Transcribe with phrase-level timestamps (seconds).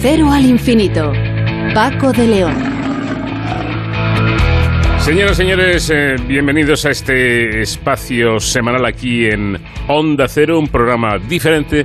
[0.00, 1.12] cero al infinito.
[1.74, 2.54] Paco de León.
[4.98, 9.58] Señoras y señores, eh, bienvenidos a este espacio semanal aquí en
[9.88, 11.84] Onda Cero, un programa diferente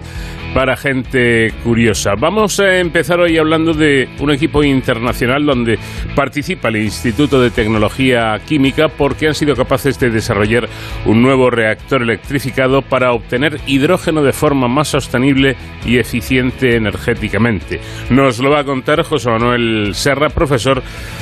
[0.56, 2.14] para gente curiosa.
[2.18, 5.78] Vamos a empezar hoy hablando de un equipo internacional donde
[6.16, 10.70] participa el Instituto de Tecnología Química porque han sido capaces de desarrollar
[11.04, 17.82] un nuevo reactor electrificado para obtener hidrógeno de forma más sostenible y eficiente energéticamente.
[18.10, 20.82] Nos lo va a contar José Manuel Serra, profesor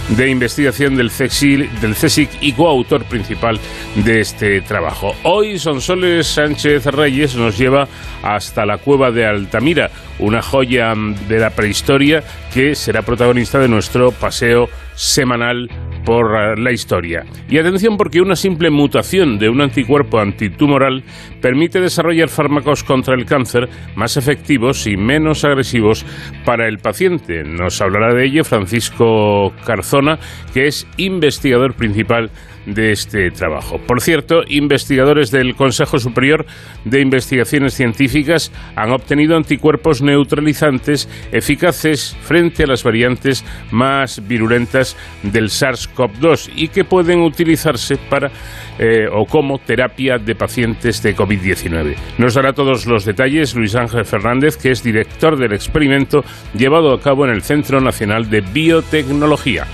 [0.10, 3.60] de investigación del CSIC, del CSIC y coautor principal
[3.96, 5.16] de este trabajo.
[5.24, 7.88] Hoy Sonsoles Sánchez Reyes nos lleva
[8.22, 10.94] hasta la cueva de Altamira, una joya
[11.28, 12.24] de la prehistoria
[12.54, 15.70] que será protagonista de nuestro paseo semanal
[16.06, 17.24] por la historia.
[17.50, 21.04] Y atención porque una simple mutación de un anticuerpo antitumoral
[21.42, 26.06] permite desarrollar fármacos contra el cáncer más efectivos y menos agresivos
[26.46, 27.44] para el paciente.
[27.44, 30.20] Nos hablará de ello Francisco Carzona,
[30.54, 32.30] que es investigador principal
[32.66, 33.78] de este trabajo.
[33.80, 36.46] Por cierto, investigadores del Consejo Superior
[36.86, 45.50] de Investigaciones Científicas han obtenido anticuerpos neutralizantes eficaces frente a las variantes más virulentas del
[45.50, 48.32] SARS-CoV-2 y que pueden utilizarse para
[48.80, 51.96] eh, o como terapia de pacientes de COVID-19.
[52.18, 56.24] Nos dará todos los detalles Luis Ángel Fernández, que es director del experimento
[56.56, 59.68] llevado a cabo en el Centro Nacional de Biotecnología.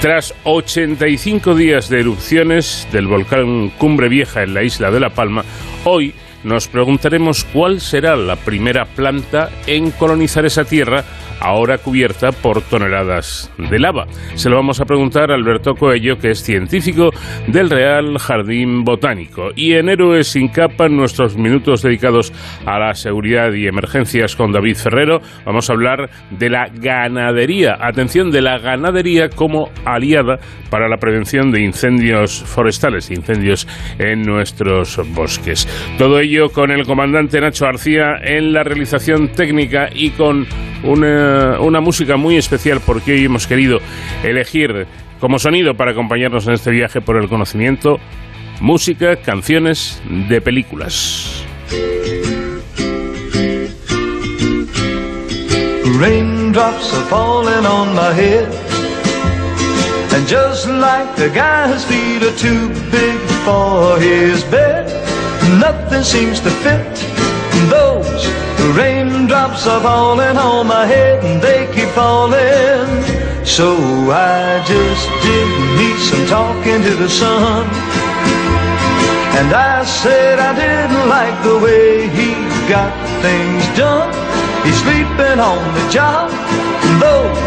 [0.00, 5.44] Tras 85 días de erupciones del volcán Cumbre Vieja en la isla de La Palma,
[5.82, 11.04] hoy nos preguntaremos cuál será la primera planta en colonizar esa tierra
[11.40, 14.06] ahora cubierta por toneladas de lava.
[14.34, 17.10] Se lo vamos a preguntar a Alberto Coello, que es científico
[17.46, 19.50] del Real Jardín Botánico.
[19.54, 22.32] Y en Héroes sin capa, nuestros minutos dedicados
[22.66, 27.76] a la seguridad y emergencias con David Ferrero, vamos a hablar de la ganadería.
[27.80, 30.38] Atención, de la ganadería como aliada
[30.70, 33.66] para la prevención de incendios forestales, incendios
[33.98, 35.66] en nuestros bosques.
[35.98, 40.46] Todo ello con el comandante Nacho García en la realización técnica y con
[40.82, 43.78] una, una música muy especial porque hoy hemos querido
[44.22, 44.86] elegir
[45.20, 47.98] como sonido para acompañarnos en este viaje por el conocimiento
[48.60, 51.44] música, canciones de películas.
[65.58, 67.18] Nothing seems to fit
[67.66, 68.26] those
[68.76, 72.86] raindrops are falling on my head and they keep falling.
[73.44, 73.76] So
[74.10, 77.66] I just did me some talking to the sun.
[79.38, 82.34] And I said I didn't like the way he
[82.68, 84.12] got things done.
[84.64, 86.30] He's sleeping on the job.
[87.02, 87.38] Those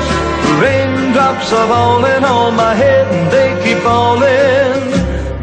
[0.61, 4.81] raindrops are falling on my head and they keep falling.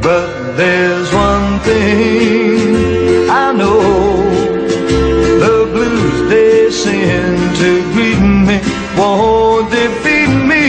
[0.03, 3.81] But there's one thing I know.
[5.45, 8.59] The blues they send to greet me
[8.99, 10.65] won't defeat me.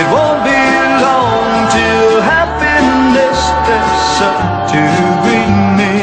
[0.00, 0.62] It won't be
[1.06, 4.40] long till happiness steps up
[4.72, 4.82] to
[5.22, 5.94] greet me.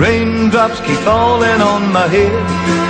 [0.00, 2.89] Raindrops keep falling on my head.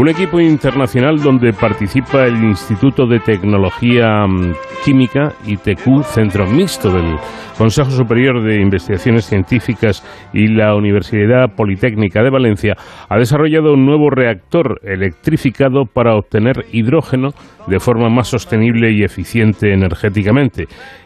[0.00, 7.18] Un equipo internacional donde participa el Instituto de Tecnología mm, Química, ITQ, centro mixto del
[7.58, 10.02] Consejo Superior de Investigaciones Científicas
[10.32, 12.76] y la Universidad Politécnica de Valencia,
[13.10, 17.32] ha desarrollado un nuevo reactor electrificado para obtener hidrógeno
[17.66, 20.64] de forma más sostenible y eficiente energéticamente.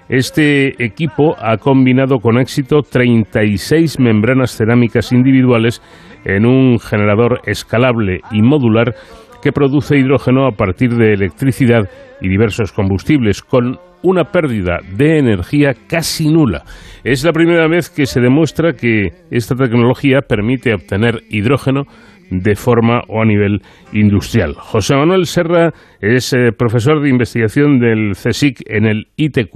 [0.09, 5.83] Este equipo ha combinado con éxito 36 membranas cerámicas individuales
[6.25, 8.95] en un generador escalable y modular
[9.43, 11.89] que produce hidrógeno a partir de electricidad
[12.21, 16.63] y diversos combustibles, con una pérdida de energía casi nula.
[17.05, 21.85] Es la primera vez que se demuestra que esta tecnología permite obtener hidrógeno
[22.31, 23.61] de forma o a nivel
[23.93, 24.55] industrial.
[24.55, 29.55] José Manuel Serra es eh, profesor de investigación del CSIC en el ITQ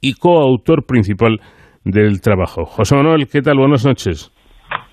[0.00, 1.40] y coautor principal
[1.84, 2.64] del trabajo.
[2.64, 3.58] José Manuel, ¿qué tal?
[3.58, 4.32] Buenas noches.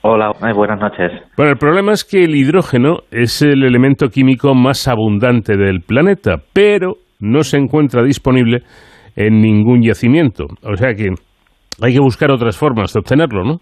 [0.06, 1.12] Hola, buenas noches.
[1.38, 6.36] Bueno, el problema es que el hidrógeno es el elemento químico más abundante del planeta,
[6.54, 8.64] pero no se encuentra disponible
[9.16, 10.46] en ningún yacimiento.
[10.62, 11.10] O sea que
[11.82, 13.58] hay que buscar otras formas de obtenerlo, ¿no?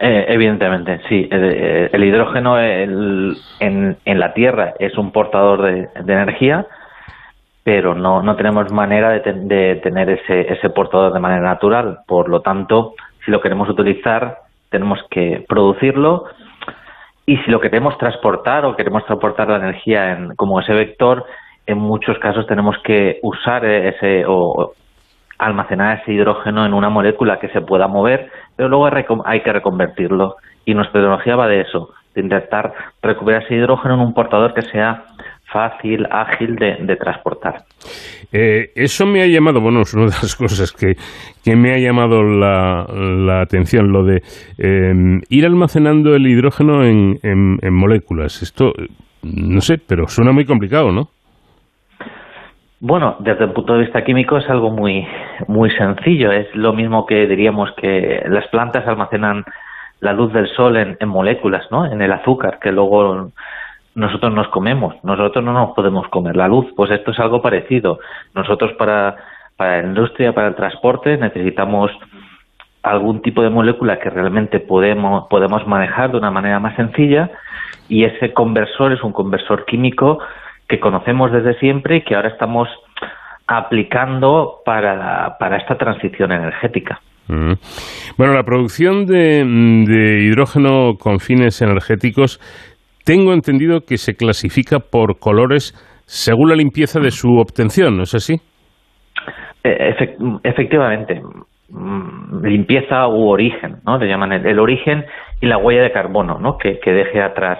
[0.00, 1.28] Eh, evidentemente, sí.
[1.30, 6.66] El, hidrógeno en, la Tierra es un portador de, energía,
[7.62, 11.98] pero no, no tenemos manera de, de tener ese, ese portador de manera natural.
[12.06, 12.94] Por lo tanto,
[13.24, 16.26] si lo queremos utilizar, tenemos que producirlo
[17.26, 21.24] y si lo queremos transportar o queremos transportar la energía en, como ese vector,
[21.66, 24.72] en muchos casos tenemos que usar ese o
[25.38, 28.88] almacenar ese hidrógeno en una molécula que se pueda mover, pero luego
[29.24, 30.36] hay que reconvertirlo.
[30.64, 32.72] Y nuestra tecnología va de eso, de intentar
[33.02, 35.04] recuperar ese hidrógeno en un portador que sea
[35.52, 37.62] fácil, ágil de, transportar.
[38.32, 40.94] Eh, eso me ha llamado, bueno, es una de las cosas que,
[41.44, 44.22] que me ha llamado la, atención, lo de
[44.58, 48.42] em, ir almacenando el hidrógeno en, en, moléculas.
[48.42, 48.72] Esto,
[49.22, 51.08] no sé, pero suena muy complicado, ¿no?
[52.78, 55.06] Bueno, desde el punto de vista químico es algo muy,
[55.48, 56.30] muy sencillo.
[56.30, 59.44] Es lo mismo que diríamos que las plantas almacenan
[60.00, 61.90] la luz del sol en, en moléculas, ¿no?
[61.90, 63.30] En el azúcar, que luego
[63.96, 67.98] nosotros nos comemos, nosotros no nos podemos comer la luz, pues esto es algo parecido.
[68.34, 69.16] Nosotros para,
[69.56, 71.90] para la industria, para el transporte, necesitamos
[72.82, 77.30] algún tipo de molécula que realmente podemos, podemos manejar de una manera más sencilla
[77.88, 80.18] y ese conversor es un conversor químico
[80.68, 82.68] que conocemos desde siempre y que ahora estamos
[83.46, 87.00] aplicando para, para esta transición energética.
[87.28, 87.54] Mm.
[88.18, 92.40] Bueno, la producción de, de, hidrógeno con fines energéticos
[93.06, 95.72] tengo entendido que se clasifica por colores
[96.06, 98.34] según la limpieza de su obtención, ¿no es así?
[99.62, 99.94] Eh,
[100.42, 101.22] efectivamente,
[101.70, 103.98] mm, limpieza u origen, ¿no?
[103.98, 105.04] Le llaman el, origen
[105.40, 106.58] y la huella de carbono, ¿no?
[106.58, 107.58] Que, deje atrás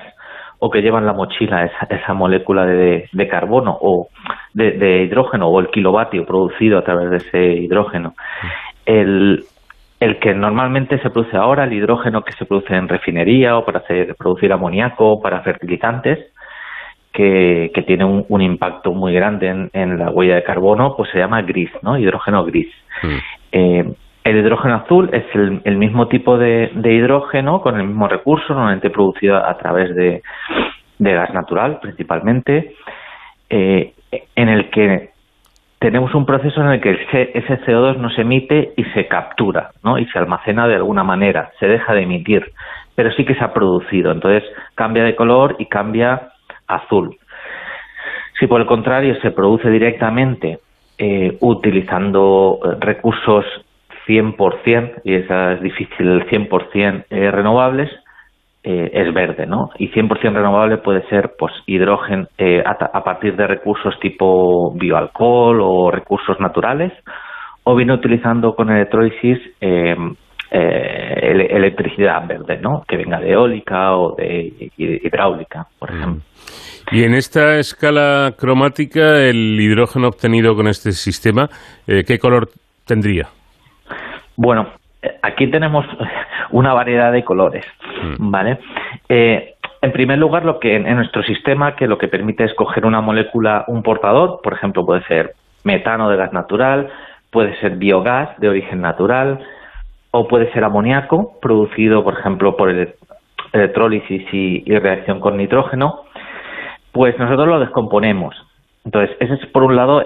[0.59, 4.09] o que llevan la mochila esa, esa molécula de, carbono o
[4.53, 8.15] de, de, hidrógeno o el kilovatio producido a través de ese hidrógeno.
[8.85, 9.45] El,
[10.01, 13.79] el que normalmente se produce ahora, el hidrógeno que se produce en refinería o para
[13.79, 16.33] hacer, producir amoníaco, para fertilizantes,
[17.13, 21.71] que, tiene un, impacto muy grande en, la huella de carbono, pues se llama gris,
[21.81, 21.97] ¿no?
[21.97, 22.69] Hidrógeno gris.
[23.03, 23.17] Mm.
[23.53, 23.95] Eh,
[24.25, 29.37] el hidrógeno azul es el, mismo tipo de, hidrógeno con el mismo recurso, normalmente producido
[29.37, 30.21] a través de,
[30.99, 32.75] gas natural principalmente,
[33.49, 33.95] eh,
[34.35, 35.16] en el que
[35.79, 36.91] tenemos un proceso en el que
[37.35, 39.99] ese CO2 no se emite y se captura, ¿no?
[39.99, 42.51] Y se almacena de alguna manera, se deja de emitir,
[42.95, 44.11] pero sí que se ha producido.
[44.11, 44.43] Entonces
[44.75, 46.31] cambia de color y cambia
[46.67, 47.17] azul.
[48.39, 50.61] Si por el contrario se produce directamente
[50.99, 53.45] eh, utilizando eh, recursos
[54.07, 57.91] 100%, y esa es difícil, el 100% eh, renovables,
[58.69, 59.71] eh, es verde, ¿no?
[59.79, 65.93] Y 100% renovable puede ser, pues, hidrógeno eh, a, partir de recursos tipo bioalcohol o
[65.93, 66.93] recursos naturales,
[67.63, 70.17] o bien utilizando con electrólisis em,
[70.51, 72.83] eh, electricidad verde, ¿no?
[72.89, 75.97] Que venga de eólica o de hidráulica, por mm.
[75.97, 76.23] ejemplo.
[76.91, 81.49] Y en esta escala cromática, el hidrógeno obtenido con este sistema,
[81.87, 82.49] ¿qué color
[82.85, 83.29] tendría?
[84.37, 84.73] Bueno,
[85.23, 85.87] aquí tenemos
[86.51, 87.65] una variedad de colores,
[88.19, 88.31] mm.
[88.31, 88.59] ¿vale?
[89.09, 92.87] Eh, en primer lugar, lo que en, nuestro sistema, que lo que permite es coger
[92.87, 96.89] una molécula, un portador, por ejemplo, puede ser metano de gas natural,
[97.31, 99.41] puede ser biogás de origen natural,
[100.11, 102.95] o puede ser amoníaco, producido, por ejemplo, por el,
[103.53, 106.01] electrólisis y, y reacción con nitrógeno,
[106.93, 108.35] pues nosotros lo descomponemos.
[108.85, 110.03] Entonces, ese es por un lado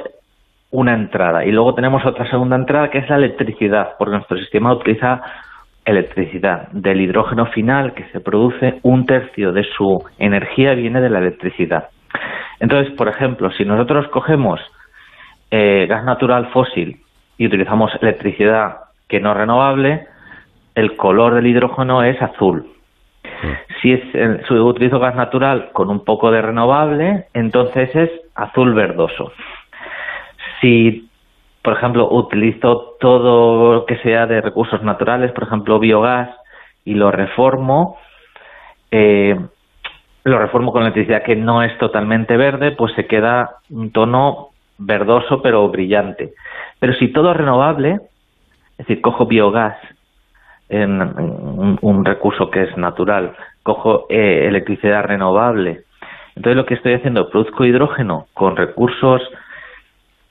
[0.70, 1.44] una entrada.
[1.44, 5.20] Y luego tenemos otra segunda entrada que es la electricidad, porque nuestro sistema utiliza
[5.84, 6.68] electricidad.
[6.72, 11.88] Del hidrógeno final que se produce, un tercio de su energía viene de la electricidad.
[12.60, 14.60] Entonces, por ejemplo, si nosotros cogemos
[15.50, 17.00] eh, gas natural fósil
[17.38, 18.76] y utilizamos electricidad
[19.08, 20.06] que no renovable,
[20.74, 22.66] el color del hidrógeno es azul.
[23.80, 24.02] Si, es,
[24.46, 29.32] si utilizo gas natural con un poco de renovable, entonces es azul verdoso.
[30.60, 31.08] Si,
[31.62, 36.30] por ejemplo, utilizo todo lo que sea de recursos naturales, por ejemplo, biogás,
[36.84, 37.98] y lo reformo,
[38.90, 39.38] eh,
[40.24, 44.48] lo reformo con electricidad que no es totalmente verde, pues se queda un tono
[44.78, 46.32] verdoso pero brillante.
[46.78, 48.00] Pero si todo es renovable,
[48.72, 49.76] es decir, cojo biogás
[50.68, 51.00] en,
[51.82, 55.82] un, recurso que es natural, cojo eh, electricidad renovable,
[56.36, 59.20] entonces lo que estoy haciendo, produzco hidrógeno con recursos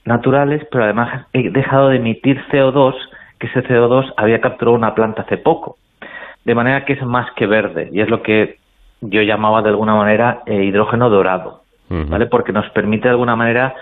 [0.05, 2.93] naturales, pero además he dejado de emitir CO2,
[3.39, 5.77] que ese CO2 había capturado una planta hace poco.
[6.45, 8.55] de manera que es más que verde y es lo que
[9.01, 12.25] yo llamaba de alguna manera eh, hidrógeno dorado, ¿vale?
[12.27, 13.75] Porque nos permite de alguna manera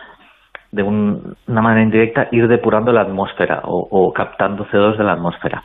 [0.72, 5.64] de una manera indirecta ir depurando la atmósfera o, captando CO2 de la atmósfera.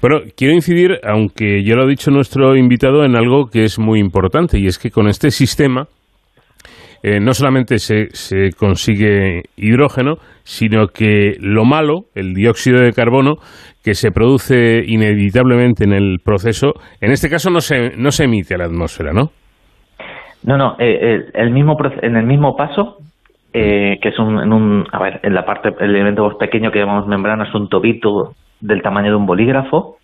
[0.00, 4.00] Bueno, quiero incidir, aunque ya lo ha dicho nuestro invitado, en algo que es muy
[4.00, 5.86] importante y es que con este sistema
[7.02, 13.36] eh, no solamente se, se, consigue hidrógeno, sino que lo malo, el dióxido de carbono,
[13.82, 18.54] que se produce inevitablemente en el proceso, en este caso no se, no se emite
[18.54, 19.30] a la atmósfera, ¿no?
[20.44, 22.98] No, no, eh, el mismo, en el mismo paso,
[23.52, 26.70] eh, que es un, en un, a ver, en la parte, el elemento más pequeño
[26.70, 29.96] que llamamos membrana es un tobito del tamaño de un bolígrafo.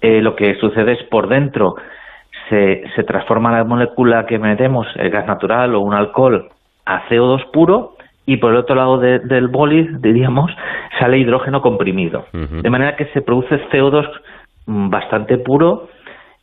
[0.00, 1.74] lo que sucede es por dentro
[2.48, 6.48] se, se transforma la molécula que metemos, el gas natural o un alcohol,
[6.86, 7.94] a CO2 puro
[8.26, 10.50] y por el otro lado del boli, diríamos,
[10.98, 12.24] sale hidrógeno comprimido.
[12.32, 14.08] De manera que se produce CO2
[14.66, 15.88] mm, bastante puro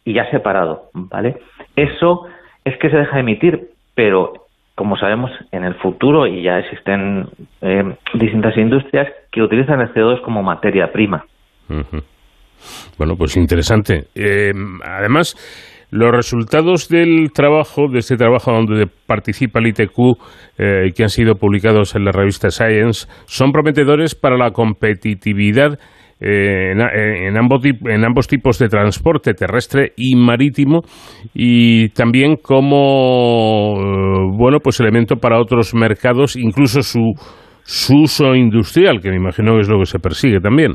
[0.05, 1.37] y ya separado, ¿vale?
[1.75, 2.27] Eso
[2.63, 4.33] es que se deja de emitir, pero
[4.75, 7.27] como sabemos, en el futuro, y ya existen
[7.61, 11.25] eh, distintas industrias que utilizan el CO2 como materia prima.
[12.97, 14.05] Bueno, pues interesante.
[14.15, 14.53] Eh,
[14.83, 15.35] además,
[15.91, 19.99] los resultados del trabajo, de este trabajo donde participa el ITQ,
[20.57, 25.77] eh, que han sido publicados en la revista Science, son prometedores para la competitividad
[26.23, 30.81] eh, en, ambos, en, ambos, tipos de transporte terrestre y marítimo
[31.33, 37.13] y también como eh, bueno pues elemento para otros mercados incluso su,
[37.63, 40.73] su uso industrial que me imagino que es lo que se persigue también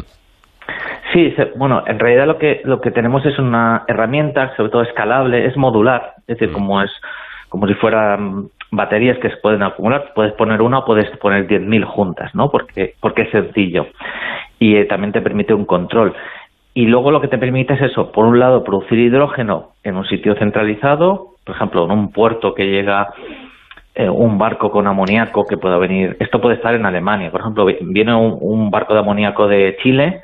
[1.12, 5.46] Sí, bueno, en realidad lo que lo que tenemos es una herramienta, sobre todo escalable,
[5.46, 6.52] es modular, es decir, mm.
[6.52, 6.90] como es
[7.48, 11.84] como si fueran baterías que se pueden acumular, puedes poner una o puedes poner 10.000
[11.84, 12.50] juntas, ¿no?
[12.50, 13.86] Porque porque es sencillo
[14.58, 16.14] y eh, también te permite un control.
[16.74, 20.04] Y luego lo que te permite es eso, por un lado, producir hidrógeno en un
[20.06, 23.14] sitio centralizado, por ejemplo, en un puerto que llega
[23.94, 27.64] eh, un barco con amoníaco que pueda venir, esto puede estar en Alemania, por ejemplo,
[27.64, 30.20] viene un barco de amoníaco de Chile,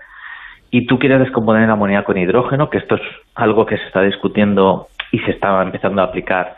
[0.75, 3.02] y tú quieres descomponer el amoníaco en hidrógeno, que esto es
[3.35, 6.57] algo que se está discutiendo y se está empezando a aplicar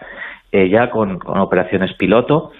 [0.52, 2.52] eh, ya con, operaciones piloto.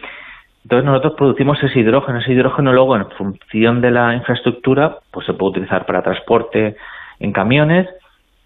[0.64, 5.34] Entonces nosotros producimos ese hidrógeno, ese hidrógeno luego en función de la infraestructura, pues se
[5.34, 6.74] puede utilizar para transporte
[7.20, 7.88] en camiones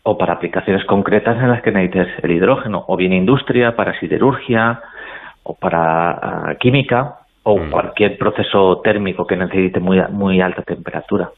[0.03, 4.83] o para aplicaciones concretas en las que necesites el hidrógeno, o bien industria, para siderurgia
[5.45, 7.71] o para ah, química o mm.
[7.71, 11.31] cualquier proceso térmico que necesite muy, muy alta temperatura.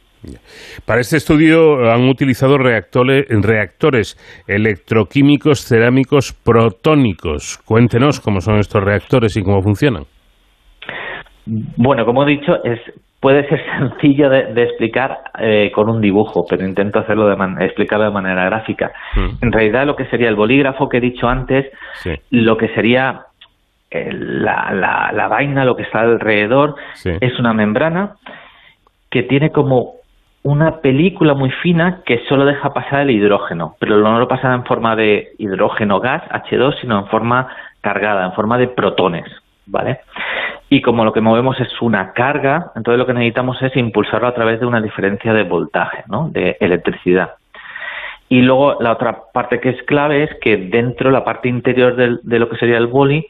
[0.87, 7.59] Para este estudio han utilizado reactores, electroquímicos cerámicos protónicos.
[7.65, 10.05] Cuéntenos cómo son estos reactores y cómo funcionan.
[11.47, 12.79] Bueno, como he dicho, es,
[13.21, 18.13] puede ser sencillo de, explicar eh, con un dibujo, pero intento hacerlo de explicarlo de
[18.13, 18.91] manera gráfica.
[19.17, 19.45] Mm.
[19.45, 21.67] En realidad, lo que sería el bolígrafo que he dicho antes,
[22.31, 23.23] lo que sería
[23.91, 26.75] eh, la, la, vaina, lo que está alrededor,
[27.05, 28.17] es una membrana
[29.11, 30.00] que tiene como
[30.43, 34.65] una película muy fina que solo deja pasar el hidrógeno, pero no lo pasa en
[34.65, 37.49] forma de hidrógeno gas, H2, sino en forma
[37.81, 39.27] cargada, en forma de protones,
[39.67, 40.01] ¿vale?
[40.71, 44.35] Y como lo que movemos es una carga, entonces lo que necesitamos es impulsarlo a
[44.35, 46.29] través de una diferencia de voltaje, ¿no?
[46.31, 47.33] De electricidad.
[48.29, 52.39] Y luego la otra parte que es clave es que dentro, la parte interior de
[52.39, 53.27] lo que sería el boli,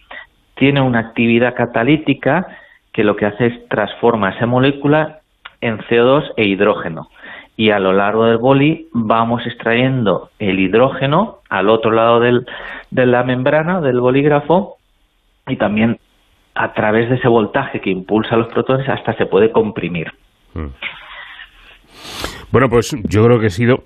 [0.55, 2.47] tiene una actividad catalítica
[2.93, 5.20] que lo que hace es transforma esa molécula
[5.61, 7.09] en CO2 e hidrógeno.
[7.57, 12.47] Y a lo largo del boli vamos extrayendo el hidrógeno al otro lado del,
[12.91, 14.79] de la membrana del bolígrafo
[15.47, 15.99] y también
[16.55, 20.13] a través de ese voltaje que impulsa los protones hasta se puede comprimir.
[20.55, 20.67] Mm.
[22.51, 23.85] Bueno, pues yo creo que ha sido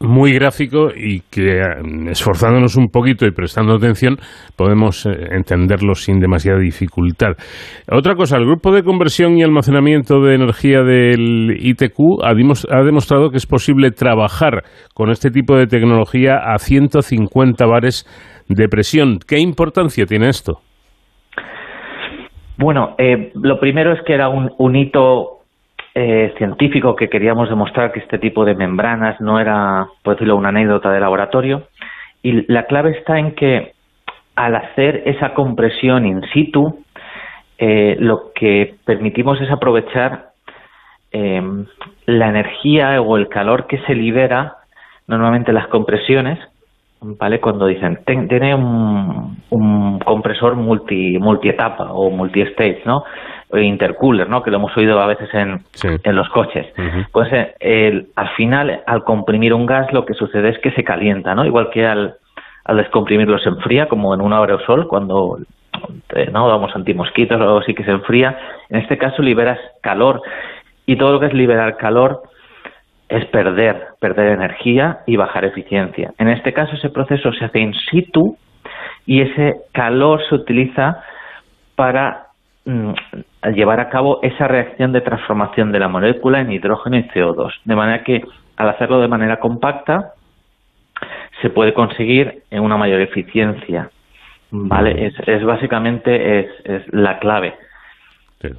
[0.00, 4.16] muy gráfico y que eh, esforzándonos un poquito y prestando atención
[4.56, 7.32] podemos eh, entenderlo sin demasiada dificultad.
[7.90, 12.34] Otra cosa, el grupo de conversión y almacenamiento de energía del ITQ ha,
[12.84, 14.62] demostrado que es posible trabajar
[14.94, 18.06] con este tipo de tecnología a 150 bares
[18.48, 19.18] de presión.
[19.26, 20.60] ¿Qué importancia tiene esto?
[22.56, 25.33] Bueno, eh, lo primero es que era un, un hito
[25.94, 30.48] eh, científico que queríamos demostrar que este tipo de membranas no era, por decirlo, una
[30.48, 31.68] anécdota de laboratorio.
[32.22, 33.72] Y la clave está en que
[34.34, 36.84] al hacer esa compresión in situ,
[37.58, 40.30] eh, lo que permitimos es aprovechar
[41.12, 41.66] em,
[42.06, 44.56] la energía o el calor que se libera
[45.06, 46.40] normalmente las compresiones,
[47.00, 47.40] ¿vale?
[47.40, 53.04] Cuando dicen, tiene un, un, compresor multi, multietapa o multi-stage, ¿no?
[53.52, 54.42] Intercooler, ¿no?
[54.42, 56.66] que lo hemos oído a veces en, en los coches.
[57.12, 57.28] Pues
[57.60, 61.44] el, al final, al comprimir un gas, lo que sucede es que se calienta, ¿no?
[61.44, 62.14] igual que al,
[62.64, 65.38] al descomprimirlo se enfría, como en un aerosol, cuando
[66.32, 68.38] no damos antimosquitos o algo así que se enfría.
[68.68, 70.22] En este caso liberas calor
[70.86, 72.22] y todo lo que es liberar calor
[73.08, 76.12] es perder, perder energía y bajar eficiencia.
[76.18, 78.36] En este caso ese proceso se hace in situ
[79.06, 81.02] y ese calor se utiliza
[81.76, 82.23] para
[82.64, 87.52] llevar a cabo esa reacción de transformación de la molécula en hidrógeno y CO2.
[87.64, 88.22] De manera que
[88.56, 90.12] al hacerlo de manera compacta
[91.42, 93.90] se puede conseguir en una mayor eficiencia.
[94.50, 95.06] ¿Vale?
[95.06, 97.54] Es, es básicamente es, es la clave.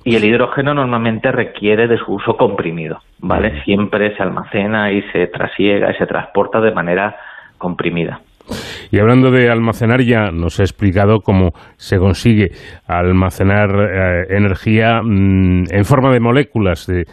[0.04, 3.64] Y el hidrógeno normalmente requiere de su uso comprimido, ¿vale?
[3.64, 7.16] Siempre se almacena y se trasiega y se transporta de manera
[7.58, 8.20] comprimida.
[8.92, 12.52] Y hablando de almacenar, ya nos ha explicado cómo se consigue
[12.88, 17.06] almacenar eh, energía mm, en forma de moléculas de,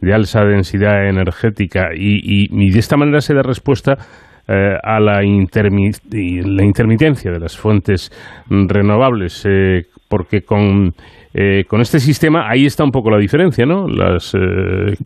[0.00, 1.90] de alta densidad energética.
[1.94, 3.96] Y, y, de esta manera se da respuesta
[4.52, 5.24] eh, a la, la,
[6.64, 8.10] intermitencia de las fuentes
[8.50, 10.92] renovables, eh, porque con
[11.32, 13.88] eh, con este sistema ahí está un poco la diferencia, ¿no?
[13.88, 14.36] Las,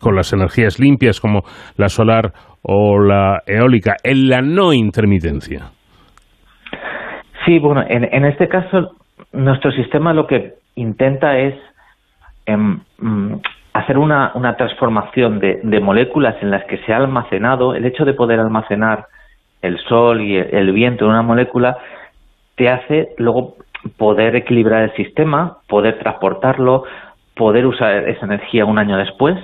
[0.01, 1.43] con las energías limpias como
[1.77, 5.67] la solar o la eólica, en la no intermitencia.
[7.45, 8.97] Sí, bueno, en, este caso
[9.31, 11.55] nuestro sistema lo que intenta es
[12.45, 13.35] em, mm,
[13.77, 18.13] hacer una, una transformación de, moléculas en las que se ha almacenado, el hecho de
[18.13, 19.05] poder almacenar
[19.67, 21.77] el sol y el viento en una molécula
[22.55, 23.55] te hace luego
[23.97, 26.83] poder equilibrar el sistema, poder transportarlo,
[27.35, 29.37] poder usar esa energía un año después,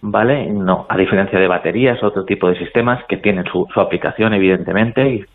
[0.00, 0.46] ¿vale?
[0.46, 5.26] No, a diferencia de baterías, otro tipo de sistemas que tienen su, aplicación, evidentemente.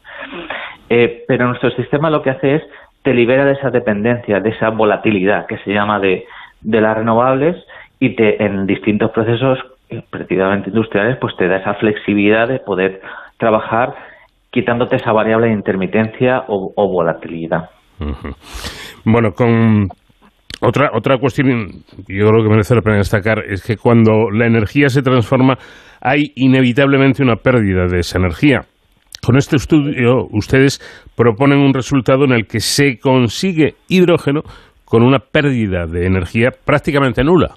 [0.89, 2.63] Eh, pero nuestro sistema lo que hace es
[3.03, 6.25] te libera de esa dependencia, de esa volatilidad que se llama de,
[6.61, 7.55] de las renovables
[7.99, 13.01] y te, en distintos procesos eh, prácticamente industriales, pues te da esa flexibilidad de poder
[13.37, 13.95] trabajar
[14.51, 17.69] quitándote esa variable de intermitencia o volatilidad.
[19.05, 19.87] Bueno, con
[20.61, 21.67] otra, otra cuestión,
[22.07, 25.55] yo creo que merece la pena destacar, es que cuando la energía se transforma,
[26.01, 28.61] hay inevitablemente una pérdida de esa energía.
[29.25, 30.79] Con este estudio, ustedes
[31.15, 34.41] proponen un resultado en el que se consigue hidrógeno
[34.85, 37.55] con una pérdida de energía prácticamente nula.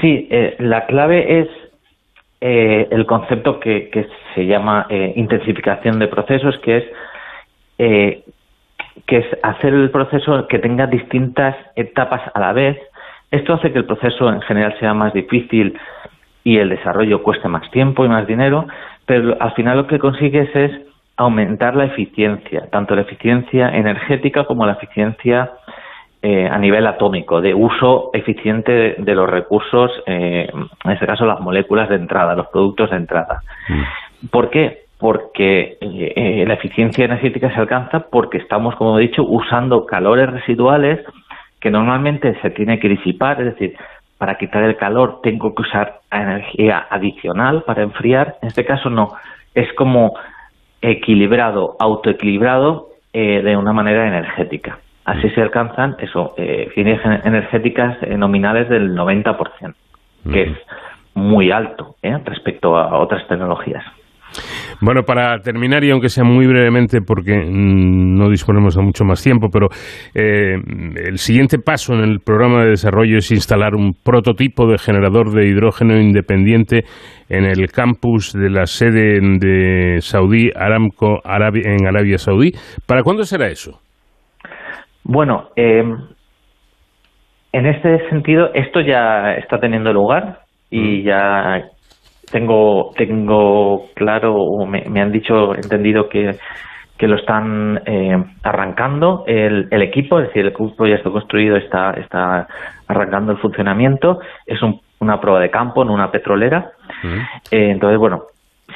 [0.00, 1.48] Sí, eh, la clave es
[2.48, 6.84] eh, el concepto que, se llama eh, intensificación de procesos, que es
[9.06, 12.78] que es hacer el proceso que tenga distintas etapas a la vez.
[13.30, 15.78] Esto hace que el proceso en general sea más difícil
[16.44, 18.66] y el desarrollo cueste más tiempo y más dinero,
[19.04, 20.70] pero al final lo que consigues es
[21.16, 25.50] aumentar la eficiencia, tanto la eficiencia energética como la eficiencia
[26.26, 30.48] eh, a nivel atómico, de uso eficiente de, los recursos, eh,
[30.84, 33.42] en este caso las moléculas de entrada, los productos de entrada.
[33.68, 34.26] Mm.
[34.28, 34.86] ¿Por qué?
[34.98, 40.30] porque eh, eh, la eficiencia energética se alcanza porque estamos, como he dicho, usando calores
[40.30, 41.04] residuales
[41.60, 43.76] que normalmente se tiene que disipar, es decir,
[44.18, 48.36] para quitar el calor tengo que usar energía adicional para enfriar.
[48.40, 49.12] En este caso no,
[49.54, 50.14] es como
[50.80, 54.78] equilibrado, autoequilibrado eh, de una manera energética.
[55.06, 59.74] Así se alcanzan eso, eficiencias energéticas nominales del 90%,
[60.32, 60.58] que es
[61.14, 63.84] muy alto respecto a otras tecnologías.
[64.80, 69.22] Bueno, para terminar, y aunque sea muy brevemente, porque mm, no disponemos de mucho más
[69.22, 69.68] tiempo, pero
[70.14, 70.56] eh,
[70.96, 75.48] el siguiente paso en el programa de desarrollo es instalar un prototipo de generador de
[75.48, 76.84] hidrógeno independiente
[77.28, 82.52] en el campus de la sede de Saudí Aramco en Arabia Saudí.
[82.86, 83.85] ¿Para cuándo será eso?
[85.08, 85.84] Bueno, eh,
[87.52, 91.02] en este sentido, esto ya está teniendo lugar y mm.
[91.04, 91.64] ya
[92.32, 96.36] tengo tengo claro o me, han dicho entendido que,
[96.98, 101.56] que lo están eh, arrancando el, el, equipo es decir el equipo ya está construido
[101.56, 102.48] está está
[102.88, 104.18] arrancando el funcionamiento.
[104.44, 104.58] Es
[104.98, 106.72] una prueba de campo en una petrolera.
[107.52, 108.24] Eh, entonces bueno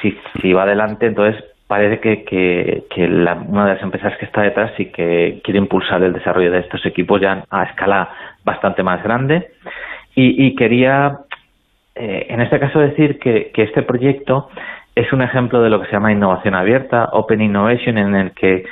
[0.01, 4.25] si si va adelante entonces parece que, que, que la, una de las empresas que
[4.25, 8.09] está detrás sí que quiere impulsar el desarrollo de estos equipos ya a escala
[8.43, 9.51] bastante más grande.
[10.13, 11.19] Y, y quería
[11.95, 14.49] eh, en este caso decir que, este proyecto
[14.95, 18.65] es un ejemplo de lo que se llama innovación abierta, Open Innovation, en el que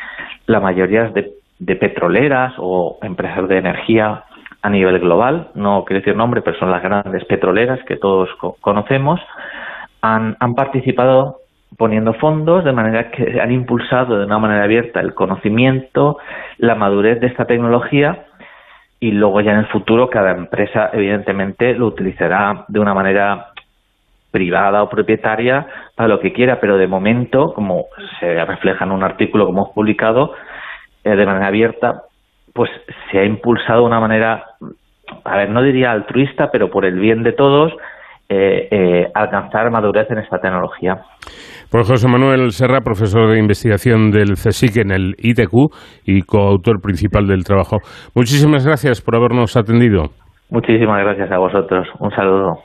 [0.46, 4.26] la mayoría de, petroleras o empresas de energía
[4.62, 8.28] a nivel global, no quiero decir nombre, pero son las grandes petroleras que todos
[8.60, 9.22] conocemos,
[10.02, 11.38] han, han participado
[11.80, 16.18] poniendo fondos de manera que han impulsado de una manera abierta el conocimiento,
[16.58, 18.26] la madurez de esta tecnología
[19.00, 23.54] y luego ya en el futuro cada empresa evidentemente lo utilizará de una manera
[24.30, 27.86] privada o propietaria para lo que quiera, pero de momento, como
[28.20, 30.34] se refleja en un artículo que hemos publicado,
[31.06, 32.04] eh, de manera abierta,
[32.54, 32.70] pues
[33.10, 34.44] se ha impulsado de una manera,
[35.24, 37.74] a ver, no diría altruista, pero por el bien de todos,
[38.30, 41.02] eh, eh, alcanzar madurez en esta tecnología.
[41.72, 45.74] Pues José Manuel Serra, profesor de investigación del CSIC en el ITQ
[46.06, 47.78] y coautor principal del trabajo.
[48.16, 50.10] Muchísimas gracias por habernos atendido.
[50.50, 51.88] Muchísimas gracias a vosotros.
[52.00, 52.60] Un saludo.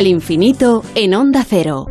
[0.00, 1.84] Al infinito en onda cero.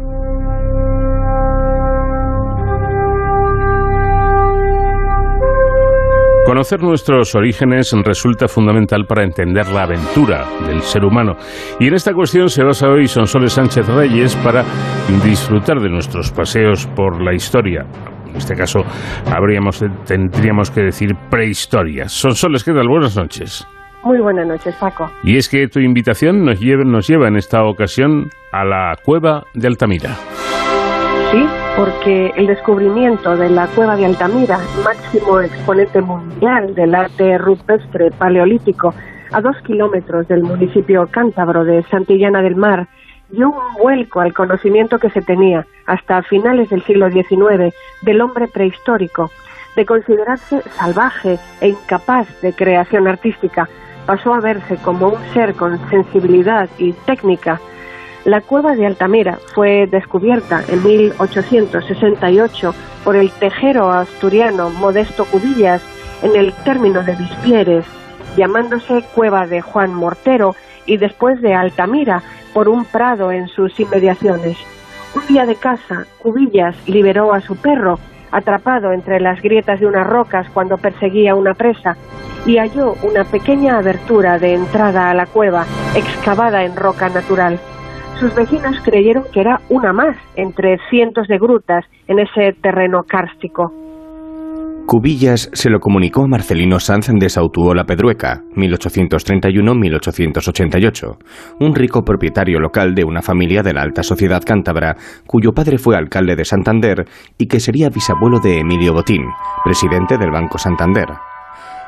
[6.44, 11.36] Conocer nuestros orígenes resulta fundamental para entender la aventura del ser humano.
[11.80, 14.66] Y en esta cuestión se basa hoy Sonsoles Sánchez Reyes para
[15.24, 17.86] disfrutar de nuestros paseos por la historia.
[18.28, 18.80] En este caso,
[19.32, 22.10] habríamos, tendríamos que decir prehistoria.
[22.10, 22.88] Sonsoles, ¿qué tal?
[22.88, 23.68] Buenas noches.
[24.04, 25.12] Muy buenas noches, Paco.
[25.24, 29.44] Y es que tu invitación nos lleva, nos lleva en esta ocasión a la cueva
[29.54, 30.16] de Altamira.
[31.32, 38.12] Sí, porque el descubrimiento de la cueva de Altamira, máximo exponente mundial del arte rupestre
[38.12, 38.94] paleolítico,
[39.32, 42.88] a dos kilómetros del municipio cántabro de Santillana del Mar,
[43.30, 48.48] dio un vuelco al conocimiento que se tenía hasta finales del siglo XIX del hombre
[48.48, 49.30] prehistórico,
[49.76, 53.70] de considerarse salvaje e incapaz de creación artística,
[54.10, 57.62] pasó a verse como un ser con sensibilidad y técnica.
[58.26, 65.84] La cueva de Altamira fue descubierta en 1868 por el tejero asturiano Modesto Cubillas
[66.24, 67.86] en el término de Vispieres,
[68.36, 70.56] llamándose Cueva de Juan Mortero
[70.88, 74.58] y después de Altamira por un prado en sus inmediaciones.
[75.14, 78.00] Un día de casa, Cubillas liberó a su perro,
[78.32, 81.98] atrapado entre las grietas de unas rocas cuando perseguía una presa,
[82.46, 85.66] y halló una pequeña abertura de entrada a la cueva,
[85.96, 87.60] excavada en roca natural.
[88.20, 93.74] Sus vecinos creyeron que era una más entre cientos de grutas en ese terreno kárstico.
[94.90, 101.18] Cubillas se lo comunicó a Marcelino Sanz de Sautuola Pedrueca, 1831-1888,
[101.60, 104.98] un rico propietario local de una familia de la alta sociedad cántabra,
[105.28, 107.06] cuyo padre fue alcalde de Santander
[107.38, 109.22] y que sería bisabuelo de Emilio Botín,
[109.64, 111.06] presidente del Banco Santander.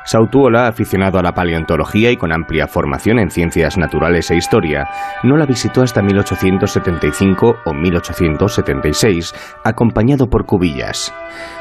[0.04, 4.88] Sautuola, aficionado a la paleontología y con amplia formación en ciencias naturales e historia,
[5.22, 9.34] no la visitó hasta 1875 o 1876,
[9.64, 11.14] acompañado por Cubillas.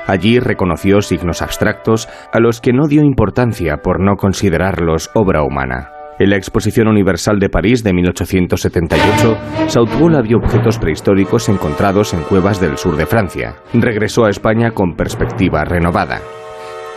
[0.07, 5.91] Allí reconoció signos abstractos a los que no dio importancia por no considerarlos obra humana.
[6.19, 12.61] En la Exposición Universal de París de 1878, Sautuola vio objetos prehistóricos encontrados en cuevas
[12.61, 13.55] del sur de Francia.
[13.73, 16.19] Regresó a España con perspectiva renovada.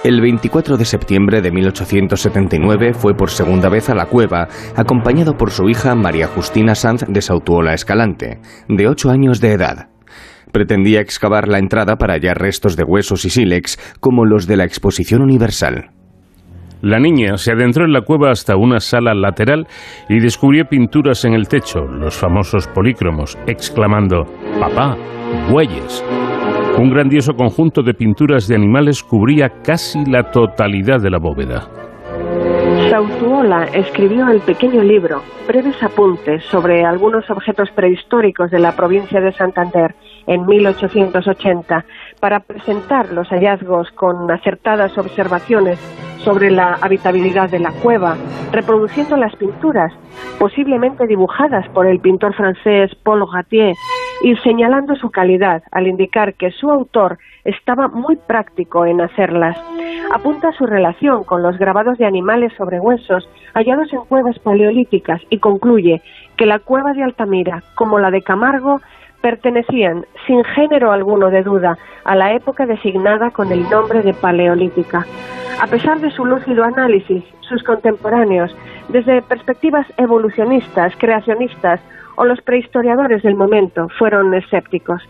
[0.04, 5.50] El 24 de septiembre de 1879 fue por segunda vez a la cueva, acompañado por
[5.50, 8.38] su hija María Justina Sanz de Sautuola Escalante,
[8.68, 9.88] de 8 años de edad.
[10.52, 14.64] Pretendía excavar la entrada para hallar restos de huesos y sílex como los de la
[14.64, 15.92] Exposición Universal.
[16.82, 19.66] La niña se adentró en la cueva hasta una sala lateral
[20.10, 24.26] y descubrió pinturas en el techo, los famosos polícromos, exclamando
[24.60, 24.98] ¡Papá!
[25.50, 26.04] ¡Bueyes!
[26.76, 31.68] Un grandioso conjunto de pinturas de animales cubría casi la totalidad de la bóveda.
[32.90, 39.32] Sautuola escribió el pequeño libro Breves apuntes sobre algunos objetos prehistóricos de la provincia de
[39.32, 39.94] Santander
[40.26, 41.84] en 1880
[42.18, 45.78] para presentar los hallazgos con acertadas observaciones
[46.24, 48.16] sobre la habitabilidad de la cueva,
[48.50, 49.92] reproduciendo las pinturas,
[50.38, 53.74] posiblemente dibujadas por el pintor francés Paul Gatier,
[54.24, 59.54] y señalando su calidad al indicar que su autor estaba muy práctico en hacerlas.
[60.14, 65.40] Apunta su relación con los grabados de animales sobre huesos hallados en cuevas paleolíticas y
[65.40, 66.00] concluye
[66.38, 68.80] que la cueva de Altamira, como la de Camargo,
[69.20, 75.04] pertenecían, sin género alguno de duda, a la época designada con el nombre de Paleolítica.
[75.60, 78.56] A pesar de su lúcido análisis, sus contemporáneos,
[78.88, 81.80] desde perspectivas evolucionistas, creacionistas
[82.16, 85.02] o los prehistoriadores del momento, fueron escépticos.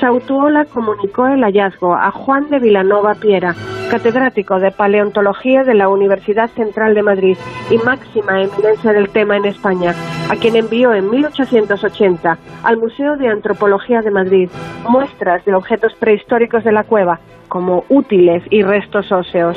[0.00, 3.54] Sautuola comunicó el hallazgo a Juan de Vilanova Piera,
[3.90, 7.36] catedrático de paleontología de la Universidad Central de Madrid
[7.70, 9.94] y máxima eminencia del tema en España,
[10.28, 14.50] a quien envió en 1880 al Museo de Antropología de Madrid
[14.88, 19.56] muestras de objetos prehistóricos de la cueva, como útiles y restos óseos.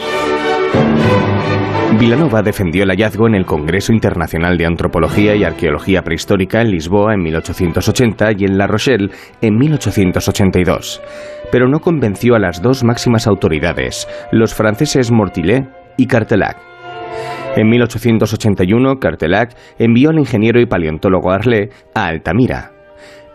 [2.00, 7.14] Vilanova defendió el hallazgo en el Congreso Internacional de Antropología y Arqueología Prehistórica en Lisboa
[7.14, 11.02] en 1880 y en La Rochelle en 1882,
[11.52, 16.58] pero no convenció a las dos máximas autoridades, los franceses Mortillet y Cartelac.
[17.56, 22.75] En 1881, Cartelac envió al ingeniero y paleontólogo Arlé a Altamira,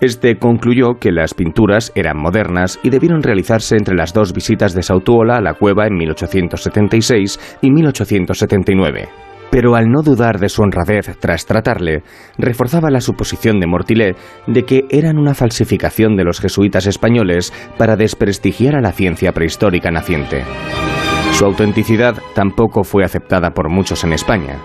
[0.01, 4.83] este concluyó que las pinturas eran modernas y debieron realizarse entre las dos visitas de
[4.83, 9.09] Sautuola a la cueva en 1876 y 1879.
[9.51, 12.03] Pero al no dudar de su honradez tras tratarle,
[12.39, 17.97] reforzaba la suposición de Mortillet de que eran una falsificación de los jesuitas españoles para
[17.97, 20.45] desprestigiar a la ciencia prehistórica naciente.
[21.33, 24.59] Su autenticidad tampoco fue aceptada por muchos en España.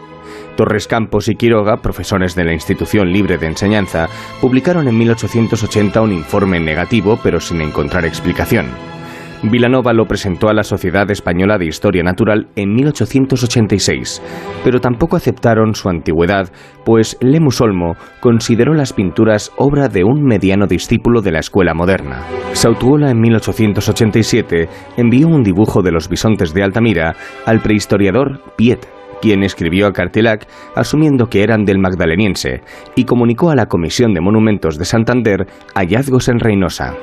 [0.55, 4.07] Torres Campos y Quiroga, profesores de la Institución Libre de Enseñanza,
[4.41, 8.67] publicaron en 1880 un informe negativo pero sin encontrar explicación.
[9.43, 14.21] Vilanova lo presentó a la Sociedad Española de Historia Natural en 1886,
[14.63, 16.51] pero tampoco aceptaron su antigüedad,
[16.83, 22.23] pues Lemus Olmo consideró las pinturas obra de un mediano discípulo de la escuela moderna.
[22.53, 27.15] Sautuola en 1887 envió un dibujo de los bisontes de Altamira
[27.45, 28.87] al prehistoriador Piet
[29.21, 32.61] quien escribió a Cartilac asumiendo que eran del magdaleniense
[32.95, 36.95] y comunicó a la Comisión de Monumentos de Santander hallazgos en Reynosa.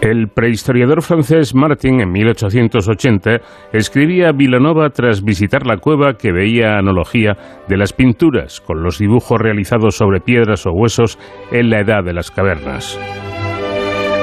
[0.00, 3.40] El prehistoriador francés Martin, en 1880,
[3.72, 8.98] escribía a Villanova tras visitar la cueva que veía analogía de las pinturas con los
[8.98, 11.18] dibujos realizados sobre piedras o huesos
[11.50, 13.00] en la edad de las cavernas.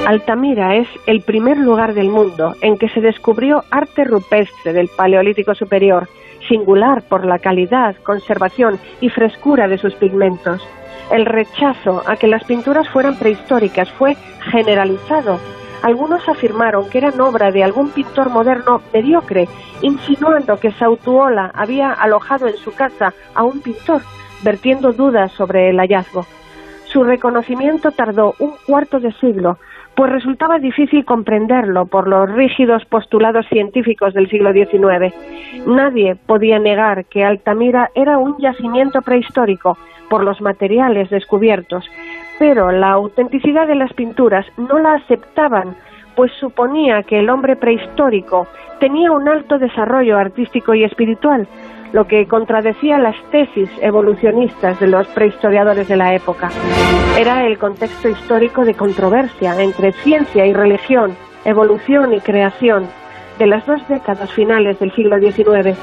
[0.05, 5.55] Altamira es el primer lugar del mundo en que se descubrió arte rupestre del Paleolítico
[5.55, 6.07] Superior,
[6.47, 10.67] singular por la calidad, conservación y frescura de sus pigmentos.
[11.11, 14.15] El rechazo a que las pinturas fueran prehistóricas fue
[14.51, 15.39] generalizado.
[15.81, 19.47] Algunos afirmaron que eran obra de algún pintor moderno mediocre,
[19.81, 24.01] insinuando que Sautuola había alojado en su casa a un pintor,
[24.43, 26.25] vertiendo dudas sobre el hallazgo.
[26.85, 29.57] Su reconocimiento tardó un cuarto de siglo,
[29.95, 35.13] pues resultaba difícil comprenderlo por los rígidos postulados científicos del siglo XIX.
[35.67, 39.77] Nadie podía negar que Altamira era un yacimiento prehistórico
[40.09, 41.85] por los materiales descubiertos,
[42.39, 45.75] pero la autenticidad de las pinturas no la aceptaban,
[46.15, 48.47] pues suponía que el hombre prehistórico
[48.79, 51.47] tenía un alto desarrollo artístico y espiritual,
[51.93, 56.49] lo que contradecía las tesis evolucionistas de los prehistoriadores de la época.
[57.17, 62.87] Era el contexto histórico de controversia entre ciencia y religión, evolución y creación.
[63.39, 65.75] de las dos décadas finales del siglo XIX.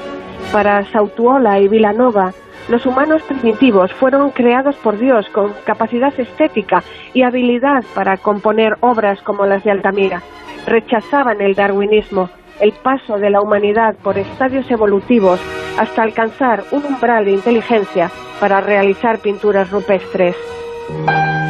[0.53, 2.33] Para Sautuola y Vilanova,
[2.69, 9.21] los humanos primitivos fueron creados por Dios con capacidad estética y habilidad para componer obras
[9.23, 10.23] como las de Altamira.
[10.65, 15.41] Rechazaban el darwinismo, el paso de la humanidad por estadios evolutivos
[15.79, 20.37] hasta alcanzar un umbral de inteligencia para realizar pinturas rupestres.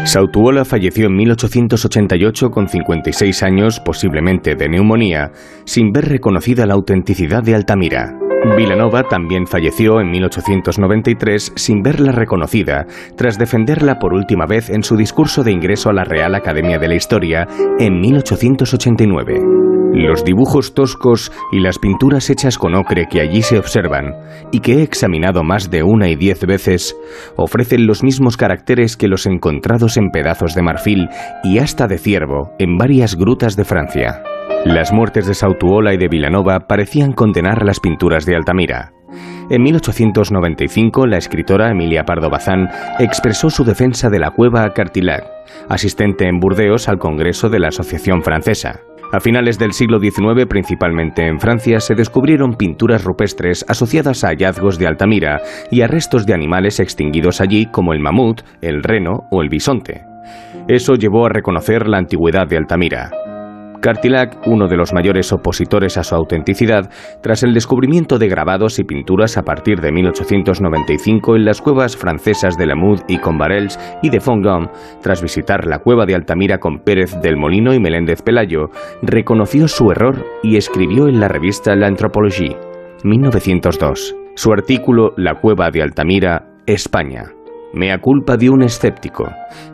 [0.05, 5.31] Sautuola falleció en 1888 con 56 años, posiblemente de neumonía,
[5.65, 8.17] sin ver reconocida la autenticidad de Altamira.
[8.57, 14.97] Vilanova también falleció en 1893 sin verla reconocida, tras defenderla por última vez en su
[14.97, 17.47] discurso de ingreso a la Real Academia de la Historia
[17.79, 19.80] en 1889.
[19.93, 24.15] Los dibujos toscos y las pinturas hechas con ocre que allí se observan,
[24.53, 26.97] y que he examinado más de una y diez veces,
[27.37, 31.09] ofrecen los mismos caracteres que los encontrados en pedazos de marfil
[31.43, 34.23] y hasta de ciervo en varias grutas de Francia.
[34.65, 38.93] Las muertes de Sautuola y de Vilanova parecían condenar las pinturas de Altamira.
[39.51, 42.69] En 1895, la escritora Emilia Pardo Bazán
[43.01, 45.25] expresó su defensa de la cueva a Cartilac,
[45.69, 48.83] asistente en Burdeos al Congreso de la Asociación Francesa.
[49.13, 54.79] A finales del siglo XIX, principalmente en Francia, se descubrieron pinturas rupestres asociadas a hallazgos
[54.79, 59.43] de Altamira y a restos de animales extinguidos allí como el mamut, el reno o
[59.43, 60.05] el bisonte.
[60.69, 63.11] Eso llevó a reconocer la antigüedad de Altamira.
[63.81, 66.91] Cartilac, uno de los mayores opositores a su autenticidad,
[67.23, 72.57] tras el descubrimiento de grabados y pinturas a partir de 1895 en las cuevas francesas
[72.57, 74.69] de Lamud y Convarels y de Fongam,
[75.03, 78.71] tras visitar la cueva de Altamira con Pérez del Molino y Meléndez Pelayo,
[79.03, 82.57] reconoció su error y escribió en la revista La Anthropologie,
[83.03, 87.33] 1902, su artículo La cueva de Altamira, España
[87.73, 89.29] mea culpa de un escéptico,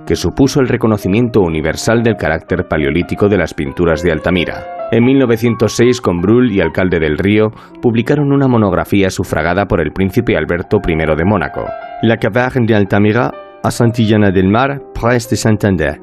[0.06, 4.64] que supuso el reconocimiento universal del carácter paleolítico de las pinturas de Altamira.
[4.92, 7.50] En 1906, con Brull y Alcalde del Río
[7.82, 11.64] publicaron una monografía sufragada por el príncipe Alberto I de Mónaco.
[12.02, 13.32] La caverne de Altamira
[13.62, 16.00] a Santillana del Mar, près de Santander.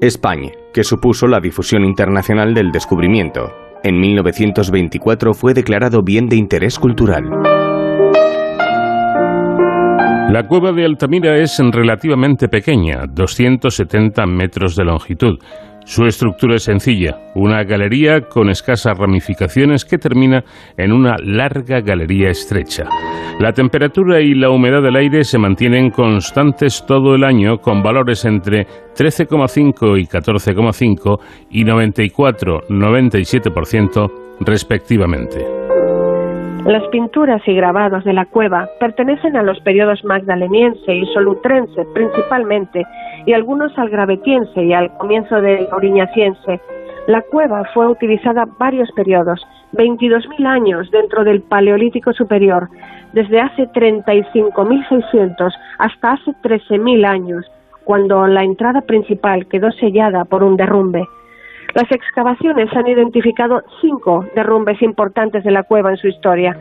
[0.00, 3.50] España, que supuso la difusión internacional del descubrimiento.
[3.82, 7.24] En 1924 fue declarado bien de interés cultural.
[10.32, 15.38] La cueva de Altamira es relativamente pequeña, 270 metros de longitud.
[15.84, 20.42] Su estructura es sencilla, una galería con escasas ramificaciones que termina
[20.78, 22.84] en una larga galería estrecha.
[23.40, 28.24] La temperatura y la humedad del aire se mantienen constantes todo el año con valores
[28.24, 28.66] entre
[28.96, 35.71] 13,5 y 14,5 y 94-97% respectivamente.
[36.66, 42.86] Las pinturas y grabados de la cueva pertenecen a los periodos magdaleniense y solutrense principalmente,
[43.26, 46.60] y algunos al gravetiense y al comienzo del oriñaciense.
[47.08, 52.68] La cueva fue utilizada varios periodos, 22.000 años dentro del Paleolítico Superior,
[53.12, 57.44] desde hace 35.600 hasta hace 13.000 años,
[57.82, 61.08] cuando la entrada principal quedó sellada por un derrumbe.
[61.74, 66.56] Las excavaciones han identificado cinco derrumbes importantes de la cueva en su historia.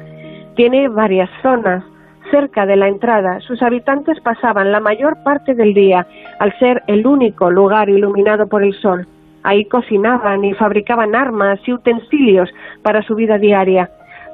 [0.56, 1.84] Tiene varias zonas.
[2.30, 6.08] Cerca de la entrada, sus habitantes pasaban la mayor parte del día,
[6.39, 9.06] al ser el único lugar iluminado por el sol.
[9.43, 12.50] Ahí cocinaban y fabricaban armas y utensilios
[12.84, 13.89] para su vida diaria.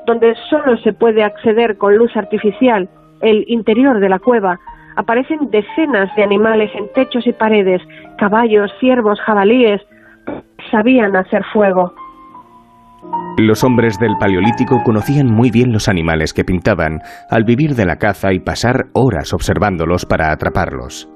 [0.05, 2.87] Donde solo se puede acceder con luz artificial,
[3.21, 4.59] el interior de la cueva,
[4.95, 7.81] aparecen decenas de animales en techos y paredes,
[8.19, 9.81] caballos, ciervos, jabalíes,
[10.71, 11.93] sabían hacer fuego.
[13.37, 17.97] Los hombres del Paleolítico conocían muy bien los animales que pintaban, al vivir de la
[17.97, 21.07] caza y pasar horas observándolos para atraparlos.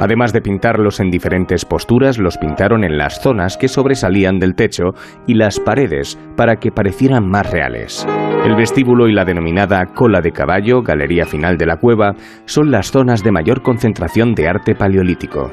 [0.00, 4.94] Además de pintarlos en diferentes posturas, los pintaron en las zonas que sobresalían del techo
[5.26, 8.06] y las paredes para que parecieran más reales.
[8.44, 12.14] El vestíbulo y la denominada cola de caballo, galería final de la cueva,
[12.46, 15.50] son las zonas de mayor concentración de arte paleolítico.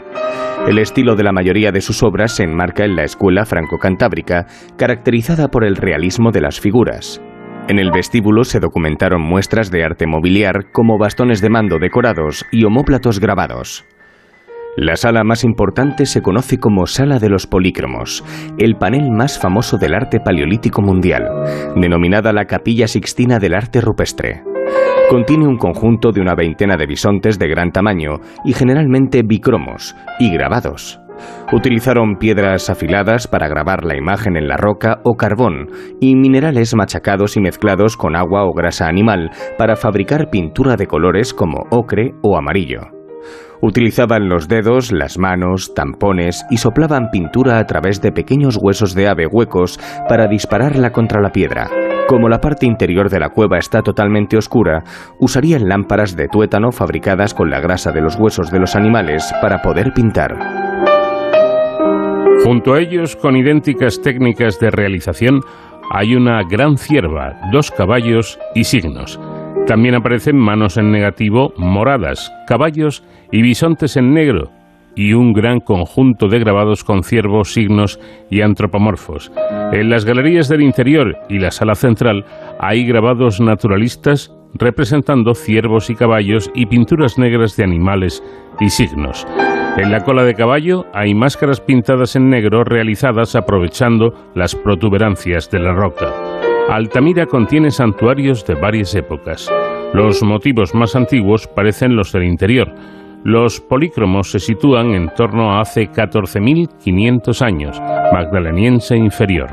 [0.67, 4.47] El estilo de la mayoría de sus obras se enmarca en la escuela franco-cantábrica,
[4.77, 7.21] caracterizada por el realismo de las figuras.
[7.67, 12.63] En el vestíbulo se documentaron muestras de arte mobiliar como bastones de mando decorados y
[12.63, 13.85] homóplatos grabados.
[14.75, 18.23] La sala más importante se conoce como Sala de los Polícromos,
[18.57, 21.29] el panel más famoso del arte paleolítico mundial,
[21.75, 24.54] denominada la Capilla Sixtina del Arte Rupestre.
[25.09, 30.31] Contiene un conjunto de una veintena de bisontes de gran tamaño y generalmente bicromos y
[30.31, 30.99] grabados.
[31.53, 35.69] Utilizaron piedras afiladas para grabar la imagen en la roca o carbón
[36.01, 39.29] y minerales machacados y mezclados con agua o grasa animal
[39.59, 42.81] para fabricar pintura de colores como ocre o amarillo.
[43.61, 49.07] Utilizaban los dedos, las manos, tampones y soplaban pintura a través de pequeños huesos de
[49.07, 49.79] ave huecos
[50.09, 51.69] para dispararla contra la piedra.
[52.07, 54.83] Como la parte interior de la cueva está totalmente oscura,
[55.19, 59.63] usarían lámparas de tuétano fabricadas con la grasa de los huesos de los animales para
[59.63, 60.37] poder pintar.
[62.43, 65.41] Junto a ellos, con idénticas técnicas de realización,
[65.89, 69.19] hay una gran cierva, dos caballos y signos.
[69.65, 74.51] También aparecen manos en negativo moradas, caballos y bisontes en negro,
[74.95, 79.31] y un gran conjunto de grabados con ciervos, signos y antropomorfos.
[79.71, 82.25] En las galerías del interior y la sala central
[82.59, 88.23] hay grabados naturalistas representando ciervos y caballos y pinturas negras de animales
[88.59, 89.27] y signos.
[89.77, 95.59] En la cola de caballo hay máscaras pintadas en negro realizadas aprovechando las protuberancias de
[95.59, 96.13] la roca.
[96.69, 99.51] Altamira contiene santuarios de varias épocas.
[99.93, 102.73] Los motivos más antiguos parecen los del interior.
[103.25, 107.81] Los polícromos se sitúan en torno a hace 14.500 años,
[108.13, 109.49] magdaleniense inferior.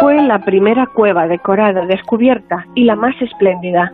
[0.00, 3.92] Fue la primera cueva decorada descubierta y la más espléndida,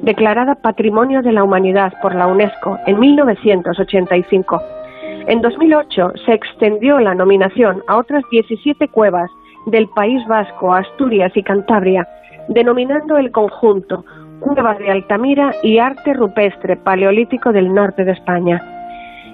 [0.00, 4.62] declarada Patrimonio de la Humanidad por la UNESCO en 1985.
[5.26, 9.30] En 2008 se extendió la nominación a otras 17 cuevas
[9.66, 12.08] del País Vasco, Asturias y Cantabria,
[12.48, 14.06] denominando el conjunto
[14.40, 18.62] Cueva de Altamira y Arte Rupestre Paleolítico del Norte de España.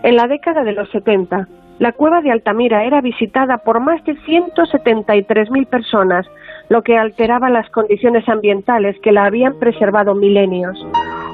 [0.02, 1.48] En la década de los 70,
[1.78, 6.26] la cueva de Altamira era visitada por más de 173.000 personas,
[6.68, 10.76] lo que alteraba las condiciones ambientales que la habían preservado milenios.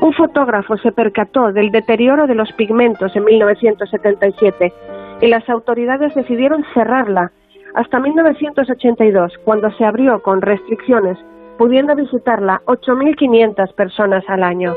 [0.00, 4.72] Un fotógrafo se percató del deterioro de los pigmentos en 1977
[5.20, 7.30] y las autoridades decidieron cerrarla
[7.74, 11.16] hasta 1982, cuando se abrió con restricciones,
[11.62, 14.74] pudiendo visitarla 8.500 personas al año.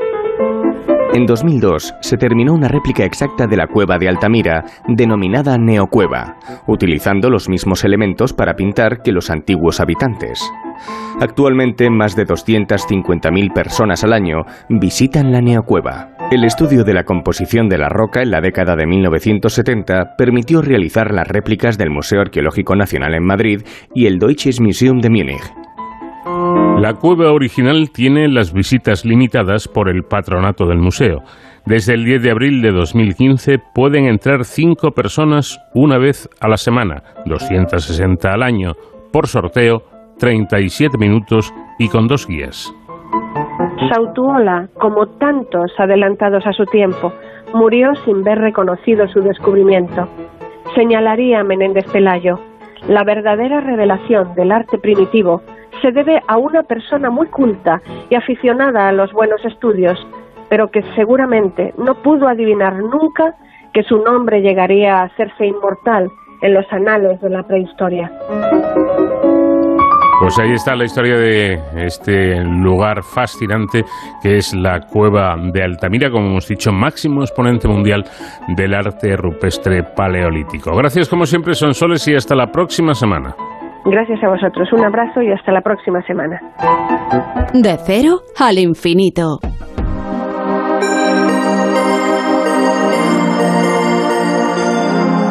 [1.15, 6.35] En 2002 se terminó una réplica exacta de la cueva de Altamira, denominada Neocueva,
[6.67, 10.47] utilizando los mismos elementos para pintar que los antiguos habitantes.
[11.19, 16.11] Actualmente, más de 250.000 personas al año visitan la Neocueva.
[16.29, 21.11] El estudio de la composición de la roca en la década de 1970 permitió realizar
[21.11, 23.61] las réplicas del Museo Arqueológico Nacional en Madrid
[23.95, 25.64] y el Deutsches Museum de Múnich.
[26.25, 31.21] La cueva original tiene las visitas limitadas por el patronato del museo.
[31.65, 36.57] Desde el 10 de abril de 2015 pueden entrar cinco personas una vez a la
[36.57, 38.73] semana, 260 al año,
[39.11, 39.83] por sorteo,
[40.19, 42.73] 37 minutos y con dos guías.
[43.91, 47.13] Sautuola, como tantos adelantados a su tiempo,
[47.53, 50.07] murió sin ver reconocido su descubrimiento.
[50.75, 52.39] Señalaría Menéndez Pelayo,
[52.87, 55.41] la verdadera revelación del arte primitivo
[55.85, 57.79] se debe a una persona muy culta
[58.09, 59.95] y aficionada a los buenos estudios,
[60.49, 63.35] pero que seguramente no pudo adivinar nunca
[63.71, 66.09] que su nombre llegaría a hacerse inmortal
[66.41, 68.11] en los anales de la prehistoria.
[70.19, 73.83] Pues ahí está la historia de este lugar fascinante
[74.23, 78.05] que es la cueva de Altamira, como hemos dicho, máximo exponente mundial
[78.55, 80.75] del arte rupestre paleolítico.
[80.75, 83.35] Gracias como siempre, Sonsoles, y hasta la próxima semana.
[83.85, 86.41] Gracias a vosotros, un abrazo y hasta la próxima semana.
[87.53, 89.39] De cero al infinito.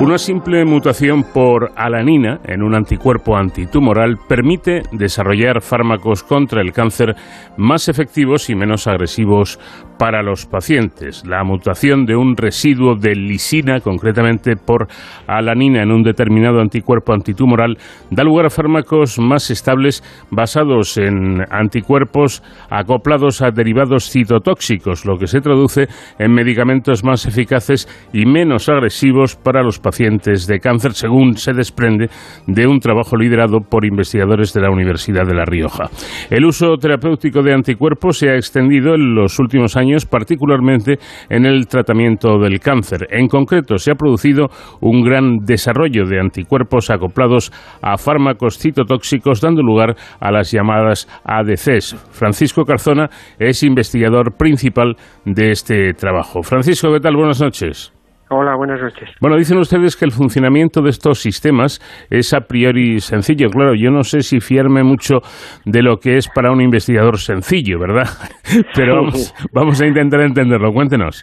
[0.04, 7.16] Una simple mutación por alanina en un anticuerpo antitumoral permite desarrollar fármacos contra el cáncer
[7.56, 9.58] más efectivos y menos agresivos
[9.98, 11.24] para los pacientes.
[11.24, 14.88] La mutación de un residuo de lisina, concretamente por
[15.26, 17.78] alanina en un determinado anticuerpo antitumoral,
[18.10, 25.28] da lugar a fármacos más estables basados en anticuerpos acoplados a derivados citotóxicos, lo que
[25.28, 25.86] se traduce
[26.18, 32.08] en medicamentos más eficaces y menos agresivos para los pacientes de cáncer, según se desprende
[32.48, 35.84] de un trabajo liderado por investigadores de la Universidad de La Rioja.
[36.30, 41.68] El uso terapéutico de anticuerpos se ha extendido en los últimos años particularmente en el
[41.68, 43.06] tratamiento del cáncer.
[43.10, 44.48] En concreto, se ha producido
[44.80, 51.94] un gran desarrollo de anticuerpos acoplados a fármacos citotóxicos, dando lugar a las llamadas ADCs.
[52.10, 56.42] Francisco Carzona es investigador principal de este trabajo.
[56.42, 57.14] Francisco, ¿qué tal?
[57.14, 57.93] Buenas noches.
[58.36, 59.08] Hola, buenas noches.
[59.20, 61.78] Bueno, dicen ustedes que el funcionamiento de estos sistemas
[62.10, 63.48] es a priori sencillo.
[63.48, 65.20] Claro, yo no sé si fiarme mucho
[65.64, 68.08] de lo que es para un investigador sencillo, ¿verdad?
[68.74, 70.72] Pero vamos, vamos a intentar entenderlo.
[70.72, 71.22] Cuéntenos.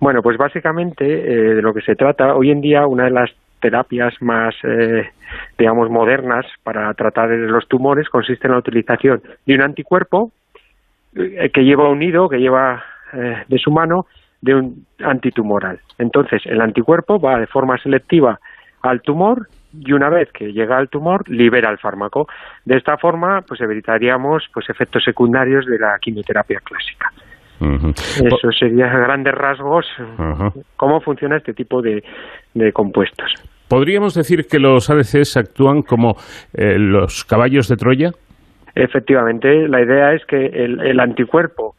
[0.00, 3.30] Bueno, pues básicamente eh, de lo que se trata, hoy en día una de las
[3.60, 5.10] terapias más, eh,
[5.56, 10.32] digamos, modernas para tratar los tumores consiste en la utilización de un anticuerpo
[11.14, 12.82] eh, que lleva unido, que lleva
[13.12, 14.06] de su mano,
[14.40, 15.80] de un antitumoral.
[15.98, 18.38] Entonces, el anticuerpo va de forma selectiva
[18.82, 22.26] al tumor y una vez que llega al tumor libera el fármaco.
[22.64, 27.12] De esta forma, pues evitaríamos pues efectos secundarios de la quimioterapia clásica.
[27.60, 29.86] Eso sería a grandes rasgos
[30.76, 32.02] cómo funciona este tipo de,
[32.72, 33.34] compuestos.
[33.68, 36.16] ¿Podríamos decir que los ADCs actúan como
[36.54, 38.10] eh, los caballos de Troya?
[38.74, 41.74] Efectivamente, la idea es que el, anticuerpo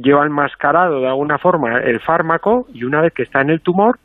[0.00, 3.98] lleva enmascarado de alguna forma el fármaco y una vez que está en el tumor,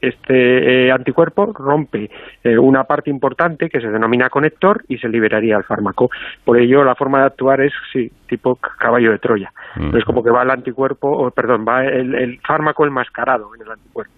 [0.00, 2.08] este eh, anticuerpo rompe
[2.44, 6.10] eh, una parte importante que se denomina conector y se liberaría el fármaco.
[6.44, 9.52] Por ello, la forma de actuar es, sí, tipo caballo de Troya.
[9.94, 13.70] Es como que va el anticuerpo, o, perdón, va el, el fármaco enmascarado en el
[13.72, 14.17] anticuerpo.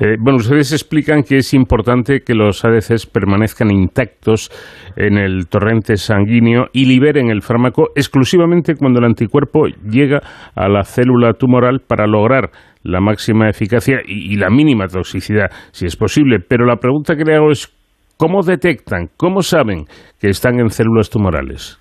[0.00, 4.50] Eh, bueno, ustedes explican que es importante que los ADCs permanezcan intactos
[4.96, 10.20] en el torrente sanguíneo y liberen el fármaco exclusivamente cuando el anticuerpo llega
[10.54, 12.50] a la célula tumoral para lograr
[12.84, 16.38] la máxima eficacia y, la mínima toxicidad, si es posible.
[16.40, 17.68] Pero la pregunta que le hago es,
[18.16, 19.84] ¿cómo detectan, cómo saben
[20.20, 21.78] que están en células tumorales?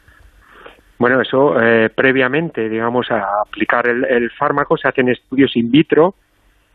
[1.00, 6.14] Bueno, eso eh, previamente, digamos, a aplicar el, fármaco se hacen estudios in vitro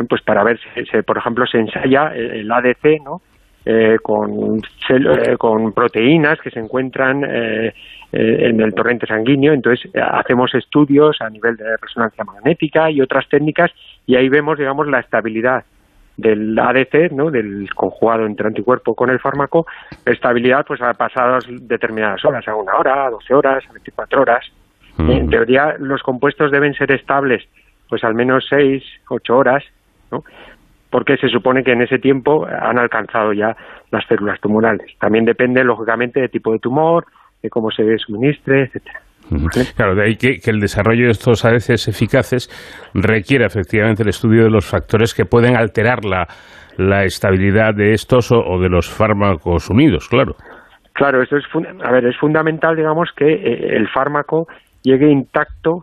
[0.09, 3.23] pues para ver si, por ejemplo, se ensaya el ADC, ¿no?
[3.69, 7.75] Eh, con, eh, con proteínas que se encuentran eh,
[8.13, 9.53] en el torrente sanguíneo.
[9.53, 13.73] Entonces, hacemos estudios a nivel de resonancia magnética y otras técnicas
[14.07, 15.65] y ahí vemos, digamos, la estabilidad
[16.17, 17.33] del ADC, ¿no?
[17.33, 19.67] del conjugado entre anticuerpo con el fármaco,
[20.05, 24.47] estabilidad pues a pasadas determinadas horas, a una hora, a 12 horas, a 24 horas.
[24.99, 27.43] En teoría, los compuestos deben ser estables
[27.89, 29.65] pues al menos 6, 8 horas
[30.11, 30.21] ¿no?
[30.91, 33.57] porque se supone que en ese tiempo han alcanzado ya
[33.91, 34.93] las células tumorales.
[34.99, 37.05] También depende, lógicamente, del tipo de tumor,
[37.43, 39.01] de cómo se suministre, etcétera.
[39.77, 42.49] Claro, de ahí que, el desarrollo de estos ADCs eficaces
[42.95, 46.29] requiere efectivamente el estudio de los factores que pueden alterar la,
[46.79, 50.37] la estabilidad de estos o, de los fármacos unidos, claro.
[50.93, 51.45] Claro, esto es,
[51.85, 54.47] a ver, es fundamental, digamos, que eh, el fármaco
[54.83, 55.83] llegue intacto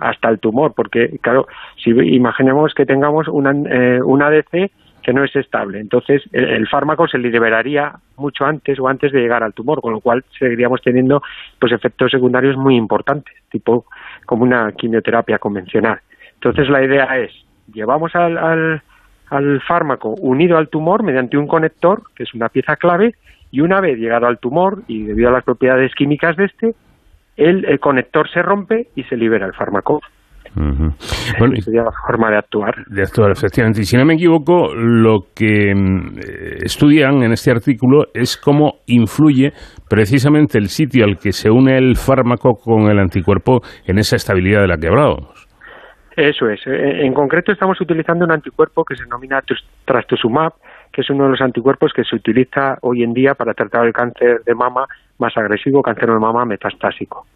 [0.00, 1.46] hasta el tumor, porque claro,
[1.82, 4.70] si imaginemos que tengamos una, eh, un ADC
[5.02, 9.42] que no es estable, entonces el, fármaco se liberaría mucho antes o antes de llegar
[9.42, 11.22] al tumor, con lo cual seguiríamos teniendo
[11.58, 13.86] pues efectos secundarios muy importantes, tipo
[14.26, 16.00] como una quimioterapia convencional.
[16.34, 17.32] Entonces la idea es,
[17.72, 18.82] llevamos al, al,
[19.30, 23.14] al fármaco unido al tumor mediante un conector, que es una pieza clave,
[23.50, 26.74] y una vez llegado al tumor y debido a las propiedades químicas de este,
[27.40, 30.00] el, conector se rompe y se libera el fármaco.
[30.54, 32.74] bueno, sería la forma de actuar.
[32.86, 33.80] De actuar, efectivamente.
[33.80, 36.18] Y si no me equivoco, lo que mm,
[36.64, 39.52] estudian en este artículo es cómo influye
[39.88, 44.60] precisamente el sitio al que se une el fármaco con el anticuerpo en esa estabilidad
[44.62, 45.48] de la que hablábamos.
[46.16, 46.60] Eso es.
[46.66, 49.40] Eh, en concreto estamos utilizando un anticuerpo que se denomina
[49.86, 50.52] trastuzumab,
[50.92, 53.92] que es uno de los anticuerpos que se utiliza hoy en día para tratar el
[53.92, 54.86] cáncer de mama
[55.18, 57.26] más agresivo, cáncer de mama metastásico.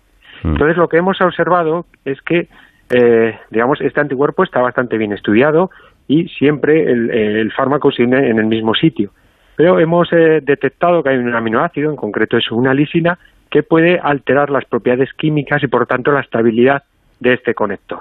[0.42, 0.52] Mm.
[0.52, 2.48] Entonces, lo que hemos observado es que,
[2.90, 5.70] eh, digamos, este anticuerpo está bastante bien estudiado
[6.08, 9.10] y siempre el, fármaco se une en el mismo sitio.
[9.56, 13.18] Pero hemos eh, detectado que hay un aminoácido, en concreto es una lisina,
[13.50, 16.82] que puede alterar las propiedades químicas y, por tanto, la estabilidad
[17.20, 18.00] de este conector.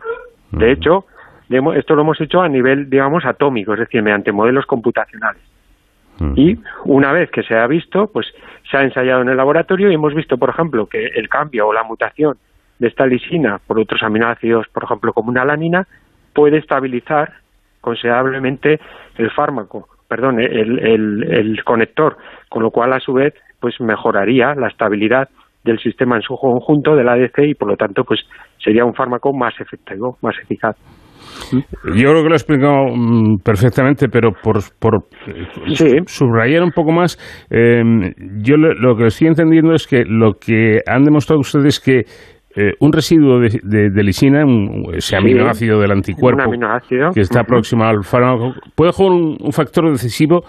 [0.52, 1.06] De hecho,
[1.76, 5.42] esto lo hemos hecho a nivel, digamos, atómico, es decir, mediante modelos computacionales.
[6.36, 8.28] Y una vez que se ha visto, pues
[8.70, 11.74] se ha ensayado en el laboratorio y hemos visto, por ejemplo, que el cambio o
[11.74, 12.38] la mutación
[12.80, 15.88] de esta lisina por otros aminoácidos, por ejemplo, como una lanina,
[16.34, 17.34] puede estabilizar
[17.82, 18.80] considerablemente
[19.18, 24.68] el fármaco, perdón, el, el conector, con lo cual a su vez pues mejoraría la
[24.68, 25.30] estabilidad
[25.64, 28.22] del sistema en su conjunto del ADC y por lo tanto pues
[28.58, 30.76] sería un fármaco más efectivo, más eficaz.
[31.52, 35.04] Yo creo que lo he explicado mm, perfectamente, pero por, por
[36.08, 37.18] subrayar un poco más,
[37.50, 38.12] em,
[38.42, 42.00] yo lo, que estoy entendiendo es que lo que han demostrado ustedes es que
[42.56, 44.44] eh, un residuo de, lisina,
[44.94, 46.52] ese aminoácido del anticuerpo
[47.14, 50.42] que está próximo al fármaco, puede jugar un, factor decisivo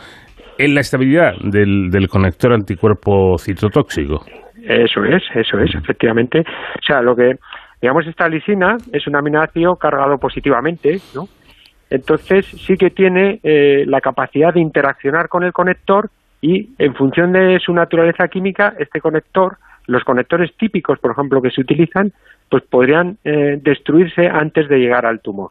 [0.58, 4.20] en la estabilidad del, del conector anticuerpo citotóxico.
[4.66, 6.40] Eso es, eso es, efectivamente.
[6.40, 7.32] O sea, lo que
[7.84, 11.28] Digamos, esta lisina es un aminoácido cargado positivamente, ¿no?
[11.90, 16.08] Entonces sí que tiene eh, la capacidad de interaccionar con el conector
[16.40, 21.50] y en función de su naturaleza química, este conector, los conectores típicos, por ejemplo, que
[21.50, 22.10] se utilizan,
[22.48, 25.50] pues podrían eh, destruirse antes de llegar al tumor.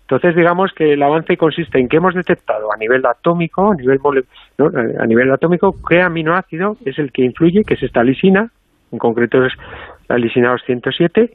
[0.00, 4.00] Entonces, digamos que el avance consiste en que hemos detectado a nivel atómico, a nivel,
[4.98, 8.50] a nivel atómico, qué aminoácido es el que influye, que es esta lisina,
[8.90, 9.52] en concreto es
[10.08, 11.30] la lisina 207,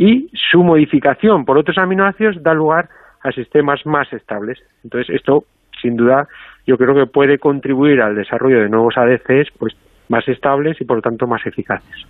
[0.00, 2.88] y su modificación por otros aminoácidos da lugar
[3.22, 4.58] a sistemas más estables.
[4.82, 5.44] Entonces, esto,
[5.82, 6.26] sin duda,
[6.66, 9.74] yo creo que puede contribuir al desarrollo de nuevos ADCs pues,
[10.08, 12.06] más estables y, por lo tanto, más eficaces.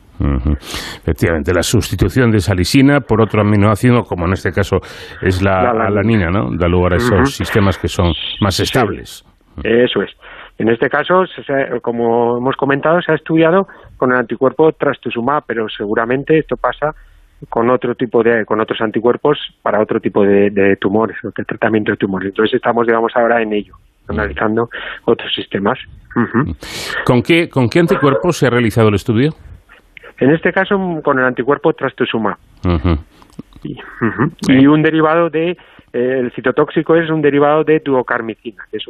[1.02, 4.76] Efectivamente, la sustitución de salicina por otro aminoácido, como en este caso
[5.20, 6.48] es la, alanina, ¿no?
[6.56, 9.24] Da lugar a esos sistemas que son más estables.
[9.64, 10.12] Eso es.
[10.58, 11.24] En este caso,
[11.82, 13.66] como hemos comentado, se ha estudiado
[13.96, 16.94] con el anticuerpo trastuzumab, pero seguramente esto pasa
[17.48, 21.96] con otro tipo de con otros anticuerpos para otro tipo de, tumores, de tratamiento de
[21.96, 22.28] tumores.
[22.28, 23.76] Entonces estamos, digamos, ahora en ello,
[24.08, 24.68] analizando
[25.04, 25.78] otros sistemas.
[27.04, 29.34] ¿Con qué con qué anticuerpos se ha realizado el estudio?
[30.18, 32.36] En este caso, con el anticuerpo trastuzumab.
[33.62, 35.56] y, un derivado de eh,
[35.92, 38.84] el citotóxico es un derivado de duocarmicina, que es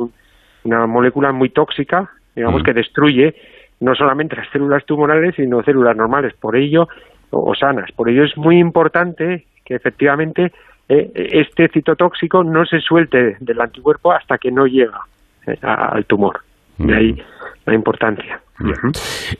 [0.65, 3.35] una molécula muy tóxica, digamos, que destruye
[3.81, 6.35] no solamente las células tumorales, sino células normales.
[6.35, 6.89] Por ello,
[7.31, 7.91] o, sanas.
[7.93, 10.53] Por ello es muy importante que efectivamente
[10.89, 15.01] eh, este citotóxico no se suelte del anticuerpo hasta que no llega
[15.47, 16.41] eh, al tumor.
[16.79, 17.23] De ahí
[17.67, 18.41] la importancia.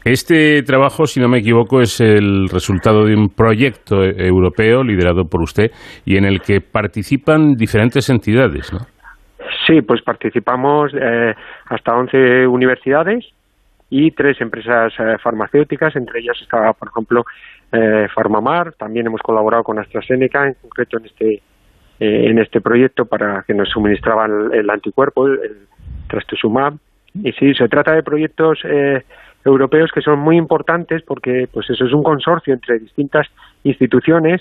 [0.05, 5.25] Este trabajo, si no me equivoco, es el resultado de un proyecto e-, europeo liderado
[5.25, 5.71] por usted
[6.05, 8.81] y en el que participan diferentes entidades, ¿no?
[9.67, 11.35] Sí, pues participamos eh,
[11.67, 13.27] hasta 11 universidades
[13.91, 17.25] y tres empresas farmacéuticas, entre ellas estaba, por ejemplo,
[17.73, 23.05] eh, Farmamar, también hemos colaborado con AstraZeneca, en concreto en este, eh, en este proyecto
[23.05, 25.67] para que nos suministraban el, anticuerpo, el,
[26.09, 26.75] trastuzumab.
[27.15, 29.03] Y sí, se trata de proyectos eh,
[29.45, 33.27] europeos que son muy importantes porque pues eso es un consorcio entre distintas
[33.65, 34.41] instituciones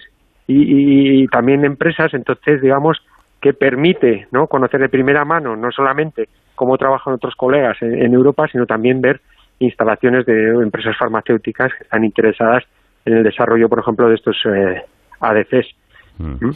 [0.51, 2.97] y, también empresas, entonces digamos
[3.39, 4.47] que permite ¿no?
[4.47, 9.21] conocer de primera mano no solamente cómo trabajan otros colegas en Europa, sino también ver
[9.59, 12.63] instalaciones de empresas farmacéuticas que están interesadas
[13.05, 14.81] en el desarrollo, por ejemplo, de estos eh,
[15.19, 15.67] ADCs.
[16.19, 16.47] Mm.
[16.47, 16.51] ¿Mm?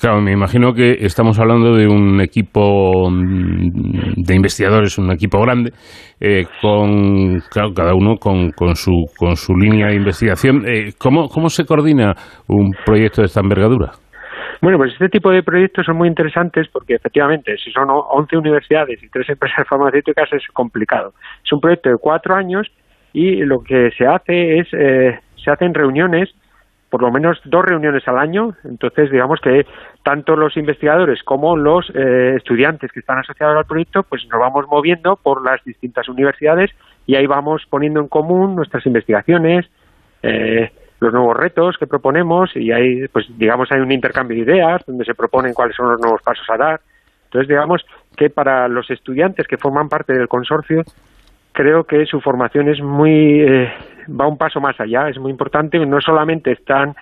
[0.00, 5.72] Claro, me imagino que estamos hablando de un equipo mm, de investigadores, un equipo grande,
[6.20, 7.40] eh, con
[7.74, 10.62] cada uno con, con, su, con su línea de investigación.
[10.66, 12.14] Eh, ¿cómo, ¿Cómo se coordina
[12.48, 13.92] un proyecto de esta envergadura?
[14.60, 19.02] Bueno, pues este tipo de proyectos son muy interesantes porque efectivamente, si son 11 universidades
[19.02, 21.14] y tres empresas farmacéuticas es complicado.
[21.44, 22.68] Es un proyecto de cuatro años
[23.12, 26.34] y lo que se hace es eh, se hacen reuniones,
[26.90, 29.66] por lo menos dos reuniones al año, entonces digamos que
[30.02, 34.66] tanto los investigadores como los eh, estudiantes que están asociados al proyecto, pues nos vamos
[34.68, 36.70] moviendo por las distintas universidades
[37.06, 39.66] y ahí vamos poniendo en común nuestras investigaciones,
[40.22, 44.82] eh, los nuevos retos que proponemos y ahí, pues digamos, hay un intercambio de ideas
[44.86, 46.80] donde se proponen cuáles son los nuevos pasos a dar.
[47.24, 47.84] Entonces, digamos
[48.16, 50.82] que para los estudiantes que forman parte del consorcio,
[51.52, 53.72] creo que su formación es muy eh,
[54.08, 56.94] va un paso más allá, es muy importante, no solamente están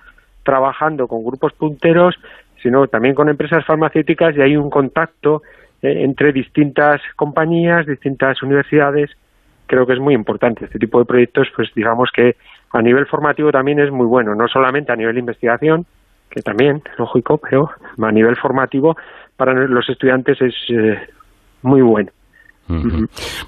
[0.42, 2.14] trabajando con grupos punteros,
[2.62, 5.42] sino también con empresas farmacéuticas y hay un contacto
[5.82, 9.11] eh, entre distintas compañías, distintas universidades,
[9.66, 10.64] creo que es muy importante.
[10.64, 12.36] Este tipo de proyectos, pues digamos que
[12.72, 15.86] a nivel formativo también es muy bueno, no solamente a nivel de investigación,
[16.30, 17.70] que también, lógico, pero
[18.02, 18.96] a nivel formativo
[19.36, 20.98] para los estudiantes es eh,
[21.62, 22.10] muy bueno.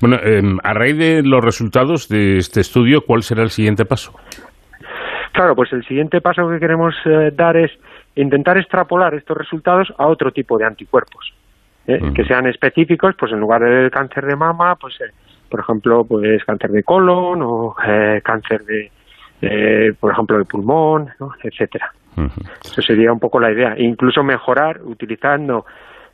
[0.00, 4.14] Bueno, em, a raíz de los resultados de este estudio, ¿cuál será el siguiente paso?
[5.32, 7.72] Claro, pues el siguiente paso que queremos eh, dar es
[8.14, 11.32] intentar extrapolar estos resultados a otro tipo de anticuerpos,
[11.86, 12.00] ¿eh?
[12.14, 15.12] que sean específicos, pues en lugar del cáncer de mama, pues eh,
[15.48, 17.74] por ejemplo, pues cáncer de colon o
[18.22, 18.90] cáncer de,
[20.01, 21.09] por ejemplo, de pulmón,
[21.43, 21.93] etcétera.
[22.64, 23.74] Eso sería un poco la idea.
[23.74, 25.64] E incluso mejorar utilizando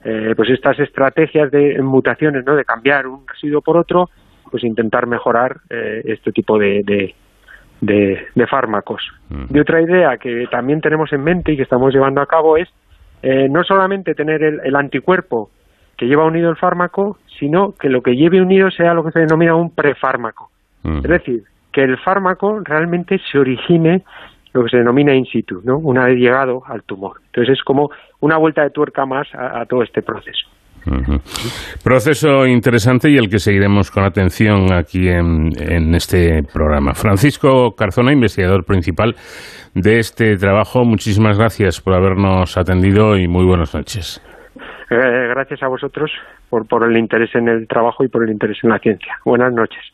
[0.04, 2.54] eh, pues estas estrategias de mutaciones, ¿no?
[2.54, 4.10] de cambiar un residuo por otro,
[4.50, 7.14] pues intentar mejorar eh, este tipo de,
[7.80, 9.02] de, fármacos.
[9.50, 12.68] Y otra idea que también tenemos en mente y que estamos llevando a cabo es
[13.22, 15.50] eh, no solamente tener el, anticuerpo
[15.96, 19.20] que lleva unido el fármaco, sino que lo que lleve unido sea lo que se
[19.20, 20.50] denomina un prefármaco.
[20.84, 21.44] Es decir,
[21.74, 24.04] que el fármaco realmente se origine
[24.52, 25.78] lo que se denomina in situ, ¿no?
[25.78, 27.16] una vez llegado al tumor.
[27.26, 30.48] Entonces es como una vuelta de tuerca más a, todo este proceso.
[31.82, 36.92] Proceso interesante y el que seguiremos con atención aquí en, en, este programa.
[36.92, 39.14] Francisco Carzona, investigador principal
[39.74, 44.22] de este trabajo, muchísimas gracias por habernos atendido y muy buenas noches.
[44.90, 46.12] Eh, gracias a vosotros
[46.50, 49.18] por, por el interés en el trabajo y por el interés en la ciencia.
[49.24, 49.93] Buenas noches.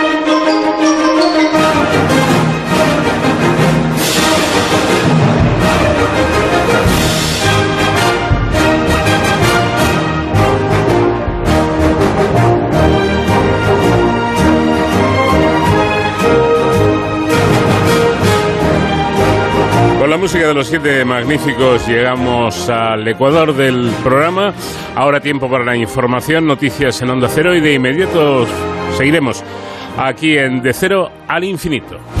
[20.21, 24.53] Música de los siete magníficos llegamos al ecuador del programa.
[24.95, 28.45] Ahora tiempo para la información, noticias en Onda Cero y de inmediato
[28.95, 29.43] seguiremos
[29.97, 32.20] aquí en De Cero al Infinito.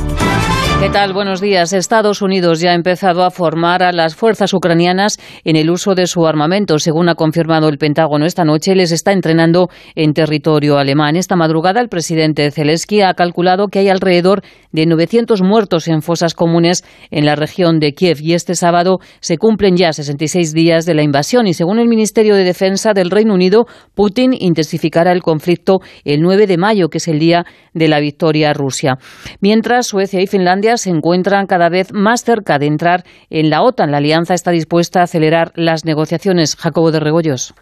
[0.81, 1.13] ¿Qué tal?
[1.13, 1.73] Buenos días.
[1.73, 6.07] Estados Unidos ya ha empezado a formar a las fuerzas ucranianas en el uso de
[6.07, 6.79] su armamento.
[6.79, 11.17] Según ha confirmado el Pentágono esta noche, les está entrenando en territorio alemán.
[11.17, 16.33] Esta madrugada, el presidente Zelensky ha calculado que hay alrededor de 900 muertos en fosas
[16.33, 20.95] comunes en la región de Kiev y este sábado se cumplen ya 66 días de
[20.95, 25.81] la invasión y según el Ministerio de Defensa del Reino Unido, Putin intensificará el conflicto
[26.05, 28.97] el 9 de mayo, que es el día de la victoria rusa.
[29.41, 33.91] Mientras, Suecia y Finlandia se encuentran cada vez más cerca de entrar en la OTAN.
[33.91, 36.55] La alianza está dispuesta a acelerar las negociaciones.
[36.55, 37.53] Jacobo de Regoyos.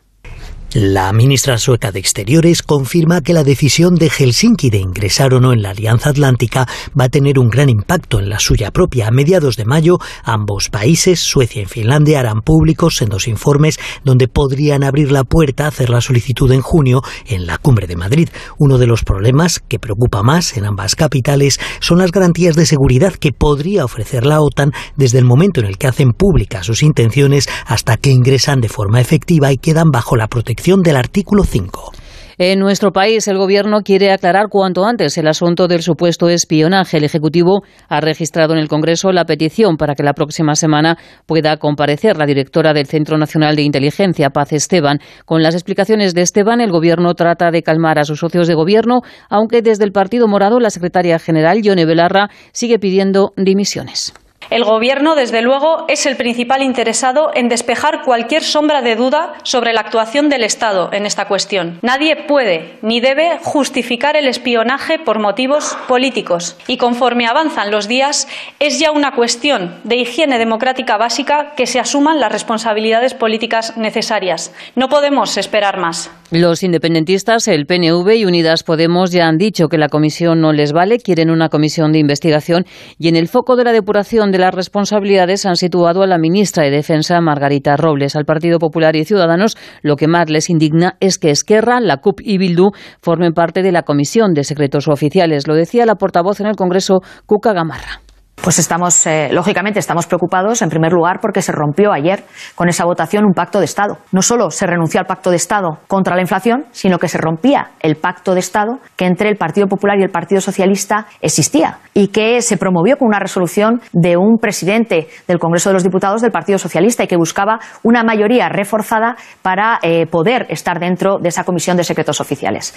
[0.76, 5.52] La ministra sueca de Exteriores confirma que la decisión de Helsinki de ingresar o no
[5.52, 6.68] en la Alianza Atlántica
[6.98, 9.08] va a tener un gran impacto en la suya propia.
[9.08, 14.28] A mediados de mayo, ambos países, Suecia y Finlandia, harán públicos en dos informes donde
[14.28, 18.30] podrían abrir la puerta a hacer la solicitud en junio en la Cumbre de Madrid.
[18.60, 23.14] Uno de los problemas que preocupa más en ambas capitales son las garantías de seguridad
[23.16, 27.50] que podría ofrecer la OTAN desde el momento en el que hacen públicas sus intenciones
[27.66, 31.94] hasta que ingresan de forma efectiva y quedan bajo la protección del artículo 5.
[32.38, 36.98] En nuestro país, el Gobierno quiere aclarar cuanto antes el asunto del supuesto espionaje.
[36.98, 41.56] El Ejecutivo ha registrado en el Congreso la petición para que la próxima semana pueda
[41.58, 45.00] comparecer la directora del Centro Nacional de Inteligencia, Paz Esteban.
[45.26, 49.00] Con las explicaciones de Esteban, el Gobierno trata de calmar a sus socios de Gobierno,
[49.30, 54.14] aunque desde el Partido Morado la secretaria general, Yone Belarra, sigue pidiendo dimisiones.
[54.50, 59.74] El Gobierno, desde luego, es el principal interesado en despejar cualquier sombra de duda sobre
[59.74, 61.78] la actuación del Estado en esta cuestión.
[61.84, 68.28] Nadie puede ni debe justificar el espionaje por motivos políticos y conforme avanzan los días
[68.60, 74.52] es ya una cuestión de higiene democrática básica que se asuman las responsabilidades políticas necesarias.
[74.76, 76.10] No podemos esperar más.
[76.32, 80.74] Los independentistas, el PNV y Unidas Podemos ya han dicho que la comisión no les
[80.74, 82.66] vale, quieren una comisión de investigación
[83.00, 86.64] y en el foco de la depuración de las responsabilidades han situado a la ministra
[86.64, 88.16] de Defensa, Margarita Robles.
[88.16, 92.22] Al Partido Popular y Ciudadanos lo que más les indigna es que Esquerra, la CUP
[92.22, 92.72] y Bildu
[93.02, 95.48] formen parte de la Comisión de Secretos Oficiales.
[95.48, 98.02] Lo decía la portavoz en el Congreso, Cuca Gamarra.
[98.42, 102.24] Pues estamos, eh, lógicamente, estamos preocupados, en primer lugar, porque se rompió ayer
[102.56, 103.98] con esa votación un pacto de Estado.
[104.14, 107.72] No solo se renunció al pacto de Estado contra la inflación, sino que se rompía
[107.82, 112.08] el pacto de Estado que entre el Partido Popular y el Partido Socialista existía y
[112.08, 116.32] que se promovió con una resolución de un presidente del Congreso de los Diputados del
[116.32, 121.44] Partido Socialista y que buscaba una mayoría reforzada para eh, poder estar dentro de esa
[121.44, 122.74] comisión de secretos oficiales.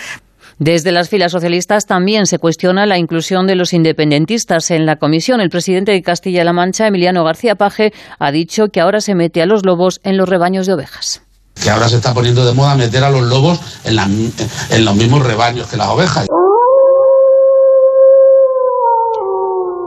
[0.58, 5.40] Desde las filas socialistas también se cuestiona la inclusión de los independentistas en la comisión.
[5.40, 9.46] El presidente de Castilla-La Mancha, Emiliano García Paje, ha dicho que ahora se mete a
[9.46, 11.22] los lobos en los rebaños de ovejas.
[11.62, 15.24] Que ahora se está poniendo de moda meter a los lobos en, en los mismos
[15.24, 16.26] rebaños que las ovejas.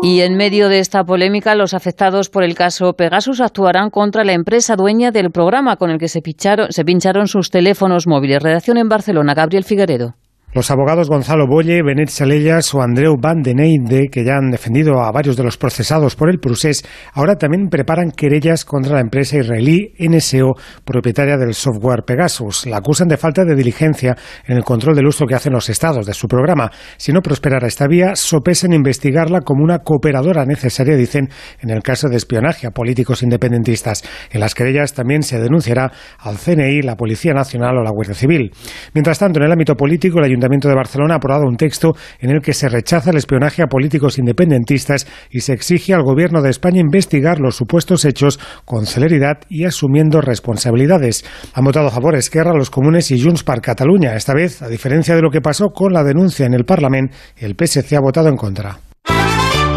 [0.01, 4.34] Y en medio de esta polémica, los afectados por el caso Pegasus actuarán contra la
[4.34, 6.22] empresa dueña del programa con el que se,
[6.70, 8.43] se pincharon sus teléfonos móviles.
[8.43, 10.13] Redacción en Barcelona, Gabriel Figueredo.
[10.56, 15.01] Los abogados Gonzalo Bolle, Benet Salellas o Andreu Van den Eyde, que ya han defendido
[15.01, 19.38] a varios de los procesados por el procés, ahora también preparan querellas contra la empresa
[19.38, 20.53] israelí NSO,
[20.86, 22.68] propietaria del software Pegasus.
[22.68, 24.16] La acusan de falta de diligencia
[24.47, 26.72] en el control del uso que hacen los estados de su programa.
[26.95, 31.28] Si no prosperara esta vía, sopesan investigarla como una cooperadora necesaria, dicen,
[31.60, 34.06] en el caso de espionaje a políticos independentistas.
[34.32, 38.53] En las querellas también se denunciará al CNI, la Policía Nacional o la Guardia Civil.
[38.93, 42.30] Mientras tanto, en el ámbito político, el Ayuntamiento de Barcelona ha aprobado un texto en
[42.30, 46.50] el que se rechaza el espionaje a políticos independentistas y se exige al Gobierno de
[46.50, 51.26] España investigar los supuestos hechos con celeridad y asumiendo responsabilidades.
[51.54, 54.16] Han votado a favor Esquerra, los comunes y Junts per Cataluña.
[54.16, 57.56] Esta vez, a diferencia de lo que pasó con la denuncia en el Parlamento, el
[57.56, 58.78] PSC ha votado en contra.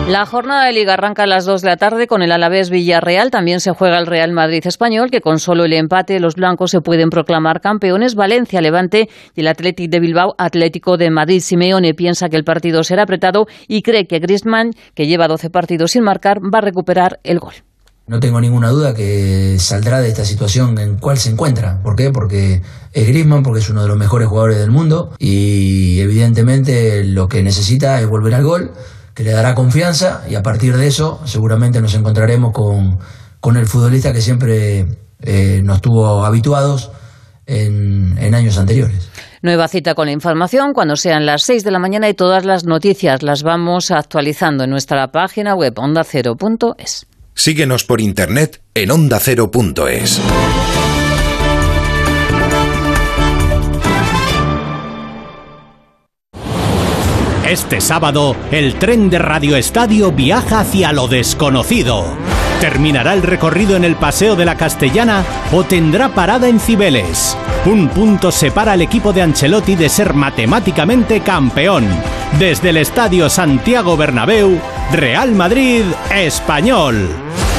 [0.09, 3.31] La jornada de liga arranca a las 2 de la tarde con el Alavés Villarreal.
[3.31, 6.81] También se juega el Real Madrid español, que con solo el empate los blancos se
[6.81, 8.15] pueden proclamar campeones.
[8.15, 11.41] Valencia, Levante y el Athletic de Bilbao, Atlético de Madrid.
[11.41, 15.91] Simeone piensa que el partido será apretado y cree que Griezmann, que lleva 12 partidos
[15.91, 17.53] sin marcar, va a recuperar el gol.
[18.07, 21.83] No tengo ninguna duda que saldrá de esta situación en cuál se encuentra.
[21.83, 22.11] ¿Por qué?
[22.13, 22.63] Porque
[22.95, 27.43] es Griezmann, porque es uno de los mejores jugadores del mundo y evidentemente lo que
[27.43, 28.73] necesita es volver al gol
[29.19, 33.01] que le dará confianza y a partir de eso seguramente nos encontraremos con,
[33.41, 34.87] con el futbolista que siempre
[35.21, 36.93] eh, nos tuvo habituados
[37.45, 39.11] en, en, años anteriores.
[39.43, 42.65] Nueva cita con la información cuando sean las 6 de la mañana y todas las
[42.65, 47.09] noticias las vamos actualizando en nuestra página web ondacero.es.
[47.35, 50.21] Síguenos por internet en ondacero.es.
[57.49, 62.05] Este sábado, el tren de Radio Estadio viaja hacia lo desconocido.
[62.61, 67.39] ¿Terminará el recorrido en el Paseo de la Castellana o tendrá parada en Cibeles?
[67.65, 71.89] Un punto separa al equipo de Ancelotti de ser matemáticamente campeón.
[72.39, 74.61] Desde el Estadio Santiago Bernabéu,
[74.93, 75.85] Real Madrid,
[76.15, 77.09] Español.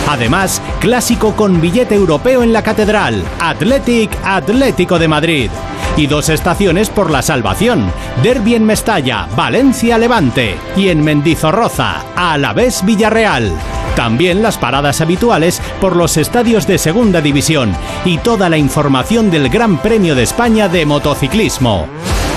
[0.09, 5.51] Además, clásico con billete europeo en la Catedral, Athletic Atlético de Madrid
[5.97, 7.91] y dos estaciones por la salvación.
[8.23, 13.53] Derby en Mestalla, Valencia Levante y en Mendizorroza, Alavés Villarreal.
[13.95, 17.75] También las paradas habituales por los estadios de Segunda División
[18.05, 21.87] y toda la información del Gran Premio de España de motociclismo.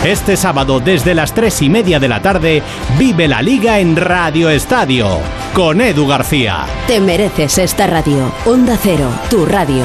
[0.05, 2.63] Este sábado desde las tres y media de la tarde
[2.99, 5.21] vive la liga en Radio Estadio
[5.55, 6.67] con Edu García.
[6.89, 8.33] Te mereces esta radio.
[8.45, 9.85] Onda Cero, tu radio.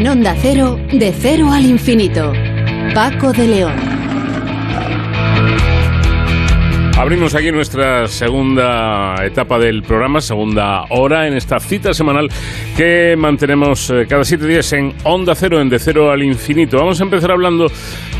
[0.00, 2.32] En Onda Cero, de cero al infinito.
[2.94, 3.74] Paco de León.
[6.96, 12.30] Abrimos aquí nuestra segunda etapa del programa, segunda hora en esta cita semanal
[12.78, 16.78] que mantenemos eh, cada siete días en Onda Cero, en De Cero al Infinito.
[16.78, 17.70] Vamos a empezar hablando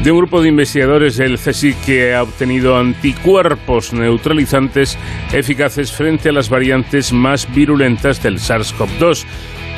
[0.02, 4.98] de un grupo de investigadores del CSIC que ha obtenido anticuerpos neutralizantes
[5.32, 9.24] eficaces frente a las variantes más virulentas del SARS-CoV-2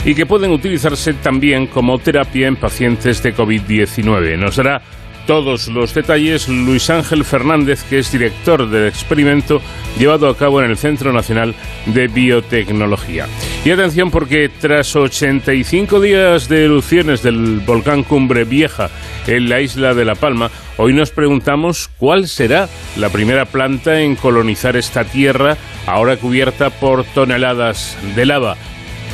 [0.04, 4.36] y que pueden utilizarse también como terapia en pacientes de COVID-19.
[4.36, 4.82] Nos dará
[5.26, 9.60] todos los detalles Luis Ángel Fernández, que es director del experimento
[9.98, 11.54] llevado a cabo en el Centro Nacional
[11.86, 13.26] de Biotecnología.
[13.64, 18.90] Y atención porque tras 85 días de erupciones del volcán Cumbre Vieja
[19.28, 24.16] en la isla de La Palma, hoy nos preguntamos cuál será la primera planta en
[24.16, 28.56] colonizar esta tierra ahora cubierta por toneladas de lava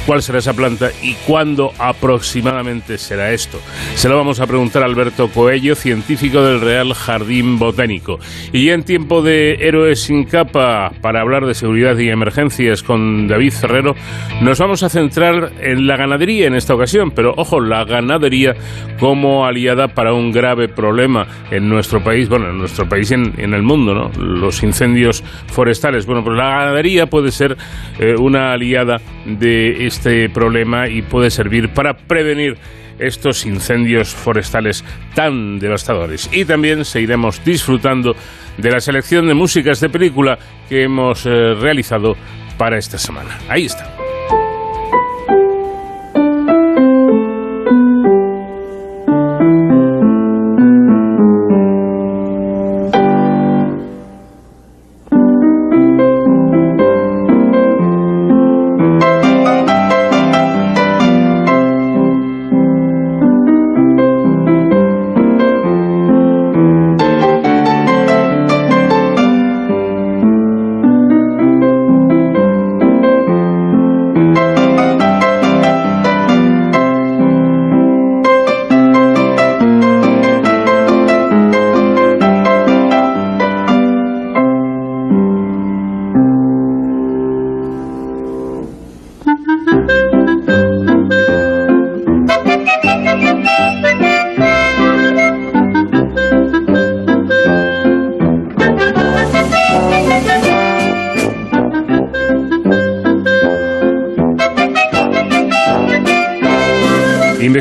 [0.09, 3.61] cuál será esa planta y cuándo aproximadamente será esto.
[3.95, 8.19] Se lo vamos a preguntar a Alberto Coello, científico del Real Jardín Botánico.
[8.51, 13.29] Y ya en tiempo de Héroes sin capa, para hablar de seguridad y emergencias con
[13.29, 13.97] David Ferrero,
[14.41, 18.55] nos vamos a centrar en la ganadería en esta ocasión, pero ojo, la ganadería
[18.99, 23.35] como aliada para un grave problema en nuestro país, bueno, en nuestro país y en,
[23.37, 24.11] en el mundo, ¿no?
[24.25, 26.07] Los incendios forestales.
[26.07, 27.59] Bueno, pues la ganadería puede ser
[27.99, 29.98] eh, una aliada de este
[30.33, 32.57] problema y puede servir para prevenir
[32.99, 34.85] estos incendios forestales
[35.15, 36.29] tan devastadores.
[36.33, 38.17] Y también seguiremos disfrutando
[38.57, 40.39] de la selección de músicas de película
[40.69, 42.17] que hemos eh, realizado
[42.57, 43.39] para esta semana.
[43.49, 43.98] Ahí está.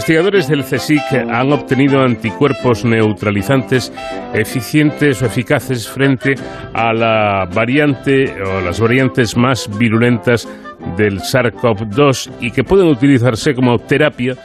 [0.08, 3.92] Investigadores del CSIC han obtenido anticuerpos neutralizantes
[4.34, 6.36] eficientes o eficaces frente
[6.74, 10.48] a la variante o las variantes más virulentas
[10.96, 14.38] del SARS-CoV-2 y que pueden utilizarse como terapia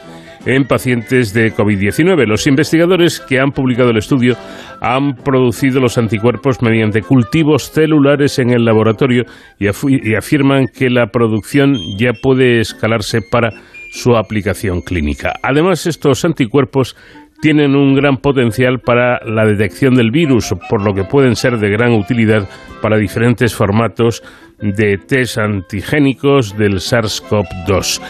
[0.45, 2.25] en pacientes de COVID-19.
[2.27, 4.35] Los investigadores que han publicado el estudio
[4.81, 9.23] han producido los anticuerpos mediante cultivos celulares en el laboratorio
[9.57, 9.67] y,
[10.15, 13.51] afirman que la producción ya puede escalarse para
[13.93, 15.39] su aplicación clínica.
[15.43, 16.95] Además, estos anticuerpos
[17.43, 21.69] tienen un gran potencial para la detección del virus, por lo que pueden ser de
[21.69, 22.47] gran utilidad
[22.81, 24.23] para diferentes formatos
[24.61, 28.01] de test antigénicos del SARS-CoV-2.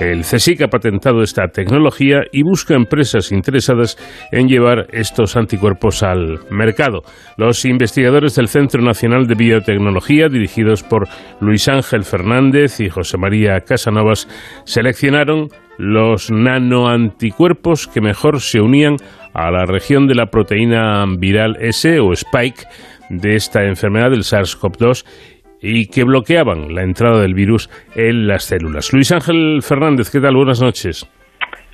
[0.00, 3.96] El CSIC ha patentado esta tecnología y busca empresas interesadas
[4.32, 7.02] en llevar estos anticuerpos al mercado.
[7.36, 11.06] Los investigadores del Centro Nacional de Biotecnología, dirigidos por
[11.40, 14.26] Luis Ángel Fernández y José María Casanovas,
[14.64, 15.46] seleccionaron
[15.80, 18.96] los nanoanticuerpos que mejor se unían
[19.32, 22.66] a la región de la proteína viral S o spike
[23.08, 25.06] de esta enfermedad del SARS-CoV-2
[25.62, 28.92] y que bloqueaban la entrada del virus en las células.
[28.92, 30.36] Luis Ángel Fernández, ¿qué tal?
[30.36, 31.10] Buenas noches.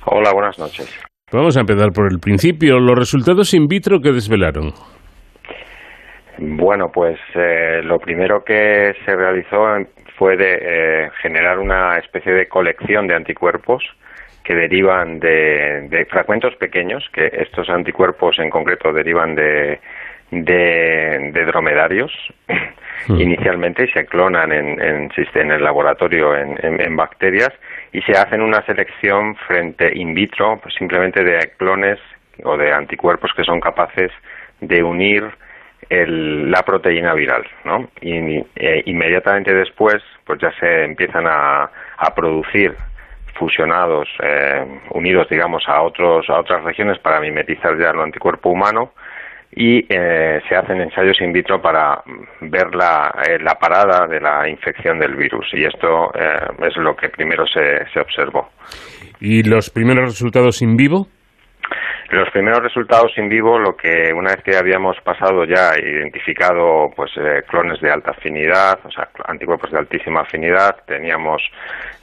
[0.05, 0.87] Hola, buenas noches.
[1.31, 2.79] Vamos a empezar por el principio.
[2.79, 4.71] Los resultados in vitro que desvelaron.
[6.39, 9.67] Bueno, pues eh, lo primero que se realizó
[10.17, 13.83] fue de eh, generar una especie de colección de anticuerpos
[14.43, 19.79] que derivan de, de, fragmentos pequeños, que estos anticuerpos en concreto derivan de,
[20.31, 22.11] de, de dromedarios.
[23.09, 27.53] Inicialmente y se clonan en, en, en el laboratorio en, en, bacterias
[27.93, 31.99] y se hacen una selección frente in vitro pues simplemente de clones
[32.43, 34.11] o de anticuerpos que son capaces
[34.59, 35.23] de unir
[35.89, 37.89] el, la proteína viral, ¿no?
[38.01, 42.75] Y eh, inmediatamente después, pues ya se empiezan a, a producir
[43.35, 48.93] fusionados, eh, unidos, digamos, a otros a otras regiones para mimetizar ya el anticuerpo humano
[49.51, 52.03] y eh, se hacen ensayos in vitro para
[52.41, 56.95] ver la, eh, la parada de la infección del virus y esto eh, es lo
[56.95, 58.49] que primero se, se observó.
[59.19, 61.07] ¿Y los primeros resultados in vivo?
[62.09, 67.11] Los primeros resultados in vivo, lo que una vez que habíamos pasado ya identificado pues
[67.17, 71.41] eh, clones de alta afinidad, o sea, anticuerpos de altísima afinidad, teníamos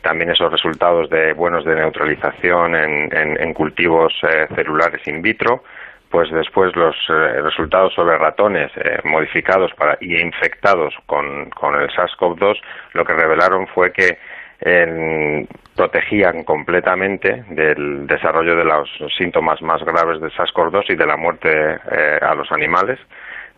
[0.03, 5.65] también esos resultados de buenos de neutralización en, cultivos eh, celulares in vitro,
[6.11, 11.89] pues después los eh, resultados sobre ratones eh, modificados para, y infectados con, con el
[11.89, 12.61] SARS-CoV-2
[12.93, 14.19] lo que revelaron fue que
[14.65, 15.47] eh,
[15.77, 21.51] protegían completamente del desarrollo de los síntomas más graves de SARS-CoV-2 y de la muerte
[21.51, 22.99] eh, a los animales,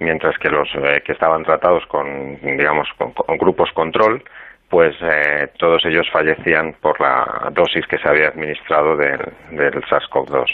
[0.01, 4.23] mientras que los eh, que estaban tratados con, digamos, con, con grupos control,
[4.69, 9.11] pues eh, todos ellos fallecían por la dosis que se había administrado de,
[9.53, 10.47] del SARS-CoV-2.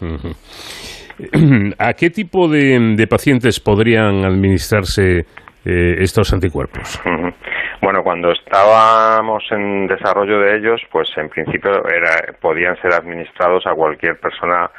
[0.00, 1.74] Uh -huh.
[1.78, 5.26] ¿A qué tipo de, de pacientes podrían administrarse
[5.64, 7.00] eh, estos anticuerpos?
[7.04, 7.34] Uh -huh.
[7.82, 13.74] Bueno, cuando estábamos en desarrollo de ellos, pues en principio era, podían ser administrados a
[13.74, 14.70] cualquier persona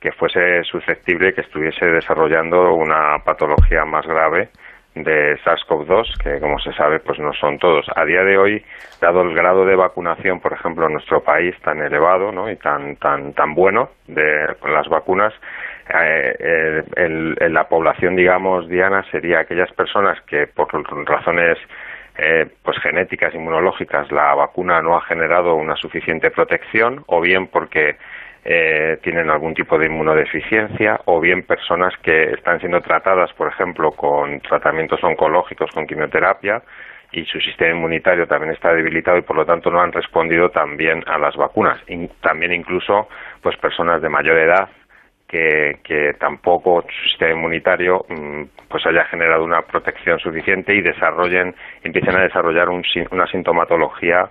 [0.00, 4.48] que fuese susceptible, que estuviese desarrollando una patología más grave
[4.94, 7.86] de SARS-CoV-2, que como se sabe, pues no son todos.
[7.94, 8.64] A día de hoy,
[9.00, 12.50] dado el grado de vacunación, por ejemplo, en nuestro país tan elevado ¿no?
[12.50, 15.32] y tan, tan, tan bueno de, con las vacunas,
[15.94, 20.68] eh, el, el, la población, digamos, diana, sería aquellas personas que por
[21.06, 21.58] razones
[22.18, 27.96] eh, pues genéticas inmunológicas la vacuna no ha generado una suficiente protección o bien porque
[28.44, 33.92] eh, tienen algún tipo de inmunodeficiencia o bien personas que están siendo tratadas, por ejemplo,
[33.92, 36.62] con tratamientos oncológicos, con quimioterapia
[37.12, 40.76] y su sistema inmunitario también está debilitado y por lo tanto no han respondido tan
[40.76, 41.80] bien a las vacunas.
[42.20, 43.08] También incluso
[43.42, 44.68] pues personas de mayor edad
[45.28, 52.16] que, tampoco su sistema inmunitario mmm, pues haya generado una protección suficiente y desarrollen, empiecen
[52.16, 54.28] a desarrollar un, una sintomatología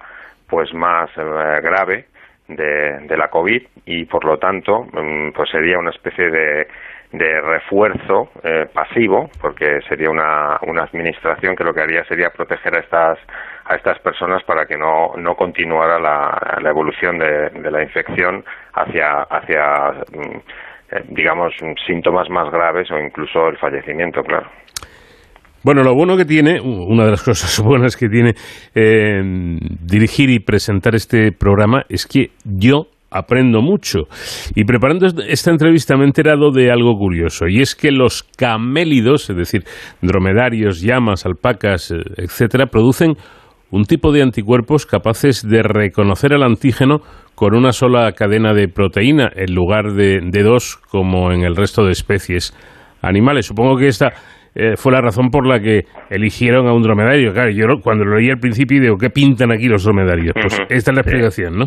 [0.50, 2.06] pues más eh, grave
[2.48, 6.68] de, la COVID y por lo tanto mmm, pues sería una especie de,
[7.12, 12.76] de refuerzo eh, pasivo porque sería una, una administración que lo que haría sería proteger
[12.76, 13.20] a estas
[13.66, 18.44] a estas personas para que no, no continuara la, la evolución de, de la infección
[18.74, 20.42] hacia hacia eh,
[21.10, 21.54] digamos,
[21.86, 24.50] síntomas más graves o incluso el fallecimiento, claro.
[25.64, 28.34] Bueno, lo bueno que tiene, una de las cosas buenas que tiene
[28.74, 29.22] eh,
[29.82, 34.08] dirigir y presentar este programa es que yo aprendo mucho.
[34.56, 39.30] Y preparando esta entrevista me he enterado de algo curioso, y es que los camélidos,
[39.30, 39.64] es decir,
[40.02, 43.16] dromedarios, llamas, alpacas, eh, etcétera, producen
[43.72, 47.00] un tipo de anticuerpos capaces de reconocer el antígeno
[47.36, 51.86] con una sola cadena de proteína en lugar de, de dos como en el resto
[51.86, 52.54] de especies
[53.02, 53.46] animales.
[53.46, 54.14] Supongo que esta
[54.56, 57.34] eh, fue la razón por la que eligieron a un dromedario.
[57.34, 60.34] Claro, yo cuando lo leí al principio digo, ¿qué pintan aquí los dromedarios?
[60.34, 60.68] Pues uh -huh.
[60.70, 61.66] esta es la explicación, ¿no?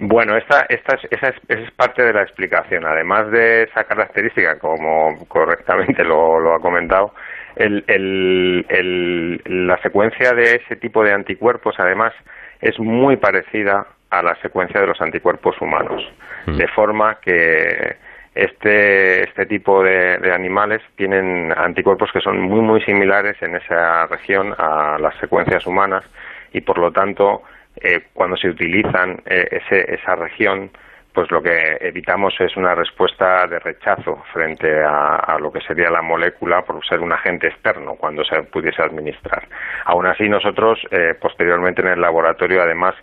[0.00, 2.86] Bueno, esta, esta es, esa, es, esa es parte de la explicación.
[2.86, 7.10] Además de esa característica, como correctamente lo, lo ha comentado,
[7.58, 12.12] el, el, el, la secuencia de ese tipo de anticuerpos, además,
[12.60, 16.02] es muy parecida a la secuencia de los anticuerpos humanos,
[16.46, 16.56] mm.
[16.56, 17.96] de forma que
[18.34, 24.06] este, este tipo de, de, animales tienen anticuerpos que son muy muy similares en esa
[24.06, 26.04] región a las secuencias humanas
[26.52, 27.42] y por lo tanto
[27.80, 30.70] eh, cuando se utilizan eh, ese, esa región
[31.18, 35.90] pues lo que evitamos es una respuesta de rechazo frente a, a, lo que sería
[35.90, 39.48] la molécula por ser un agente externo cuando se pudiese administrar.
[39.86, 42.94] Aún así nosotros eh, posteriormente en el laboratorio además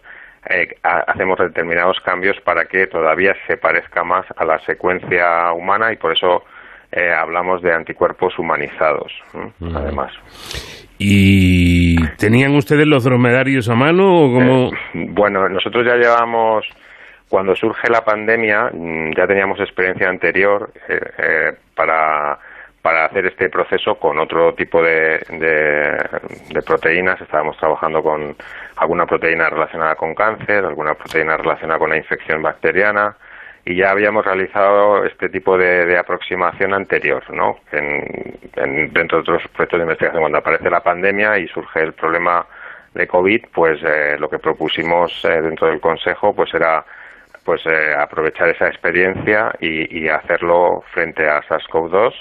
[0.49, 5.97] eh, hacemos determinados cambios para que todavía se parezca más a la secuencia humana y
[5.97, 6.45] por eso
[6.93, 9.51] eh, hablamos de anticuerpos humanizados, ¿eh?
[9.59, 9.75] mm.
[9.75, 10.13] además.
[10.97, 14.71] ¿Y tenían ustedes los dromedarios a mano o cómo?
[14.93, 16.65] bueno, nosotros ya llevamos
[17.29, 22.37] Cuando surge la pandemia, mm, ya teníamos experiencia anterior eh, eh, para,
[22.81, 27.19] para hacer este proceso con otro tipo de, de, proteínas.
[27.19, 28.35] Estábamos trabajando con
[28.75, 33.15] alguna proteína relacionada con cáncer, alguna proteína relacionada con la infección bacteriana
[33.65, 37.57] y ya habíamos realizado este tipo de, aproximación anterior, ¿no?
[37.71, 42.45] En, dentro de otros proyectos de investigación, cuando aparece la pandemia y surge el problema
[42.93, 46.85] de COVID, pues eh, lo que propusimos eh, dentro del Consejo pues era
[47.45, 52.13] pues eh, aprovechar esa experiencia y, hacerlo frente a SARS-CoV-2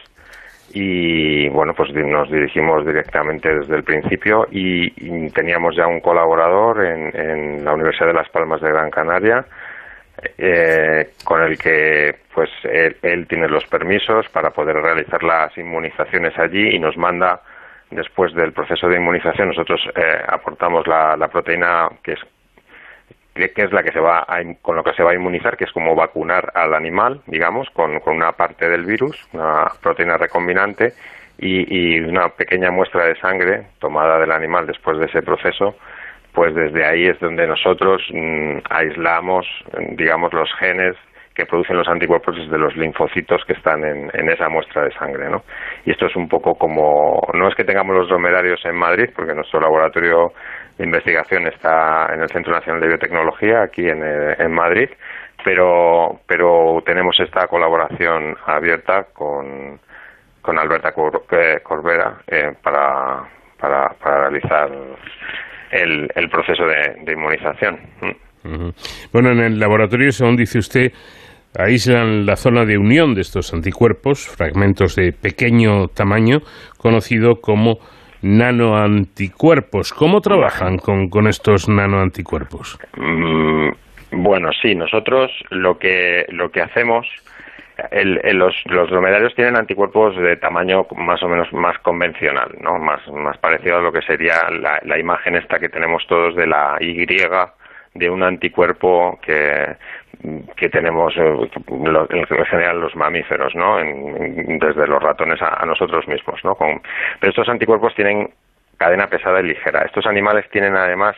[0.75, 4.91] y bueno pues nos dirigimos directamente desde el principio y,
[5.31, 9.45] teníamos ya un colaborador en, la Universidad de Las Palmas de Gran Canaria
[10.39, 16.77] eh, con el que pues él, tiene los permisos para poder realizar las inmunizaciones allí
[16.77, 17.41] y nos manda
[17.91, 22.21] después del proceso de inmunización nosotros eh, aportamos la proteína que es
[23.35, 24.27] que, es la que se va
[24.63, 27.99] con lo que se va a inmunizar, que es como vacunar al animal, digamos, con,
[28.01, 30.93] con una parte del virus, una proteína recombinante
[31.39, 35.75] y, y, una pequeña muestra de sangre tomada del animal después de ese proceso,
[36.33, 39.47] pues desde ahí es donde nosotros mm, aislamos,
[39.97, 40.97] digamos, los genes
[41.35, 45.43] que producen los anticuerpos desde los linfocitos que están en, esa muestra de sangre, ¿no?
[45.85, 49.35] Y esto es un poco como, no es que tengamos los dromerarios en Madrid, porque
[49.35, 50.33] nuestro laboratorio
[50.64, 54.89] de investigación está en el Centro Nacional de Biotecnología, aquí en, eh, en Madrid,
[55.45, 59.79] pero, pero tenemos esta colaboración abierta con,
[60.41, 63.25] con Alberta eh, Corbera eh, para,
[63.59, 64.71] para, para, realizar
[65.71, 67.79] el, el proceso de, inmunización.
[69.13, 70.93] Bueno, en el laboratorio, según dice usted,
[71.57, 76.41] aíslan la zona de unión de estos anticuerpos, fragmentos de pequeño tamaño,
[76.79, 77.79] conocido como
[78.25, 79.93] nanoanticuerpos.
[79.93, 82.79] ¿Cómo trabajan con, con estos nanoanticuerpos?
[82.97, 83.69] Mm,
[84.13, 87.07] bueno, sí, nosotros lo que, lo que hacemos,
[87.91, 92.79] el, los, los dromedarios tienen anticuerpos de tamaño más o menos más convencional, ¿no?
[92.79, 96.47] más, más parecido a lo que sería la, la imagen esta que tenemos todos de
[96.47, 97.05] la Y
[97.95, 99.77] de un anticuerpo que
[100.57, 101.51] que tenemos eh,
[102.11, 103.77] en general los mamíferos, ¿no?
[103.77, 106.57] desde los ratones a, nosotros mismos, ¿no?
[106.57, 108.31] pero estos anticuerpos tienen
[108.77, 109.83] cadena pesada y ligera.
[109.83, 111.17] Estos animales tienen además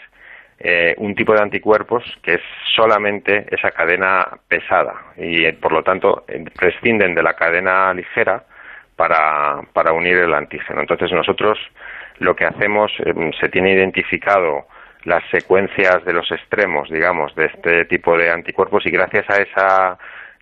[0.59, 2.40] eh, un tipo de anticuerpos que es
[2.74, 6.24] solamente esa cadena pesada y eh, por lo tanto
[6.55, 8.44] prescinden de la cadena ligera
[8.97, 10.81] para, para unir el antígeno.
[10.81, 11.59] Entonces nosotros
[12.18, 12.90] lo que hacemos
[13.39, 14.66] se tiene identificado
[15.07, 19.99] las secuencias de los extremos, digamos, de este tipo de anticuerpos y gracias a esa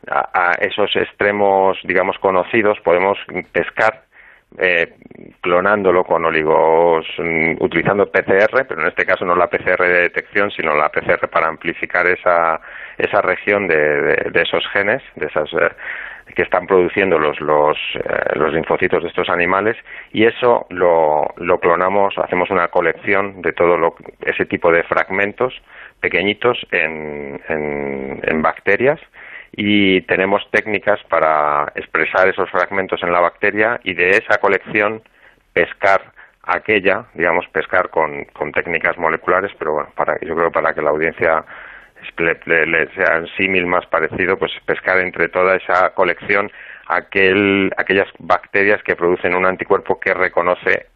[0.06, 3.18] a, esos extremos, digamos, conocidos, podemos
[3.52, 4.02] pescar
[4.58, 4.94] eh,
[5.40, 10.50] clonándolo con oligos, mm, utilizando PCR, pero en este caso no la PCR de detección,
[10.50, 12.60] sino la PCR para amplificar esa,
[12.98, 15.70] esa región de, de, esos genes, de esas eh,
[16.34, 19.76] que están produciendo los, los, eh, los linfocitos de estos animales
[20.12, 25.54] y eso lo, lo clonamos, hacemos una colección de todo lo, ese tipo de fragmentos
[26.00, 29.00] pequeñitos en, en, en bacterias
[29.52, 35.02] y tenemos técnicas para expresar esos fragmentos en la bacteria y de esa colección
[35.52, 40.82] pescar aquella, digamos, pescar con, con técnicas moleculares, pero bueno, para, yo creo para que
[40.82, 41.44] la audiencia
[42.16, 46.50] le, sea un símil más parecido, pues pescar entre toda esa colección
[46.86, 50.86] aquel, aquellas bacterias que producen un anticuerpo que reconoce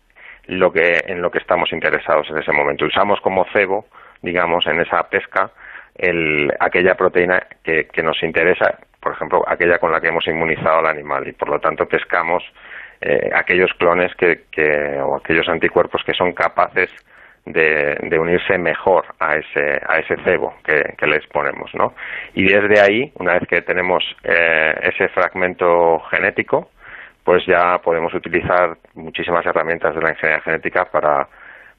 [0.46, 2.86] lo que, en lo que estamos interesados en ese momento.
[2.86, 3.86] Usamos como cebo,
[4.22, 5.50] digamos, en esa pesca,
[5.94, 10.78] el, aquella proteína que, que nos interesa, por ejemplo, aquella con la que hemos inmunizado
[10.78, 12.42] al animal y por lo tanto pescamos
[13.00, 16.90] eh, aquellos clones que, que, o aquellos anticuerpos que son capaces
[17.52, 21.94] de, unirse mejor a ese, a ese cebo que, que les ponemos, ¿no?
[22.34, 26.70] Y desde ahí, una vez que tenemos eh, ese fragmento genético,
[27.24, 31.28] pues ya podemos utilizar muchísimas herramientas de la ingeniería genética para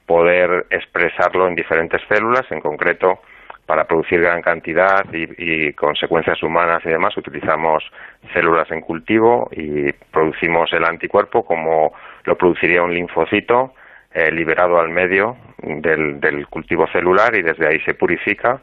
[0.05, 3.19] poder expresarlo en diferentes células, en concreto
[3.65, 7.83] para producir gran cantidad y, y, consecuencias humanas y demás utilizamos
[8.33, 11.93] células en cultivo y producimos el anticuerpo como
[12.23, 13.73] lo produciría un linfocito
[14.13, 18.61] eh, liberado al medio del, del, cultivo celular y desde ahí se purifica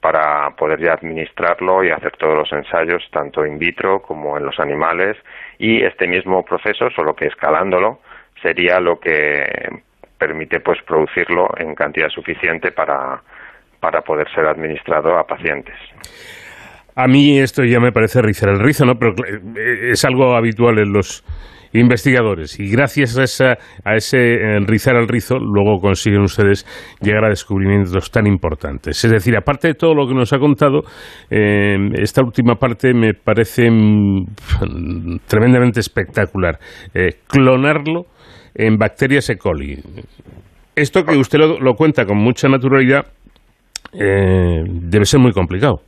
[0.00, 4.58] para poder ya administrarlo y hacer todos los ensayos tanto in vitro como en los
[4.58, 5.16] animales
[5.58, 8.00] y este mismo proceso solo que escalándolo
[8.42, 9.44] sería lo que
[10.18, 13.22] permite pues producirlo en cantidad suficiente para,
[13.80, 15.76] para poder ser administrado a pacientes.
[16.94, 18.98] A mí esto ya me parece rizar el rizo, ¿no?
[18.98, 21.24] Pero eh, es algo habitual en los
[21.72, 22.58] investigadores.
[22.58, 26.66] Y gracias a, esa, a ese eh, rizar al rizo, luego consiguen ustedes
[27.00, 29.04] llegar a descubrimientos tan importantes.
[29.04, 30.82] Es decir, aparte de todo lo que nos ha contado,
[31.30, 34.26] eh, esta última parte me parece mm,
[35.26, 36.58] tremendamente espectacular.
[36.94, 38.06] Eh, clonarlo
[38.54, 39.36] en bacterias E.
[39.36, 39.78] coli.
[40.74, 43.06] Esto que usted lo, cuenta con mucha naturalidad
[43.92, 45.80] debe ser muy complicado.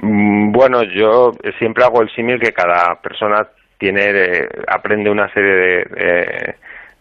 [0.00, 3.46] Mm, bueno, yo siempre hago el símil que cada persona
[3.78, 5.84] tiene eh, aprende una serie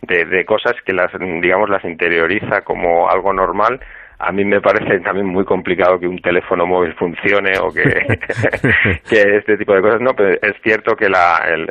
[0.02, 1.12] de, de, cosas que las
[1.42, 3.80] digamos las interioriza como algo normal
[4.20, 7.84] a mí me parece también muy complicado que un teléfono móvil funcione o que,
[9.10, 11.66] que este tipo de cosas no pero es cierto que la, el,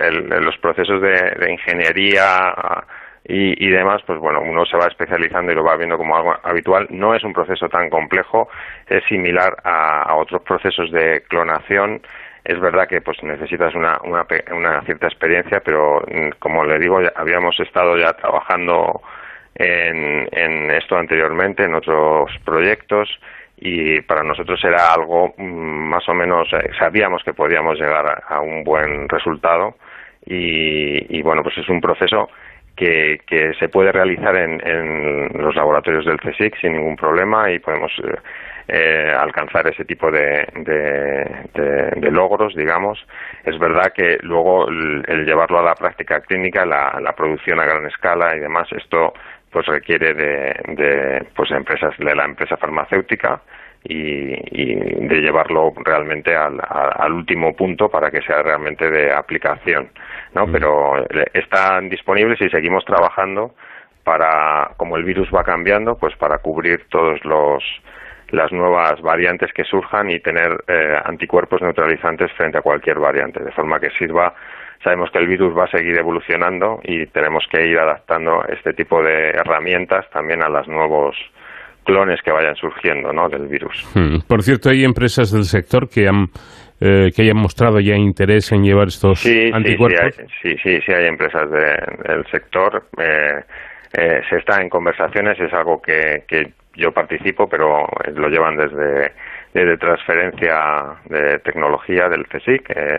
[0.45, 2.53] los procesos de, ingeniería
[3.27, 6.35] y, y, demás, pues bueno, uno se va especializando y lo va viendo como algo
[6.43, 6.87] habitual.
[6.91, 8.51] No es un proceso tan complejo,
[8.87, 12.03] es similar a, a otros procesos de clonación
[12.45, 17.01] es verdad que pues necesitas una, una, una cierta experiencia, pero mm, como le digo,
[17.17, 19.01] habíamos estado ya trabajando
[19.55, 23.09] en, en esto anteriormente, en otros proyectos,
[23.57, 28.41] y para nosotros era algo mm, más o menos, eh, sabíamos que podíamos llegar a,
[28.41, 29.77] un buen resultado,
[30.27, 32.29] y, y, bueno, pues es un proceso
[32.77, 37.59] que, que se puede realizar en, en los laboratorios del CSIC sin ningún problema y
[37.59, 37.93] podemos
[38.69, 42.99] eh, eh, alcanzar ese tipo de, de, logros, digamos.
[43.45, 47.87] Es verdad que luego el, llevarlo a la práctica clínica, la, la, producción a gran
[47.87, 49.13] escala y demás, esto
[49.51, 53.41] pues requiere de, de pues empresas de la empresa farmacéutica
[53.85, 59.91] y, y de llevarlo realmente al, al, último punto para que sea realmente de aplicación,
[60.35, 60.47] ¿no?
[60.47, 60.53] Mm.
[60.53, 63.55] Pero están disponibles y seguimos trabajando
[64.05, 67.63] para, como el virus va cambiando, pues para cubrir todos los
[68.31, 73.53] las nuevas variantes que surjan y tener eh, anticuerpos neutralizantes frente a cualquier variante, de
[73.53, 74.35] forma que sirva.
[74.83, 79.03] Sabemos que el virus va a seguir evolucionando y tenemos que ir adaptando este tipo
[79.03, 81.17] de herramientas también a los nuevos
[81.85, 83.29] clones que vayan surgiendo ¿no?
[83.29, 83.87] del virus.
[83.95, 84.19] Hmm.
[84.27, 86.29] Por cierto, hay empresas del sector que han
[86.81, 90.17] eh, que hayan mostrado ya interés en llevar estos anticuerpos.
[90.43, 92.85] Sí, sí, sí, hay, empresas del sector.
[92.99, 99.13] Eh, se está en conversaciones, es algo que, que yo participo, pero lo llevan desde,
[99.79, 102.71] transferencia de tecnología del CSIC.
[102.71, 102.99] Eh,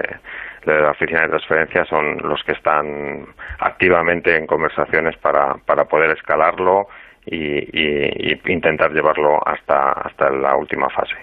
[0.65, 3.27] de la oficina de transferencia son los que están
[3.59, 6.87] activamente en conversaciones para, para poder escalarlo
[7.25, 11.15] y, y, intentar llevarlo hasta, hasta la última fase.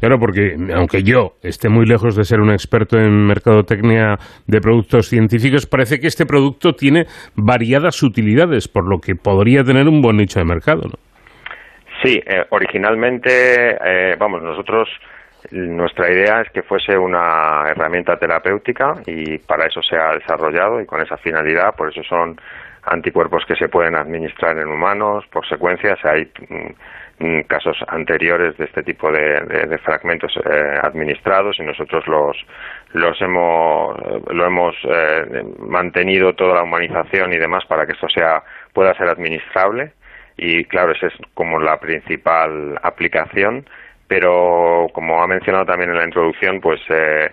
[0.00, 4.16] Claro, porque aunque yo esté muy lejos de ser un experto en mercadotecnia
[4.46, 9.88] de productos científicos, parece que este producto tiene variadas utilidades, por lo que podría tener
[9.88, 10.82] un buen nicho de mercado.
[10.88, 11.05] ¿no?
[12.02, 14.88] Sí, eh, originalmente, eh, vamos, nosotros,
[15.50, 20.86] nuestra idea es que fuese una herramienta terapéutica y para eso se ha desarrollado y
[20.86, 22.38] con esa finalidad, por eso son
[22.82, 25.98] anticuerpos que se pueden administrar en humanos por secuencias.
[26.04, 32.36] Hay mm, mm, casos anteriores de este tipo de, fragmentos eh, administrados y nosotros los
[32.92, 33.96] los hemos
[34.32, 34.74] lo hemos
[35.58, 38.42] mantenido toda la humanización y demás para que esto sea
[38.72, 39.92] pueda ser administrable
[40.36, 43.66] y claro, esa es como la principal aplicación,
[44.06, 47.30] pero como ha mencionado también en la introducción, pues eh,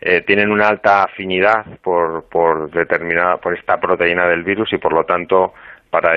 [0.00, 4.92] eh, tienen una alta afinidad por, por determinada, por esta proteína del virus y por
[4.92, 5.54] lo tanto
[5.90, 6.12] para,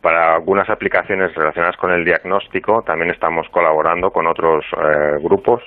[0.00, 5.62] para algunas aplicaciones relacionadas con el diagnóstico también estamos colaborando con otros eh, grupos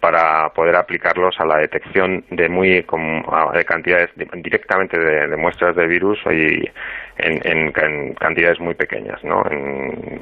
[0.00, 2.84] para poder aplicarlos a la detección de muy
[3.54, 6.68] de cantidades directamente de, muestras de virus y
[7.18, 7.72] en,
[8.14, 9.42] cantidades muy pequeñas, ¿no?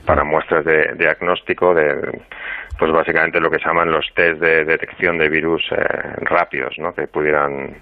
[0.05, 2.21] para muestras de, diagnóstico de
[2.79, 5.77] pues básicamente lo que se llaman los test de detección de virus eh,
[6.21, 6.95] rápidos, ¿no?
[6.95, 7.77] Que pudieran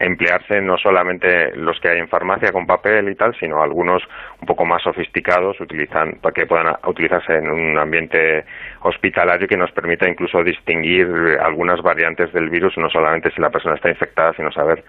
[0.00, 4.02] emplearse no solamente los que hay en farmacia con papel y tal, sino algunos
[4.40, 8.44] un poco más sofisticados utilizan, para que puedan utilizarse en un ambiente
[8.80, 11.06] hospitalario que nos permita incluso distinguir
[11.42, 14.82] algunas variantes del virus, no solamente si la persona está infectada, sino saber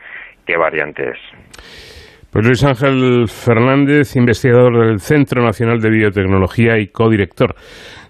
[0.46, 1.20] qué variante es.
[2.32, 7.56] Pues Luis Ángel Fernández, investigador del Centro Nacional de Biotecnología y codirector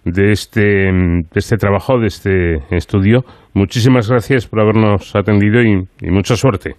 [0.06, 3.22] de este, de este trabajo, de este estudio.
[3.56, 6.76] Muchísimas gracias por habernos atendido y mucha suerte.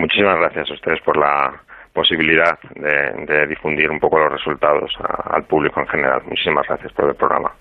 [0.00, 1.60] Muchísimas gracias a ustedes por la
[1.92, 4.90] posibilidad de, difundir un poco los resultados
[5.24, 6.22] al público en general.
[6.24, 7.52] Muchísimas gracias por el programa.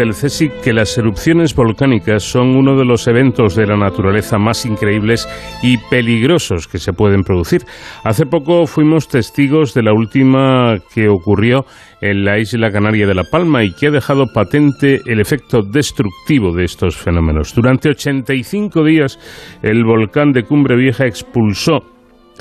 [0.00, 4.64] Del CSIC que las erupciones volcánicas son uno de los eventos de la naturaleza más
[4.64, 5.28] increíbles
[5.62, 7.66] y peligrosos que se pueden producir.
[8.02, 11.66] Hace poco fuimos testigos de la última que ocurrió
[12.00, 16.56] en la isla canaria de La Palma y que ha dejado patente el efecto destructivo
[16.56, 17.54] de estos fenómenos.
[17.54, 19.18] Durante 85 días
[19.62, 21.80] el volcán de Cumbre Vieja expulsó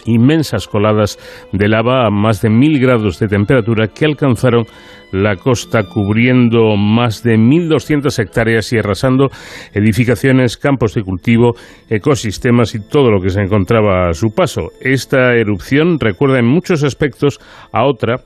[0.06, 1.18] inmensas coladas
[1.52, 4.66] de lava a más de mil grados de temperatura que alcanzaron
[5.12, 9.30] la costa cubriendo más de 1.200 hectáreas y arrasando
[9.74, 11.56] edificaciones, campos de cultivo,
[11.90, 14.70] ecosistemas y todo lo que se encontraba a su paso.
[14.82, 17.40] Esta erupción recuerda en muchos aspectos
[17.72, 18.18] a otra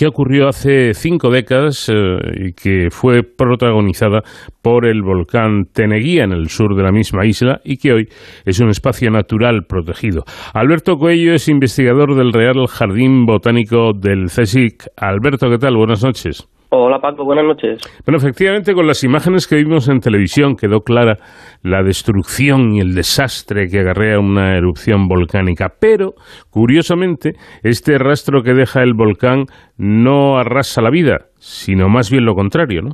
[0.00, 1.94] que ocurrió hace cinco décadas eh,
[2.34, 4.22] y que fue protagonizada
[4.62, 8.08] por el volcán Teneguía en el sur de la misma isla y que hoy
[8.46, 10.24] es un espacio natural protegido.
[10.54, 14.84] Alberto Coello es investigador del Real Jardín Botánico del CSIC.
[14.96, 15.76] Alberto, ¿qué tal?
[15.76, 16.48] Buenas noches.
[16.72, 17.80] Hola Paco, buenas noches.
[18.06, 21.16] Bueno, efectivamente, con las imágenes que vimos en televisión quedó clara
[21.64, 25.72] la destrucción y el desastre que agarrea una erupción volcánica.
[25.80, 26.14] Pero,
[26.48, 27.32] curiosamente,
[27.64, 29.46] este rastro que deja el volcán
[29.78, 32.90] no arrasa la vida, sino más bien lo contrario, ¿no?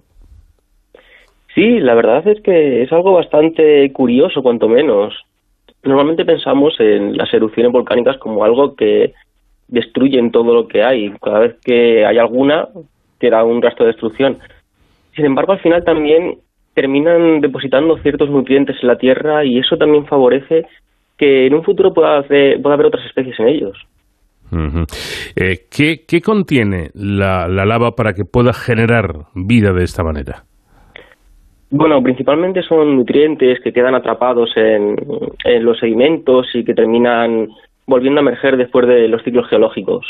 [1.54, 5.12] Sí, la verdad es que es algo bastante curioso, cuanto menos.
[5.82, 9.12] Normalmente pensamos en las erupciones volcánicas como algo que
[9.68, 11.10] destruyen todo lo que hay.
[11.20, 12.68] Cada vez que hay alguna,
[13.18, 14.38] que era un rastro de destrucción.
[15.14, 16.38] Sin embargo, al final también
[16.74, 20.66] terminan depositando ciertos nutrientes en la tierra y eso también favorece
[21.16, 23.78] que en un futuro pueda, haber, pueda haber otras especies en ellos.
[25.34, 30.44] Eh, ¿qué, contiene la, lava para que pueda generar vida de esta manera?
[31.70, 34.96] Bueno, principalmente son nutrientes que quedan atrapados en,
[35.44, 37.48] en los sedimentos y que terminan
[37.86, 40.06] volviendo a emerger después de los ciclos geológicos.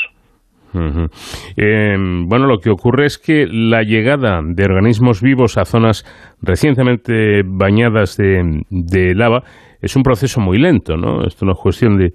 [1.55, 6.03] Em, bueno, lo que ocurre es que la llegada de organismos vivos a zonas
[6.41, 9.43] recientemente bañadas de, lava
[9.81, 11.25] es un proceso muy lento, ¿no?
[11.25, 12.11] Esto no es cuestión de,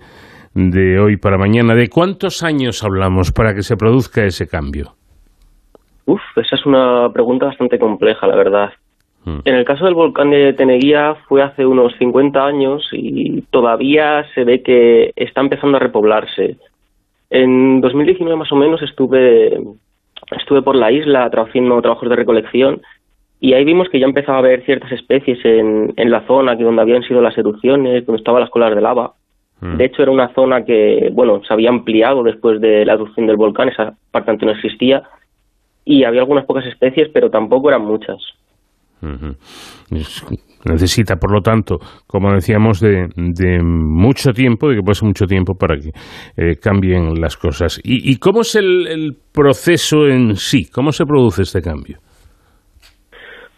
[0.54, 1.74] de hoy para mañana.
[1.74, 4.94] ¿De cuántos años hablamos para que se produzca ese cambio?
[6.06, 8.70] Uf, esa es una pregunta bastante compleja, la verdad.
[9.24, 9.38] Hmm.
[9.44, 14.44] En el caso del volcán de Teneguía fue hace unos 50 años y todavía se
[14.44, 16.56] ve que está empezando a repoblarse.
[17.34, 19.58] En 2019 más o menos estuve,
[20.36, 22.82] estuve por la isla haciendo trabajos de recolección
[23.40, 26.62] y ahí vimos que ya empezaba a haber ciertas especies en, en la zona que
[26.62, 29.14] donde habían sido las erupciones, donde estaban las colas de lava.
[29.62, 29.78] Mm.
[29.78, 33.36] De hecho, era una zona que, bueno, se había ampliado después de la erupción del
[33.36, 35.02] volcán, esa parte antes no existía,
[35.86, 38.20] y había algunas pocas especies, pero tampoco eran muchas.
[40.64, 43.08] Necesita, por lo tanto, como decíamos, de,
[43.62, 45.90] mucho tiempo, de que pase mucho tiempo para que
[46.36, 47.80] eh, cambien las cosas.
[47.82, 50.66] ¿Y, cómo es el, proceso en sí?
[50.70, 51.98] ¿Cómo se produce este cambio?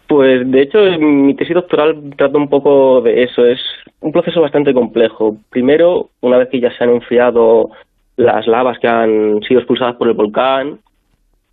[0.07, 3.59] Pues de hecho mi tesis doctoral trata un poco de eso, es
[4.01, 5.37] un proceso bastante complejo.
[5.51, 7.71] Primero, una vez que ya se han enfriado
[8.17, 10.79] las lavas que han sido expulsadas por el volcán,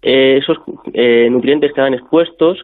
[0.02, 0.58] eh, esos
[0.94, 2.62] eh, nutrientes quedan expuestos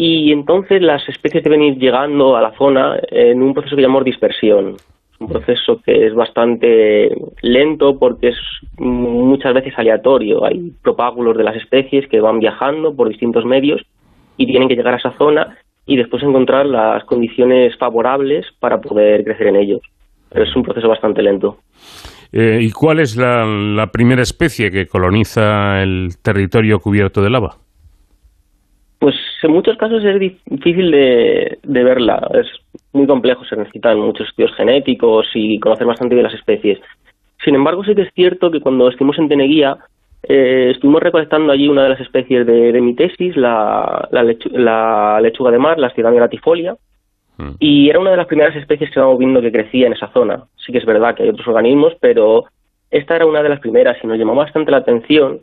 [0.00, 4.04] y entonces las especies deben ir llegando a la zona en un proceso que llamamos
[4.04, 4.76] dispersión.
[5.18, 7.10] Un proceso que es bastante
[7.42, 8.36] lento porque es
[8.78, 10.44] muchas veces aleatorio.
[10.44, 13.82] Hay propágulos de las especies que van viajando por distintos medios
[14.36, 19.24] y tienen que llegar a esa zona y después encontrar las condiciones favorables para poder
[19.24, 19.80] crecer en ellos.
[20.30, 21.58] Pero es un proceso bastante lento.
[22.30, 27.56] Eh, ¿Y cuál es la primera especie que coloniza el territorio cubierto de lava?
[28.98, 32.46] Pues en muchos casos es difícil de, verla, es
[32.92, 36.80] muy complejo, se necesitan muchos estudios genéticos y conocer bastante de las especies.
[37.44, 39.78] Sin embargo, sí que es cierto que cuando estuvimos en Teneguía,
[40.24, 45.52] eh, estuvimos recolectando allí una de las especies de, de mi tesis, la, la, lechuga
[45.52, 46.76] de mar, la Stirania latifolia,
[47.36, 47.50] mm.
[47.60, 50.42] y era una de las primeras especies que estábamos viendo que crecía en esa zona.
[50.56, 52.46] Sí que es verdad que hay otros organismos, pero
[52.90, 55.42] esta era una de las primeras y nos llamó bastante la atención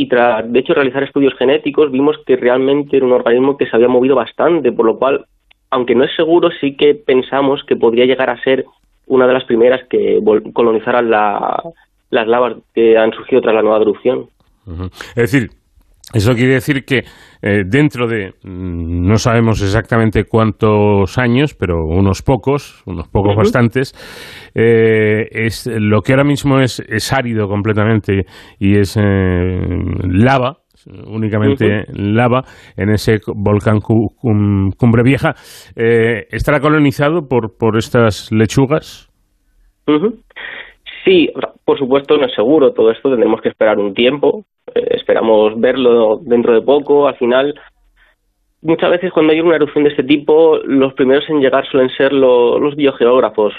[0.00, 3.74] y tras, de hecho, realizar estudios genéticos vimos que realmente era un organismo que se
[3.74, 5.26] había movido bastante, por lo cual,
[5.70, 8.64] aunque no es seguro, sí que pensamos que podría llegar a ser
[9.08, 10.20] una de las primeras que
[10.52, 14.28] colonizaran las lavas que han surgido tras la nueva erupción.
[15.16, 15.50] Es decir,
[16.14, 17.04] eso quiere decir que
[17.42, 23.92] eh, dentro de, mm, no sabemos exactamente cuántos años, pero unos pocos, unos pocos bastantes,
[24.54, 28.24] eh, es lo que ahora mismo es, es árido completamente
[28.58, 30.58] y es eh, lava,
[31.06, 32.42] únicamente lava
[32.76, 35.34] en ese volcán Cumbre Vieja,
[35.76, 39.10] ¿estará colonizado por, por estas lechugas?
[41.04, 41.30] Sí,
[41.64, 42.72] por supuesto no es seguro.
[42.72, 47.54] Todo esto, tendremos que esperar un tiempo, eh, esperamos verlo dentro de poco, al final
[48.62, 52.12] muchas veces cuando hay una erupción de este tipo, los primeros en llegar suelen ser
[52.12, 53.54] los biogeógrafos,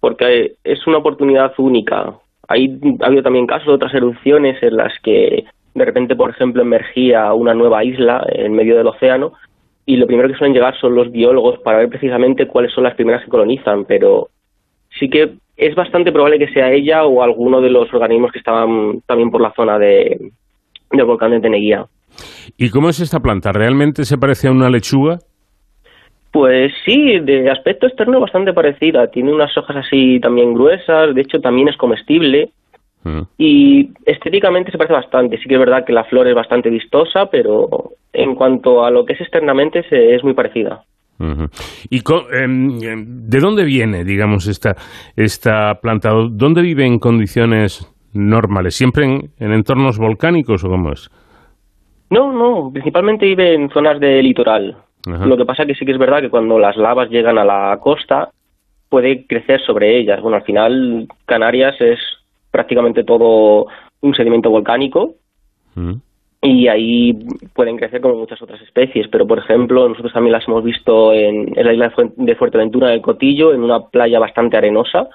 [0.00, 2.14] porque es una oportunidad única.
[2.48, 5.44] Hay, ha habido también casos de otras erupciones en las que
[5.74, 9.32] de repente, por ejemplo, emergía una nueva isla en medio del océano
[9.86, 12.94] y lo primero que suelen llegar son los biólogos para ver precisamente cuáles son las
[12.94, 14.28] primeras que colonizan, pero
[14.98, 19.02] sí que es bastante probable que sea ella o alguno de los organismos que estaban
[19.06, 20.32] también por la zona de,
[20.90, 21.86] del volcán de Teneguía.
[22.56, 23.52] ¿Y cómo es esta planta?
[23.52, 25.18] ¿Realmente se parece a una lechuga?
[26.32, 29.08] Pues sí, de aspecto externo bastante parecida.
[29.08, 32.50] Tiene unas hojas así también gruesas, de hecho también es comestible.
[33.04, 33.22] Mm.
[33.38, 35.38] Y estéticamente se parece bastante.
[35.38, 37.68] Sí que es verdad que la flor es bastante vistosa, pero
[38.12, 40.82] en cuanto a lo que es externamente es muy parecida.
[41.90, 42.00] ¿Y
[42.32, 44.76] em, em, de dónde viene, digamos, esta,
[45.16, 46.10] esta planta?
[46.30, 48.74] ¿Dónde vive en condiciones normales?
[48.74, 51.10] ¿Siempre en entornos volcánicos o cómo es?
[52.10, 54.76] No, no, principalmente vive en zonas de litoral.
[55.06, 57.78] Lo que pasa que sí que es verdad que cuando las lavas llegan a la
[57.80, 58.30] costa
[58.88, 60.20] puede crecer sobre ellas.
[60.20, 61.98] Bueno, al final Canarias es
[62.50, 63.66] prácticamente todo
[64.00, 65.14] un sedimento volcánico
[65.74, 65.92] mm.
[66.42, 67.18] y ahí
[67.54, 69.08] pueden crecer como muchas otras especies.
[69.08, 73.54] Pero, por ejemplo, nosotros también las hemos visto en, la isla de Fuerteventura, del Cotillo,
[73.54, 75.08] en una playa bastante arenosa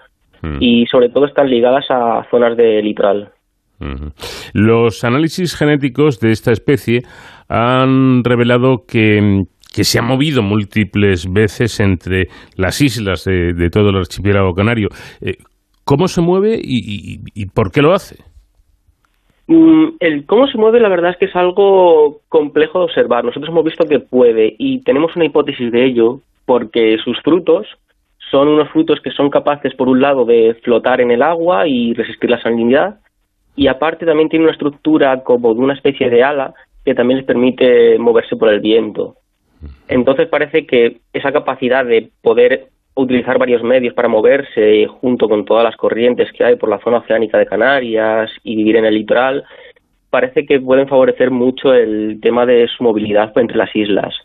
[0.43, 0.57] mm.
[0.59, 3.31] y sobre todo están ligadas a zonas de litoral.
[4.53, 7.01] Los análisis genéticos de esta especie
[7.49, 14.53] han revelado que, se ha movido múltiples veces entre las islas de, todo el archipiélago
[14.53, 14.89] canario.
[15.21, 15.37] Eh,
[15.83, 18.23] ¿Cómo se mueve y, por qué lo hace?
[19.47, 23.25] Mm, el cómo se mueve, la verdad es que es algo complejo de observar.
[23.25, 27.67] Nosotros hemos visto que puede y tenemos una hipótesis de ello porque sus frutos
[28.33, 31.93] son unos frutos que son capaces, por un lado, de flotar en el agua y
[31.93, 32.95] resistir la salinidad,
[33.55, 37.27] y aparte también tiene una estructura como de una especie de ala que también les
[37.27, 39.17] permite moverse por el viento.
[39.87, 45.63] Entonces parece que esa capacidad de poder utilizar varios medios para moverse junto con todas
[45.63, 49.43] las corrientes que hay por la zona oceánica de Canarias y vivir en el litoral,
[50.09, 54.15] parece que pueden favorecer mucho el tema de su movilidad entre las islas.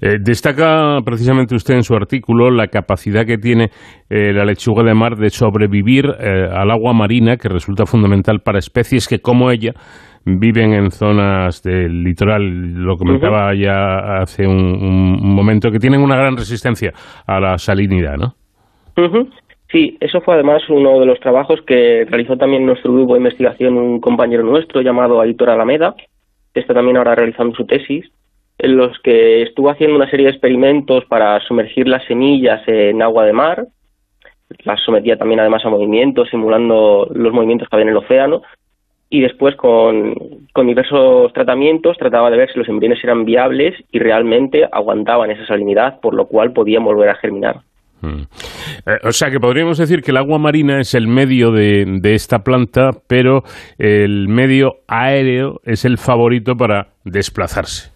[0.00, 3.70] Eh, destaca precisamente usted en su artículo la capacidad que tiene
[4.10, 8.58] eh, la lechuga de mar de sobrevivir eh, al agua marina, que resulta fundamental para
[8.58, 9.72] especies que, como ella,
[10.24, 16.36] viven en zonas del litoral, lo comentaba ya hace un, momento, que tienen una gran
[16.36, 16.92] resistencia
[17.26, 18.34] a la salinidad, ¿no?
[19.70, 23.76] Sí, eso fue además uno de los trabajos que realizó también nuestro grupo de investigación
[23.76, 25.94] un compañero nuestro llamado Aitor Alameda,
[26.54, 28.06] que está también ahora realizando su tesis,
[28.58, 33.24] en los que estuvo haciendo una serie de experimentos para sumergir las semillas en agua
[33.24, 33.66] de mar,
[34.64, 38.42] las sometía también además a movimientos, simulando los movimientos que había en el océano,
[39.08, 40.14] y después con,
[40.66, 46.00] diversos tratamientos trataba de ver si los embriones eran viables y realmente aguantaban esa salinidad,
[46.00, 47.60] por lo cual podían volver a germinar.
[48.00, 48.22] Mm.
[48.86, 52.40] Eh, o sea que podríamos decir que el agua marina es el medio de, esta
[52.40, 53.42] planta, pero
[53.78, 57.95] el medio aéreo es el favorito para desplazarse.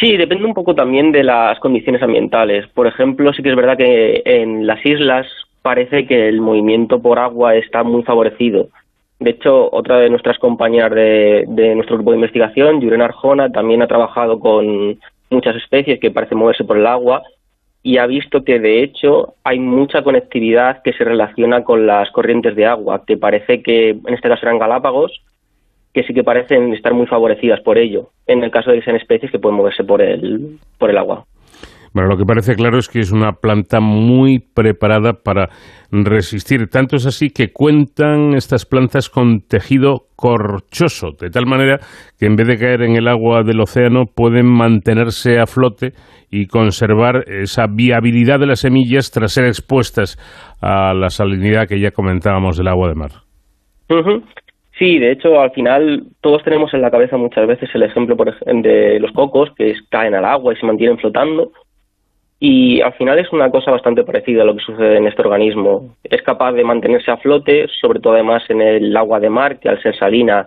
[0.00, 2.66] Sí, depende un poco también de las condiciones ambientales.
[2.68, 5.26] Por ejemplo, sí que es verdad que en las islas
[5.62, 8.68] parece que el movimiento por agua está muy favorecido.
[9.18, 13.86] De hecho, otra de nuestras compañeras de, nuestro grupo de investigación, Yurena Arjona, también ha
[13.86, 14.98] trabajado con
[15.30, 17.22] muchas especies que parecen moverse por el agua
[17.82, 22.54] y ha visto que, de hecho, hay mucha conectividad que se relaciona con las corrientes
[22.54, 25.22] de agua, que parece que, en este caso eran Galápagos,
[25.96, 28.98] que sí que parecen estar muy favorecidas por ello, en el caso de que sean
[28.98, 31.24] especies que pueden moverse por el, por el agua.
[31.94, 35.48] Bueno, lo que parece claro es que es una planta muy preparada para
[35.90, 36.68] resistir.
[36.68, 41.78] Tanto es así que cuentan estas plantas con tejido corchoso, de tal manera
[42.18, 45.92] que en vez de caer en el agua del océano pueden mantenerse a flote
[46.30, 50.18] y conservar esa viabilidad de las semillas tras ser expuestas
[50.60, 53.12] a la salinidad que ya comentábamos del agua de mar.
[54.78, 58.28] Sí, de hecho, al final todos tenemos en la cabeza muchas veces el ejemplo por
[58.28, 61.52] ejemplo, de los cocos que caen al agua y se mantienen flotando.
[62.38, 65.96] Y al final es una cosa bastante parecida a lo que sucede en este organismo.
[66.04, 69.70] Es capaz de mantenerse a flote, sobre todo además en el agua de mar, que
[69.70, 70.46] al ser salina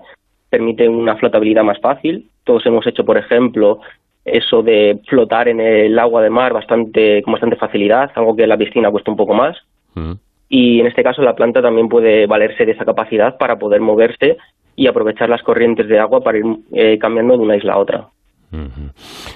[0.52, 2.30] permite una flotabilidad más fácil.
[2.44, 3.80] Todos hemos hecho, por ejemplo,
[4.24, 8.58] eso de flotar en el agua de mar bastante con bastante facilidad, algo que la
[8.58, 9.58] piscina cuesta un poco más.
[9.96, 10.14] Mm
[10.50, 14.38] y en este caso la planta también puede valerse de esa capacidad para poder moverse
[14.76, 18.08] y aprovechar las corrientes de agua para ir eh, cambiando de una isla a otra.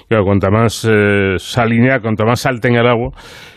[0.10, 3.10] Claro, cuanta más eh, salinidad, cuanto más sal tenga el agua,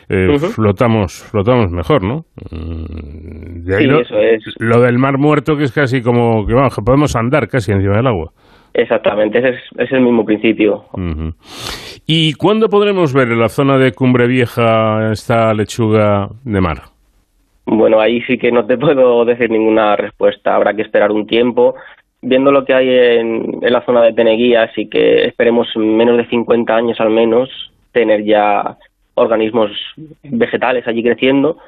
[0.09, 2.25] eh, flotamos, flotamos mejor, ¿no?
[2.51, 4.45] Mm, de ahí Sí, lo, eso es.
[4.59, 7.97] lo del mar muerto, que es casi como que vamos, que podemos andar casi encima
[7.97, 8.33] del agua.
[8.75, 10.83] Exactamente, ese es, es el mismo principio.
[12.07, 16.77] ¿Y cuándo podremos ver en la zona de Cumbre Vieja esta lechuga de mar?
[17.67, 20.55] Bueno, ahí sí que no te puedo decir ninguna respuesta.
[20.55, 21.75] Habrá que esperar un tiempo.
[22.23, 26.27] Viendo lo que hay en, la zona de Peneguía, sí que esperemos en menos de
[26.29, 27.51] 50 años al menos
[27.93, 28.77] tener ya
[29.15, 29.71] organismos
[30.23, 31.59] vegetales allí creciendo,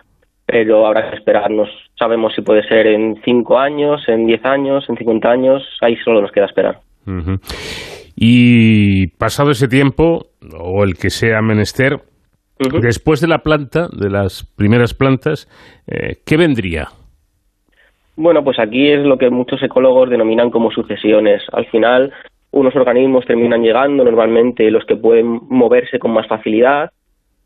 [0.47, 1.51] pero habrá que esperar.
[1.51, 1.65] No
[1.99, 5.63] sabemos si puede ser en 5 años, en 10 años, en 50 años.
[5.81, 6.81] Ahí solo nos queda esperar.
[8.17, 10.27] Y pasado ese tiempo,
[10.59, 12.01] o el que sea menester,
[12.81, 15.49] después de la planta, de las primeras plantas,
[15.87, 16.89] eh, ¿qué vendría?
[18.17, 21.43] Bueno, pues aquí es lo que muchos ecólogos denominan como sucesiones.
[21.53, 22.13] Al final,
[22.51, 26.91] unos organismos terminan llegando, normalmente los que pueden moverse con más facilidad.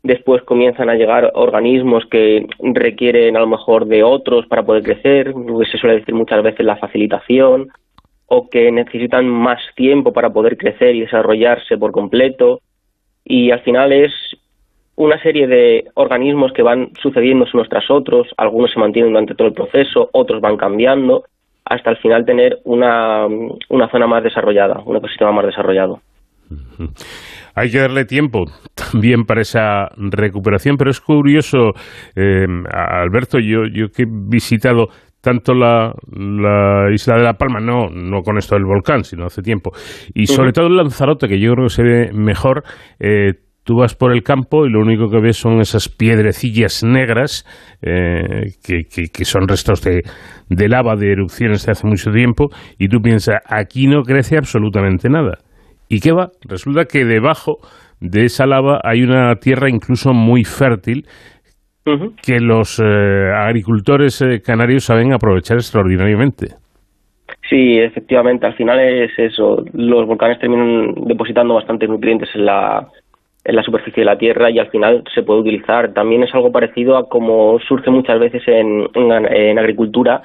[0.01, 5.27] Después comienzan a llegar organismos que requieren a lo mejor de otros para poder crecer,
[5.27, 7.69] lo que se suele decir muchas veces la facilitación,
[8.25, 12.61] o que necesitan más tiempo para poder crecer y desarrollarse por completo.
[13.23, 14.11] Y al final es
[14.95, 19.47] una serie de organismos que van sucediéndose unos tras otros, algunos se mantienen durante todo
[19.47, 21.23] el proceso, otros van cambiando,
[21.65, 23.25] hasta al final tener una,
[23.69, 26.01] una zona más desarrollada, un ecosistema más desarrollado.
[27.55, 31.73] Hay que darle tiempo también para esa recuperación, pero es curioso,
[32.15, 34.89] eh, Alberto, yo, yo que he visitado
[35.21, 39.41] tanto la, la isla de La Palma, no, no con esto del volcán, sino hace
[39.41, 39.71] tiempo,
[40.13, 42.63] y sobre todo en Lanzarote, que yo creo que se ve mejor,
[42.99, 43.33] eh,
[43.63, 47.45] tú vas por el campo y lo único que ves son esas piedrecillas negras
[47.81, 50.01] eh, que, que- que son restos de,
[50.49, 55.09] de lava, de erupciones de hace mucho tiempo, y tú piensas, aquí no crece absolutamente
[55.09, 55.39] nada.
[55.89, 56.29] ¿Y qué va?
[56.47, 57.57] Resulta que debajo
[57.99, 61.05] de esa lava hay una tierra incluso muy fértil
[62.21, 62.83] que los eh,
[63.35, 66.55] agricultores eh, canarios saben aprovechar extraordinariamente.
[67.49, 69.63] Sí, efectivamente, al final es eso.
[69.73, 72.87] Los volcanes terminan depositando bastantes nutrientes en la,
[73.45, 75.93] en la superficie de la Tierra y al final se puede utilizar.
[75.93, 80.21] También es algo parecido a como surge muchas veces en, en, en agricultura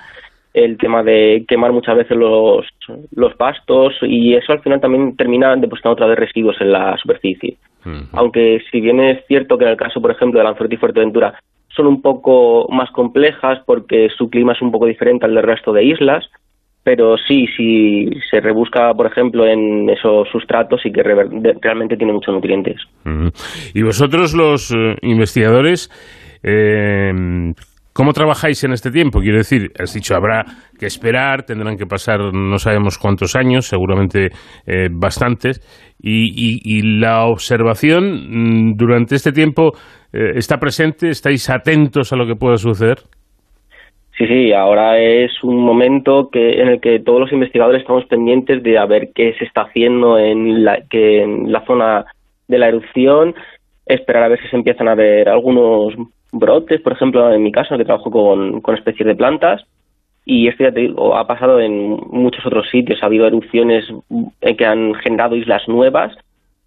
[0.55, 2.67] el tema de quemar muchas veces los,
[3.13, 7.57] los pastos y eso al final también termina depositando otra vez residuos en la superficie.
[8.13, 11.41] Aunque si bien es cierto que en el caso, por ejemplo, de Lanzarote y Fuerteventura
[11.69, 15.73] son un poco más complejas porque su clima es un poco diferente al del resto
[15.73, 16.29] de islas,
[16.89, 22.33] pero sí, si se rebusca, por ejemplo, en esos sustratos y que realmente tiene muchos
[22.35, 22.77] nutrientes.
[23.75, 25.91] Y vosotros, los eh, investigadores,
[26.43, 27.13] eh,
[27.93, 29.21] ¿cómo trabajáis en este tiempo?
[29.21, 30.47] Quiero decir, has dicho, habrá
[30.79, 34.31] que esperar, tendrán que pasar no sabemos cuántos años, seguramente
[34.67, 35.61] eh, bastantes,
[36.01, 39.73] y la observación mm, durante este tiempo
[40.11, 42.99] eh, está presente, estáis atentos a lo que pueda suceder.
[44.19, 48.65] Sí, sí, ahora es un momento que en el que todos los investigadores estamos pendientes
[48.65, 52.05] de a ver qué se está haciendo en la, que en la zona
[52.49, 53.37] de la erupción,
[53.87, 55.95] esperar a ver si se empiezan a ver algunos
[56.33, 59.65] brotes, por ejemplo, en mi caso, que trabajo con, con especies de plantas,
[60.25, 63.87] y esto ya te digo, ha pasado en muchos otros sitios, ha habido erupciones
[64.41, 66.13] que han generado islas nuevas,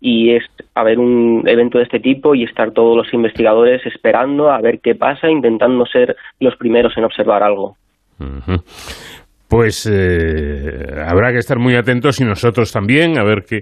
[0.01, 4.49] y es a ver un evento de este tipo y estar todos los investigadores esperando
[4.49, 7.77] a ver qué pasa, intentando ser los primeros en observar algo.
[9.47, 13.61] Pues eh, habrá que estar muy atentos y nosotros también, a ver qué,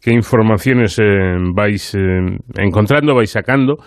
[0.00, 3.78] qué informaciones eh, vais eh, encontrando, vais sacando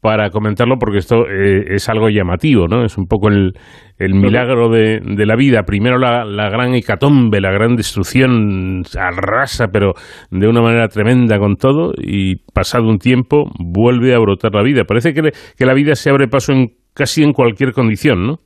[0.00, 2.84] para comentarlo, porque esto eh, es algo llamativo, ¿no?
[2.84, 3.52] Es un poco el,
[3.98, 5.64] el milagro de, de la vida.
[5.64, 9.94] Primero la, la gran hecatombe, la gran destrucción arrasa, pero
[10.30, 14.84] de una manera tremenda con todo, y pasado un tiempo vuelve a brotar la vida.
[14.84, 18.38] Parece que, le- que la vida se abre paso en casi en cualquier condición, ¿no?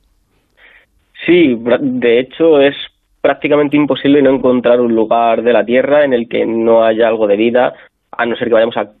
[1.25, 2.75] Sí, de hecho es
[3.21, 7.27] prácticamente imposible no encontrar un lugar de la Tierra en el que no haya algo
[7.27, 7.73] de vida,
[8.11, 8.91] a no ser que vayamos a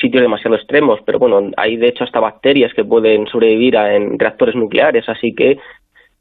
[0.00, 4.18] sitios demasiado extremos, pero bueno, hay de hecho hasta bacterias que pueden sobrevivir a- en
[4.18, 5.56] reactores nucleares, así que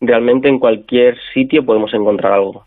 [0.02, 2.66] realmente en cualquier sitio podemos encontrar algo.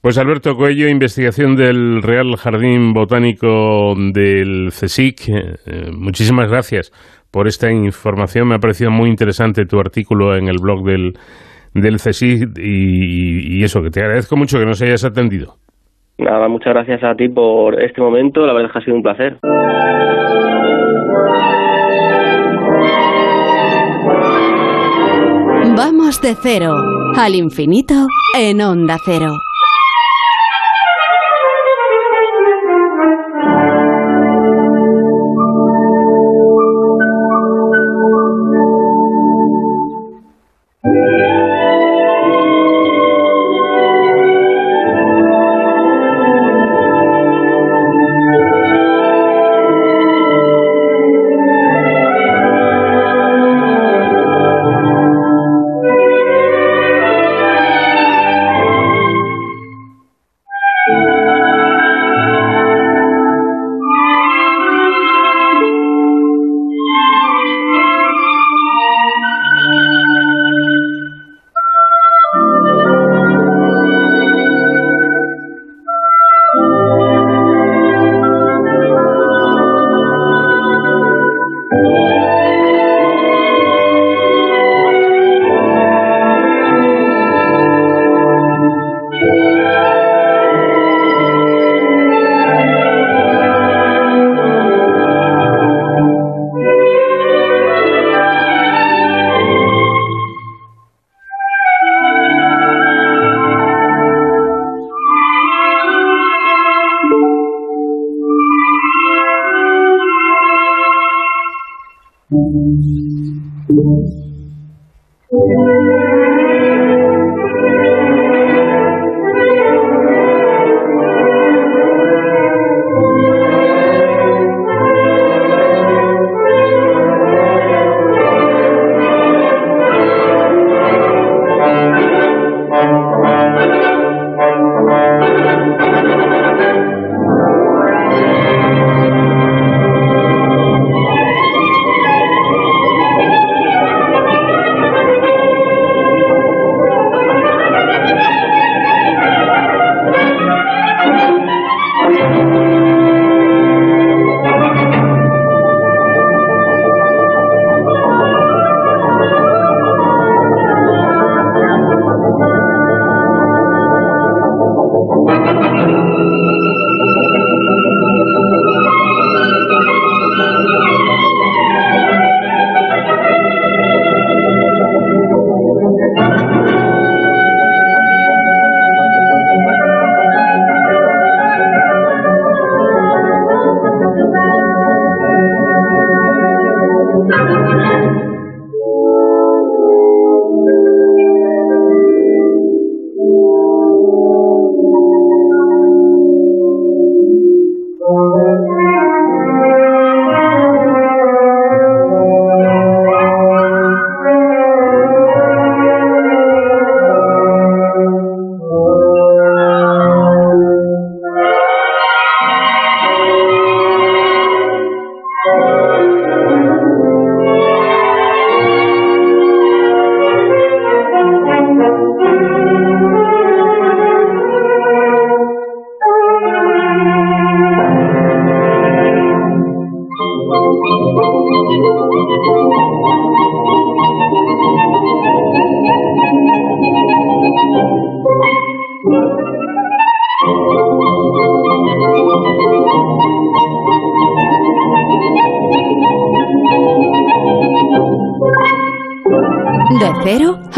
[0.00, 5.28] Pues Alberto Coello, investigación del Real Jardín Botánico del CSIC.
[5.28, 5.32] Eh,
[5.66, 6.92] eh, muchísimas gracias
[7.32, 8.48] por esta información.
[8.48, 11.14] Me ha parecido muy interesante tu artículo en el blog del,
[11.72, 15.54] del CSIC y, y eso, que te agradezco mucho que nos hayas atendido.
[16.18, 19.02] Nada, muchas gracias a ti por este momento, la verdad es que ha sido un
[19.02, 19.38] placer.
[25.76, 26.76] Vamos de cero
[27.16, 27.94] al infinito
[28.38, 29.32] en Onda Cero.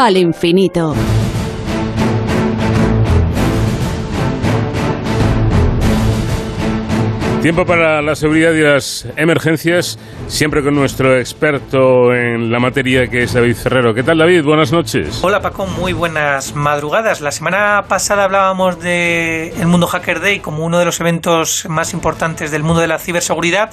[0.06, 0.94] Al infinito.
[7.42, 13.24] Tiempo para la seguridad y las emergencias, siempre con nuestro experto en la materia que
[13.24, 13.94] es David Ferrero.
[13.94, 14.44] ¿Qué tal David?
[14.44, 15.22] Buenas noches.
[15.22, 17.20] Hola Paco, muy buenas madrugadas.
[17.20, 21.92] La semana pasada hablábamos de el Mundo Hacker Day como uno de los eventos más
[21.92, 23.70] importantes del mundo de la ciberseguridad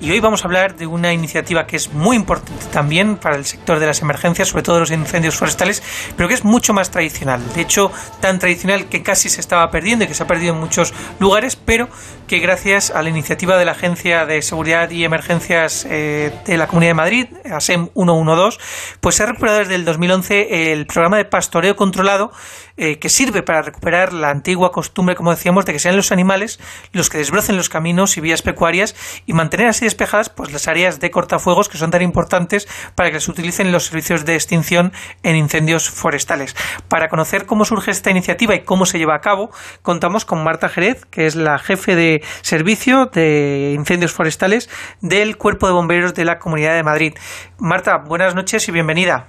[0.00, 3.44] y hoy vamos a hablar de una iniciativa que es muy importante también para el
[3.44, 5.82] sector de las emergencias, sobre todo los incendios forestales,
[6.16, 7.42] pero que es mucho más tradicional.
[7.54, 10.60] De hecho, tan tradicional que casi se estaba perdiendo y que se ha perdido en
[10.60, 11.88] muchos lugares, pero
[12.30, 16.68] que gracias a la iniciativa de la Agencia de Seguridad y Emergencias eh, de la
[16.68, 18.56] Comunidad de Madrid, ASEM 112,
[19.00, 22.30] pues se ha recuperado desde el 2011 el programa de pastoreo controlado
[22.76, 26.60] eh, que sirve para recuperar la antigua costumbre, como decíamos, de que sean los animales
[26.92, 28.94] los que desbrocen los caminos y vías pecuarias
[29.26, 33.20] y mantener así despejadas pues las áreas de cortafuegos que son tan importantes para que
[33.20, 34.92] se utilicen los servicios de extinción
[35.24, 36.56] en incendios forestales.
[36.88, 39.50] Para conocer cómo surge esta iniciativa y cómo se lleva a cabo,
[39.82, 44.68] contamos con Marta Jerez, que es la jefe de servicio de incendios forestales
[45.00, 47.14] del Cuerpo de Bomberos de la Comunidad de Madrid.
[47.58, 49.28] Marta, buenas noches y bienvenida.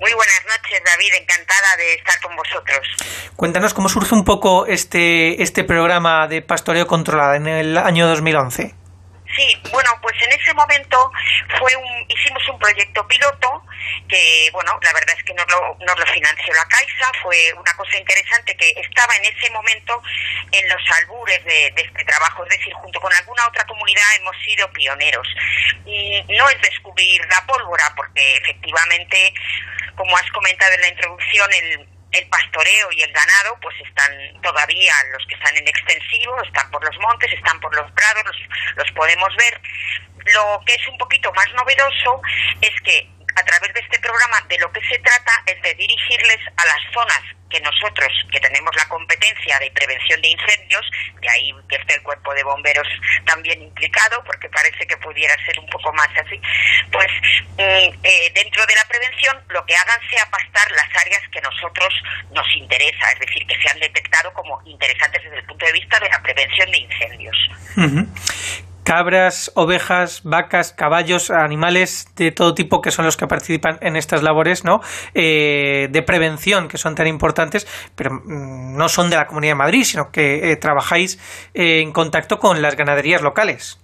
[0.00, 1.22] Muy buenas noches, David.
[1.22, 3.32] Encantada de estar con vosotros.
[3.36, 8.81] Cuéntanos cómo surge un poco este, este programa de pastoreo controlado en el año 2011.
[9.36, 11.10] Sí, bueno, pues en ese momento
[11.58, 13.64] fue un, hicimos un proyecto piloto
[14.08, 17.72] que, bueno, la verdad es que nos lo, nos lo financió la Caixa, fue una
[17.74, 20.02] cosa interesante que estaba en ese momento
[20.50, 24.70] en los albures de, este trabajo, es decir, junto con alguna otra comunidad hemos sido
[24.72, 25.26] pioneros.
[25.86, 29.32] Y no es descubrir la pólvora, porque efectivamente,
[29.96, 34.12] como has comentado en la introducción, el, el pastoreo y el ganado pues están
[34.42, 38.36] todavía los que están en extensivo, están por los montes, están por los prados, los,
[38.76, 39.60] los podemos ver.
[40.34, 42.20] Lo que es un poquito más novedoso
[42.60, 46.40] es que a través de este programa de lo que se trata es de dirigirles
[46.56, 47.22] a las zonas
[47.52, 50.90] que nosotros, que tenemos la competencia de prevención de incendios,
[51.20, 52.88] de ahí que esté el cuerpo de bomberos
[53.26, 56.40] también implicado, porque parece que pudiera ser un poco más así,
[56.90, 57.12] pues
[57.58, 61.92] mm, eh, dentro de la prevención lo que hagan sea pastar las áreas que nosotros
[62.30, 66.00] nos interesa, es decir, que se han detectado como interesantes desde el punto de vista
[66.00, 67.36] de la prevención de incendios
[68.84, 74.22] cabras, ovejas, vacas, caballos, animales de todo tipo que son los que participan en estas
[74.22, 74.80] labores ¿no?
[75.14, 79.56] Eh, de prevención que son tan importantes, pero mm, no son de la Comunidad de
[79.56, 81.18] Madrid, sino que eh, trabajáis
[81.54, 83.78] eh, en contacto con las ganaderías locales.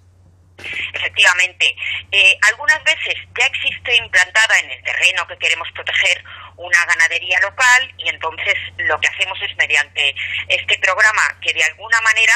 [0.59, 1.77] Efectivamente,
[2.11, 6.25] eh, algunas veces ya existe implantada en el terreno que queremos proteger
[6.57, 10.15] una ganadería local y entonces lo que hacemos es mediante
[10.49, 12.35] este programa que de alguna manera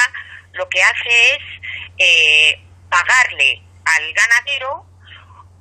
[0.53, 1.43] lo que hace es
[1.97, 2.59] eh,
[2.89, 4.93] pagarle al ganadero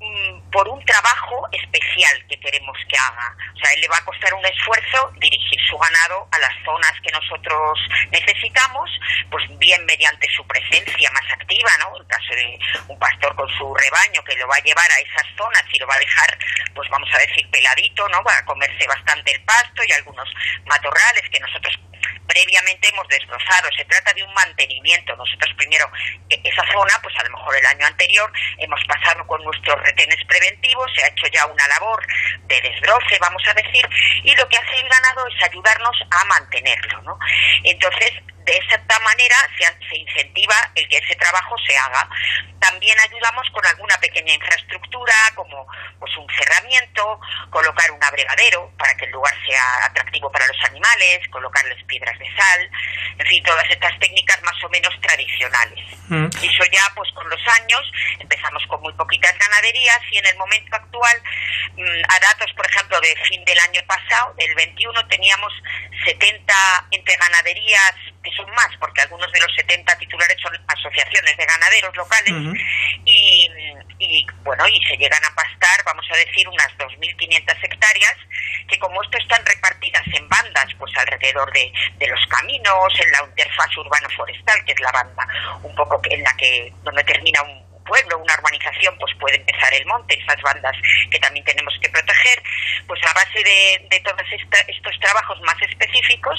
[0.02, 3.36] Mm, por un trabajo especial que queremos que haga.
[3.54, 6.92] O sea, él le va a costar un esfuerzo dirigir su ganado a las zonas
[7.06, 7.78] que nosotros
[8.10, 8.90] necesitamos,
[9.30, 11.96] pues bien mediante su presencia más activa, ¿no?
[11.96, 12.58] En caso de
[12.88, 15.86] un pastor con su rebaño que lo va a llevar a esas zonas y lo
[15.86, 16.36] va a dejar,
[16.74, 18.24] pues vamos a decir, peladito, ¿no?
[18.24, 20.28] Va a comerse bastante el pasto y algunos
[20.66, 21.78] matorrales que nosotros
[22.26, 23.68] previamente hemos desbrozado.
[23.76, 25.16] Se trata de un mantenimiento.
[25.16, 25.90] Nosotros primero,
[26.28, 30.18] e-, esa zona, pues a lo mejor el año anterior hemos pasado con nuestros retenes
[30.26, 32.04] preventivos, se ha hecho ya una labor
[32.44, 33.88] de desbroce, vamos a decir,
[34.24, 37.18] y lo que hace el ganado es ayudarnos a mantenerlo, ¿no?
[37.64, 38.10] Entonces,
[38.44, 42.08] de esta manera se, incentiva el que ese trabajo se haga.
[42.60, 45.66] También ayudamos con alguna pequeña infraestructura, como
[45.98, 47.20] pues un cerramiento,
[47.50, 52.26] colocar un abregadero para que el lugar sea atractivo para los animales, colocarles piedras de
[52.36, 52.70] sal,
[53.18, 55.84] en fin, todas estas técnicas más o menos tradicionales.
[56.08, 56.28] Mm.
[56.40, 57.82] Y eso ya, pues con los años,
[58.18, 61.22] empezamos con muy poquitas ganaderías y en el momento actual,
[61.76, 65.52] mm, a datos, por ejemplo, de fin del año pasado, del 21, teníamos
[66.04, 66.54] 70
[66.90, 71.96] entre ganaderías que son más, porque algunos de los 70 titulares son asociaciones de ganaderos
[71.96, 72.34] locales,
[73.04, 73.50] y,
[73.98, 78.16] y, bueno, y se llegan a pastar, vamos a decir, unas 2.500 hectáreas,
[78.68, 83.24] que como esto están repartidas en bandas, pues alrededor de, de los caminos, en la
[83.28, 85.26] interfaz urbano-forestal, que es la banda
[85.62, 87.61] un poco en la que, donde termina un
[87.92, 90.74] pueblo, una urbanización, pues puede empezar el monte, esas bandas
[91.10, 92.42] que también tenemos que proteger,
[92.86, 96.38] pues a base de, de todos estos trabajos más específicos,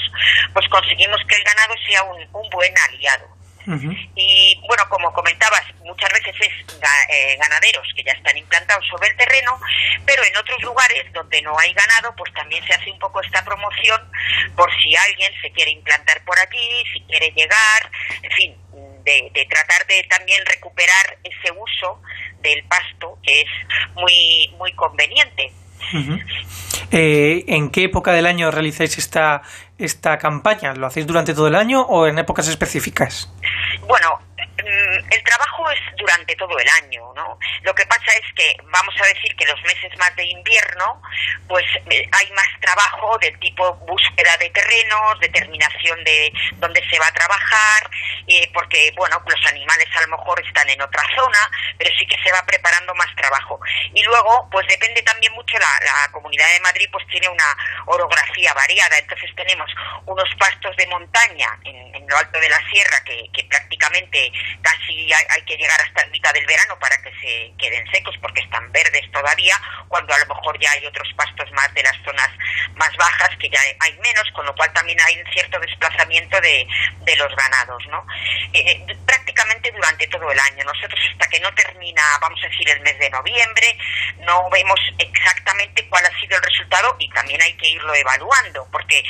[0.52, 3.44] pues conseguimos que el ganado sea un, un buen aliado.
[3.66, 6.76] Y bueno, como comentabas, muchas veces es
[7.08, 9.58] eh, ganaderos que ya están implantados sobre el terreno,
[10.04, 13.42] pero en otros lugares donde no hay ganado, pues también se hace un poco esta
[13.42, 14.00] promoción
[14.54, 17.90] por si alguien se quiere implantar por allí, si quiere llegar,
[18.22, 18.56] en fin,
[19.04, 22.00] de, tratar de también recuperar ese uso
[22.42, 23.48] del pasto que es
[23.94, 25.52] muy, muy conveniente.
[26.90, 29.42] Eh, ¿En qué época del año realizáis esta,
[29.78, 30.74] esta campaña?
[30.74, 33.32] ¿Lo hacéis durante todo el año o en épocas específicas?
[33.86, 34.20] Bueno,
[34.66, 37.38] el trabajo es durante todo el año, ¿no?
[37.62, 41.02] Lo que pasa es que vamos a decir que los meses más de invierno,
[41.48, 47.06] pues eh, hay más trabajo del tipo búsqueda de terrenos, determinación de dónde se va
[47.06, 47.90] a trabajar,
[48.26, 51.38] eh, porque, bueno, los animales a lo mejor están en otra zona,
[51.78, 53.60] pero sí que se va preparando más trabajo.
[53.92, 55.68] Y luego, pues depende también mucho, la,
[56.12, 57.44] Comunidad de Madrid pues tiene una
[57.86, 59.68] orografía variada, entonces tenemos
[60.06, 64.30] unos pastos de montaña en, lo alto de la sierra que prácticamente
[64.62, 68.70] casi hay, que llegar hasta mitad del verano para que se queden secos porque están
[68.72, 69.54] verdes todavía,
[69.88, 72.30] cuando a lo mejor ya hay otros pastos más de las zonas
[72.76, 76.66] más bajas que ya hay menos, con lo cual también hay un cierto desplazamiento de,
[77.00, 78.06] de los ganados, ¿no?
[78.52, 80.64] Eh, prácticamente durante todo el año.
[80.64, 83.78] Nosotros hasta que no termina, vamos a decir, el mes de noviembre,
[84.20, 89.02] no vemos exactamente cuál ha sido el resultado y también hay que irlo evaluando porque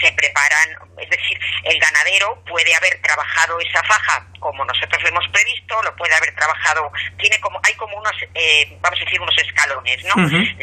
[0.00, 5.28] se preparan, es decir, el ganadero puede haber trabajado esa faja como nosotros lo hemos
[5.28, 9.36] previsto, lo puede haber trabajado, tiene como, hay como unos, eh, vamos a decir, unos
[9.38, 10.14] escalones, ¿no?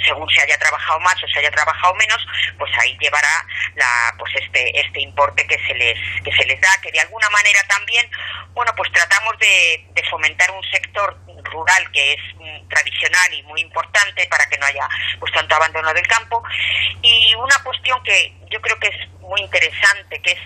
[0.05, 2.25] Según se haya trabajado más o se haya trabajado menos,
[2.57, 3.45] pues ahí llevará
[3.75, 7.29] la, pues este, este importe que se les, que se les da, que de alguna
[7.29, 8.09] manera también,
[8.53, 13.61] bueno, pues tratamos de, de fomentar un sector rural que es mm, tradicional y muy
[13.61, 14.87] importante para que no haya
[15.19, 16.43] pues tanto abandono del campo
[17.01, 20.39] y una cuestión que yo creo que es muy interesante que es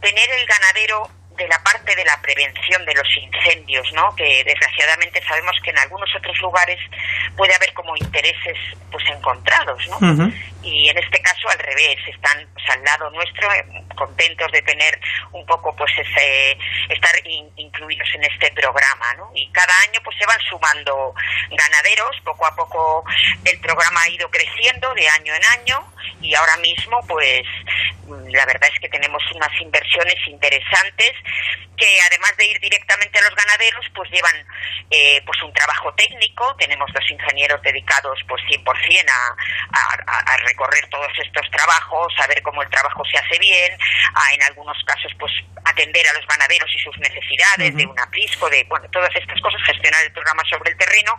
[0.00, 1.10] tener el ganadero
[1.40, 4.14] de la parte de la prevención de los incendios, ¿no?
[4.14, 6.78] Que desgraciadamente sabemos que en algunos otros lugares
[7.36, 8.58] puede haber como intereses
[8.90, 10.30] pues encontrados, ¿no?
[10.62, 13.64] Y en este caso al revés, están pues, al lado nuestro eh,
[13.96, 14.98] contentos de tener
[15.32, 16.58] un poco pues ese
[16.88, 17.12] estar
[17.56, 19.30] incluidos en este programa, ¿no?
[19.34, 21.14] Y cada año pues se van sumando
[21.50, 23.04] ganaderos, poco a poco
[23.44, 27.42] el programa ha ido creciendo de año en año y ahora mismo pues
[28.08, 31.12] la verdad es que tenemos unas inversiones interesantes
[31.80, 34.36] que además de ir directamente a los ganaderos, pues llevan
[34.90, 36.54] eh, pues un trabajo técnico.
[36.56, 42.62] Tenemos dos ingenieros dedicados pues 100% a, a, recorrer todos estos trabajos, a ver cómo
[42.62, 43.72] el trabajo se hace bien,
[44.14, 45.32] a en algunos casos pues
[45.64, 49.60] atender a los ganaderos y sus necesidades de un aprisco, de bueno, todas estas cosas,
[49.64, 51.12] gestionar el programa sobre el terreno.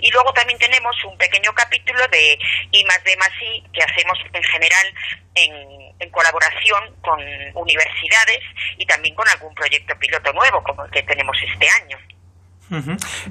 [0.00, 2.38] Y luego también tenemos un pequeño capítulo de
[2.72, 4.86] I más D más I que hacemos en general
[5.34, 7.20] en en colaboración con
[7.54, 8.40] universidades
[8.76, 11.98] y también con algún proyecto piloto nuevo como el que tenemos este año.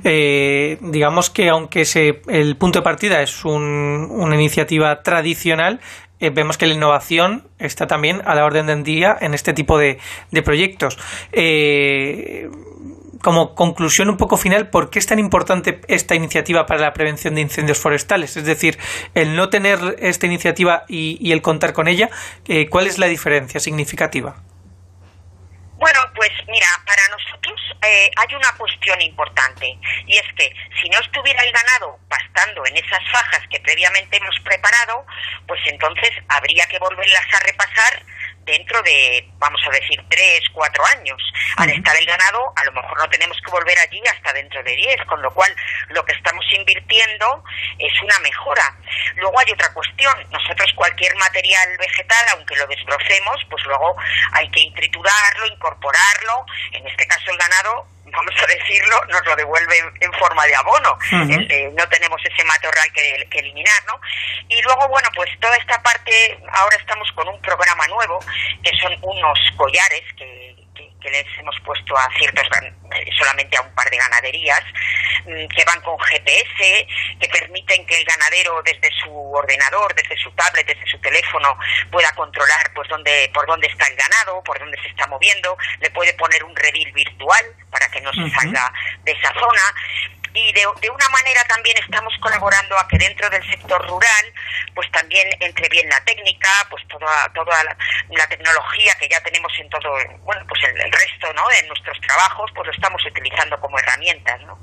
[0.03, 1.83] Eh, digamos que aunque
[2.27, 5.79] el punto de partida es una iniciativa tradicional,
[6.19, 9.77] eh, vemos que la innovación está también a la orden del día en este tipo
[9.77, 9.99] de,
[10.43, 10.97] proyectos.
[11.31, 12.49] Eh,
[13.21, 17.35] como conclusión un poco final, ¿por qué es tan importante esta iniciativa para la prevención
[17.35, 18.37] de incendios forestales?
[18.37, 18.77] Es decir,
[19.15, 22.11] el no tener esta iniciativa y, el contar con ella,
[22.69, 24.35] ¿cuál es la diferencia significativa?
[25.77, 29.77] Bueno, pues mira, para nosotros eh, hay una cuestión importante
[30.07, 30.49] y es que
[30.81, 35.05] si no estuviera el ganado pastando en esas fajas que previamente hemos preparado,
[35.47, 38.03] pues entonces habría que volverlas a repasar
[38.45, 41.21] dentro de, vamos a decir, tres, cuatro años.
[41.57, 44.75] Al estar el ganado, a lo mejor no tenemos que volver allí hasta dentro de
[44.75, 45.53] diez, con lo cual
[45.89, 47.43] lo que estamos invirtiendo
[47.79, 48.77] es una mejora.
[49.15, 50.13] Luego hay otra cuestión.
[50.31, 53.95] Nosotros cualquier material vegetal, aunque lo desbrocemos, pues luego
[54.33, 56.45] hay que triturarlo, incorporarlo.
[56.71, 60.97] En este caso el ganado vamos a decirlo, nos lo devuelve en, forma de abono.
[61.49, 63.99] Eh, no tenemos ese matorral que, que, eliminar, ¿no?
[64.49, 68.19] Y luego, bueno, pues toda esta parte, ahora estamos con un programa nuevo,
[68.63, 70.54] que son unos collares que,
[71.05, 74.63] que les hemos puesto a ciertos, eh, solamente a un par de ganaderías,
[75.25, 76.87] mm, que van con GPS,
[77.19, 81.57] que permiten que el ganadero desde su ordenador, desde su tablet, desde su teléfono,
[81.91, 85.91] pueda controlar pues dónde, por dónde está el ganado, por dónde se está moviendo, le
[85.91, 88.73] puede poner un redil virtual para que no se salga
[89.03, 89.61] de esa zona.
[90.33, 94.33] Y de, de, una manera también estamos colaborando a que dentro del sector rural
[94.75, 99.69] pues también entre bien la técnica pues toda toda la, tecnología que ya tenemos en
[99.69, 99.89] todo
[100.23, 104.59] bueno pues el, resto no de nuestros trabajos pues lo estamos utilizando como herramientas no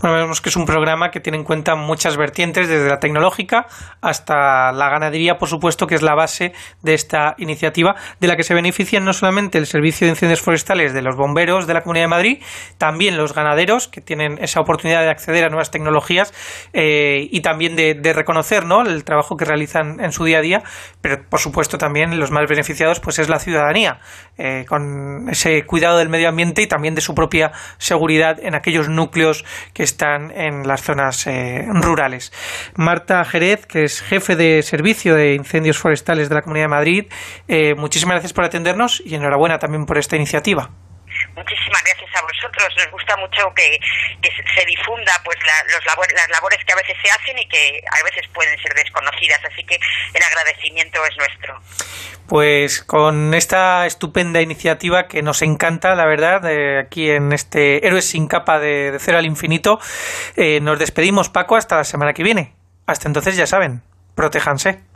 [0.00, 3.66] bueno vemos que es un programa que tiene en cuenta muchas vertientes desde la tecnológica
[4.00, 8.44] hasta la ganadería por supuesto que es la base de esta iniciativa de la que
[8.44, 12.04] se benefician no solamente el servicio de incendios forestales de los bomberos de la Comunidad
[12.04, 12.42] de Madrid
[12.78, 16.32] también los ganaderos que tienen esa oportunidad de acceder a nuevas tecnologías
[16.72, 18.82] eh, y también de, reconocer ¿no?
[18.82, 20.62] el trabajo que realizan en su día a día,
[21.00, 24.00] pero por supuesto también los más beneficiados pues es la ciudadanía,
[24.38, 28.88] eh, con ese cuidado del medio ambiente y también de su propia seguridad en aquellos
[28.88, 32.32] núcleos que están en las zonas eh, rurales.
[32.74, 37.04] Marta Jerez, que es jefe de servicio de incendios forestales de la Comunidad de Madrid,
[37.76, 40.70] muchísimas gracias por atendernos y enhorabuena también por esta iniciativa.
[41.34, 42.68] Muchísimas gracias a vosotros.
[42.76, 43.78] Nos gusta mucho que,
[44.54, 45.38] se difunda pues
[45.68, 49.40] los las labores que a veces se hacen y que a veces pueden ser desconocidas.
[49.44, 51.60] Así que el agradecimiento es nuestro.
[52.28, 56.46] Pues con esta estupenda iniciativa que nos encanta, la verdad,
[56.78, 59.80] aquí en este Héroes sin capa de, cero al infinito,
[60.36, 62.54] eh, nos despedimos, Paco, hasta la semana que viene.
[62.86, 63.82] Hasta entonces, ya saben,
[64.14, 64.89] protéjanse.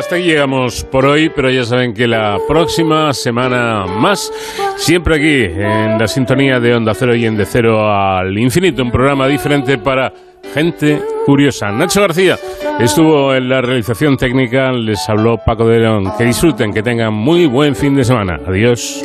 [0.00, 4.32] Hasta aquí llegamos por hoy, pero ya saben que la próxima semana más,
[4.76, 8.90] siempre aquí en la sintonía de Onda Cero y en De Cero al Infinito, un
[8.90, 10.10] programa diferente para
[10.54, 11.70] gente curiosa.
[11.70, 12.38] Nacho García
[12.80, 16.10] estuvo en la realización técnica, les habló Paco de León.
[16.16, 18.40] Que disfruten, que tengan muy buen fin de semana.
[18.46, 19.02] Adiós.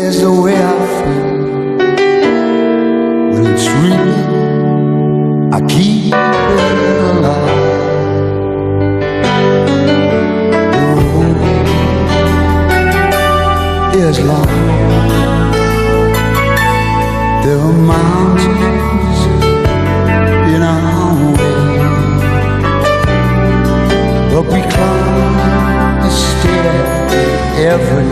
[14.17, 14.45] Is long.
[17.43, 19.19] There are mountains
[20.53, 21.63] in our way,
[24.31, 26.95] but we climb a stair
[27.73, 28.04] every